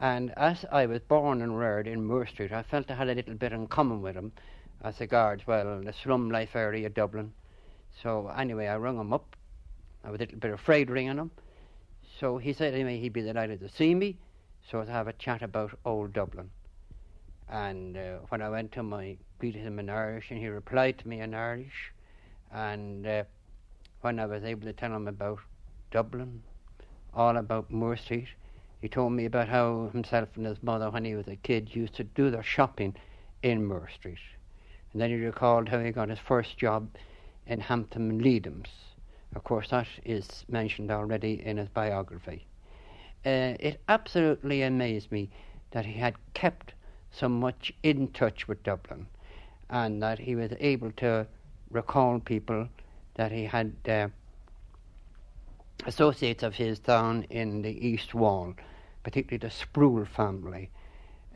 And 0.00 0.32
as 0.36 0.64
I 0.72 0.86
was 0.86 1.00
born 1.00 1.42
and 1.42 1.58
reared 1.58 1.86
in 1.86 2.04
Moore 2.04 2.26
Street, 2.26 2.52
I 2.52 2.62
felt 2.62 2.90
I 2.90 2.94
had 2.94 3.08
a 3.08 3.14
little 3.14 3.34
bit 3.34 3.52
in 3.52 3.68
common 3.68 4.02
with 4.02 4.16
him 4.16 4.32
as 4.82 4.98
regards, 5.00 5.46
well, 5.46 5.80
the 5.80 5.92
slum 5.92 6.30
life 6.30 6.56
area 6.56 6.86
of 6.86 6.94
Dublin. 6.94 7.32
So 8.02 8.28
anyway, 8.28 8.66
I 8.66 8.76
rung 8.76 8.98
him 8.98 9.12
up. 9.12 9.36
I 10.04 10.10
was 10.10 10.18
a 10.18 10.24
little 10.24 10.38
bit 10.38 10.50
afraid 10.50 10.90
ringing 10.90 11.18
him. 11.18 11.30
So 12.18 12.38
he 12.38 12.52
said 12.52 12.74
me 12.74 12.98
he'd 12.98 13.12
be 13.12 13.22
delighted 13.22 13.60
to 13.60 13.68
see 13.68 13.94
me, 13.94 14.18
so 14.70 14.84
to 14.84 14.90
have 14.90 15.08
a 15.08 15.12
chat 15.12 15.42
about 15.42 15.78
old 15.84 16.12
Dublin. 16.12 16.50
And 17.48 17.96
uh, 17.96 18.18
when 18.28 18.42
I 18.42 18.48
went 18.48 18.72
to 18.72 18.80
him, 18.80 18.92
I 18.94 19.18
greeted 19.38 19.62
him 19.62 19.78
in 19.78 19.88
Irish, 19.90 20.30
and 20.30 20.38
he 20.40 20.48
replied 20.48 20.98
to 20.98 21.08
me 21.08 21.20
in 21.20 21.34
Irish. 21.34 21.92
And 22.52 23.06
uh, 23.06 23.24
when 24.00 24.18
I 24.18 24.26
was 24.26 24.42
able 24.42 24.62
to 24.62 24.72
tell 24.72 24.94
him 24.94 25.06
about 25.06 25.38
Dublin, 25.90 26.42
all 27.14 27.36
about 27.36 27.70
Moore 27.70 27.96
Street, 27.96 28.28
he 28.82 28.88
told 28.88 29.12
me 29.12 29.24
about 29.24 29.48
how 29.48 29.88
himself 29.92 30.28
and 30.34 30.44
his 30.44 30.60
mother, 30.60 30.90
when 30.90 31.04
he 31.04 31.14
was 31.14 31.28
a 31.28 31.36
kid, 31.36 31.74
used 31.74 31.94
to 31.94 32.04
do 32.04 32.30
their 32.30 32.42
shopping 32.42 32.96
in 33.40 33.64
Moore 33.64 33.88
Street. 33.94 34.18
And 34.92 35.00
then 35.00 35.10
he 35.10 35.16
recalled 35.24 35.68
how 35.68 35.78
he 35.78 35.92
got 35.92 36.08
his 36.08 36.18
first 36.18 36.58
job 36.58 36.88
in 37.46 37.60
Hampton 37.60 38.18
Leedom's. 38.18 38.68
Of 39.36 39.44
course, 39.44 39.70
that 39.70 39.86
is 40.04 40.44
mentioned 40.48 40.90
already 40.90 41.40
in 41.46 41.58
his 41.58 41.68
biography. 41.68 42.44
Uh, 43.24 43.54
it 43.60 43.80
absolutely 43.88 44.62
amazed 44.62 45.12
me 45.12 45.30
that 45.70 45.86
he 45.86 45.92
had 45.92 46.16
kept 46.34 46.74
so 47.12 47.28
much 47.28 47.72
in 47.84 48.08
touch 48.08 48.48
with 48.48 48.64
Dublin 48.64 49.06
and 49.70 50.02
that 50.02 50.18
he 50.18 50.34
was 50.34 50.50
able 50.58 50.90
to 50.92 51.24
recall 51.70 52.18
people 52.18 52.68
that 53.14 53.30
he 53.30 53.44
had 53.44 53.72
uh, 53.88 54.08
associates 55.86 56.42
of 56.42 56.54
his 56.54 56.80
down 56.80 57.22
in 57.30 57.62
the 57.62 57.86
East 57.86 58.12
Wall 58.12 58.54
particularly 59.02 59.38
the 59.38 59.50
Sproul 59.50 60.04
family, 60.04 60.70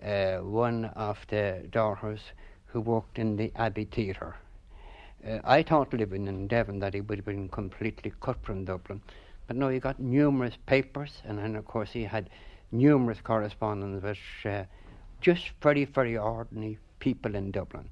uh, 0.04 0.36
one 0.38 0.86
of 0.96 1.26
the 1.28 1.66
daughters 1.70 2.20
who 2.66 2.80
worked 2.80 3.18
in 3.18 3.36
the 3.36 3.52
Abbey 3.56 3.84
Theatre. 3.84 4.36
Uh, 5.26 5.38
I 5.44 5.62
thought 5.62 5.92
living 5.92 6.28
in 6.28 6.46
Devon 6.46 6.78
that 6.80 6.94
he 6.94 7.00
would 7.00 7.18
have 7.18 7.24
been 7.24 7.48
completely 7.48 8.12
cut 8.20 8.42
from 8.42 8.64
Dublin, 8.64 9.00
but 9.46 9.56
no, 9.56 9.68
he 9.68 9.78
got 9.78 9.98
numerous 9.98 10.56
papers, 10.66 11.22
and 11.24 11.38
then 11.38 11.56
of 11.56 11.64
course 11.64 11.92
he 11.92 12.04
had 12.04 12.30
numerous 12.72 13.20
correspondence 13.22 14.02
with 14.02 14.18
uh, 14.44 14.64
just 15.20 15.50
very, 15.62 15.84
very 15.84 16.16
ordinary 16.16 16.78
people 16.98 17.34
in 17.34 17.50
Dublin. 17.50 17.88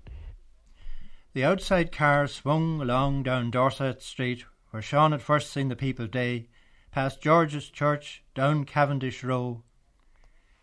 The 1.32 1.44
outside 1.44 1.90
car 1.90 2.28
swung 2.28 2.80
along 2.80 3.24
down 3.24 3.50
Dorset 3.50 4.02
Street, 4.02 4.44
where 4.70 4.82
Sean 4.82 5.12
had 5.12 5.22
first 5.22 5.52
seen 5.52 5.68
the 5.68 5.76
people 5.76 6.06
day, 6.06 6.48
past 6.94 7.20
George's 7.20 7.70
Church, 7.70 8.22
down 8.36 8.64
Cavendish 8.64 9.24
Row. 9.24 9.64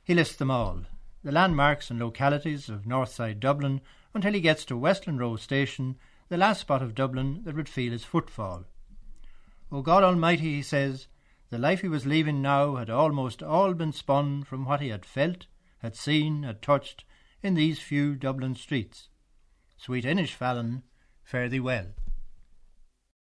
He 0.01 0.13
lists 0.13 0.37
them 0.37 0.49
all, 0.49 0.83
the 1.25 1.31
landmarks 1.33 1.89
and 1.89 1.99
localities 1.99 2.69
of 2.69 2.85
Northside 2.85 3.41
Dublin, 3.41 3.81
until 4.13 4.31
he 4.31 4.39
gets 4.39 4.63
to 4.65 4.77
Westland 4.77 5.19
Row 5.19 5.35
Station, 5.35 5.97
the 6.29 6.37
last 6.37 6.61
spot 6.61 6.81
of 6.81 6.95
Dublin 6.95 7.41
that 7.43 7.57
would 7.57 7.67
feel 7.67 7.91
his 7.91 8.05
footfall. 8.05 8.63
O 9.73 9.81
God 9.81 10.05
Almighty, 10.05 10.53
he 10.53 10.61
says, 10.61 11.07
the 11.49 11.57
life 11.57 11.81
he 11.81 11.89
was 11.89 12.05
leaving 12.05 12.41
now 12.41 12.77
had 12.77 12.89
almost 12.89 13.43
all 13.43 13.73
been 13.73 13.91
spun 13.91 14.45
from 14.45 14.63
what 14.63 14.79
he 14.79 14.87
had 14.87 15.05
felt, 15.05 15.47
had 15.79 15.97
seen, 15.97 16.43
had 16.43 16.61
touched 16.61 17.03
in 17.43 17.55
these 17.55 17.81
few 17.81 18.15
Dublin 18.15 18.55
streets. 18.55 19.09
Sweet 19.75 20.05
Inishfallen, 20.05 20.83
fare 21.25 21.49
thee 21.49 21.59
well. 21.59 21.87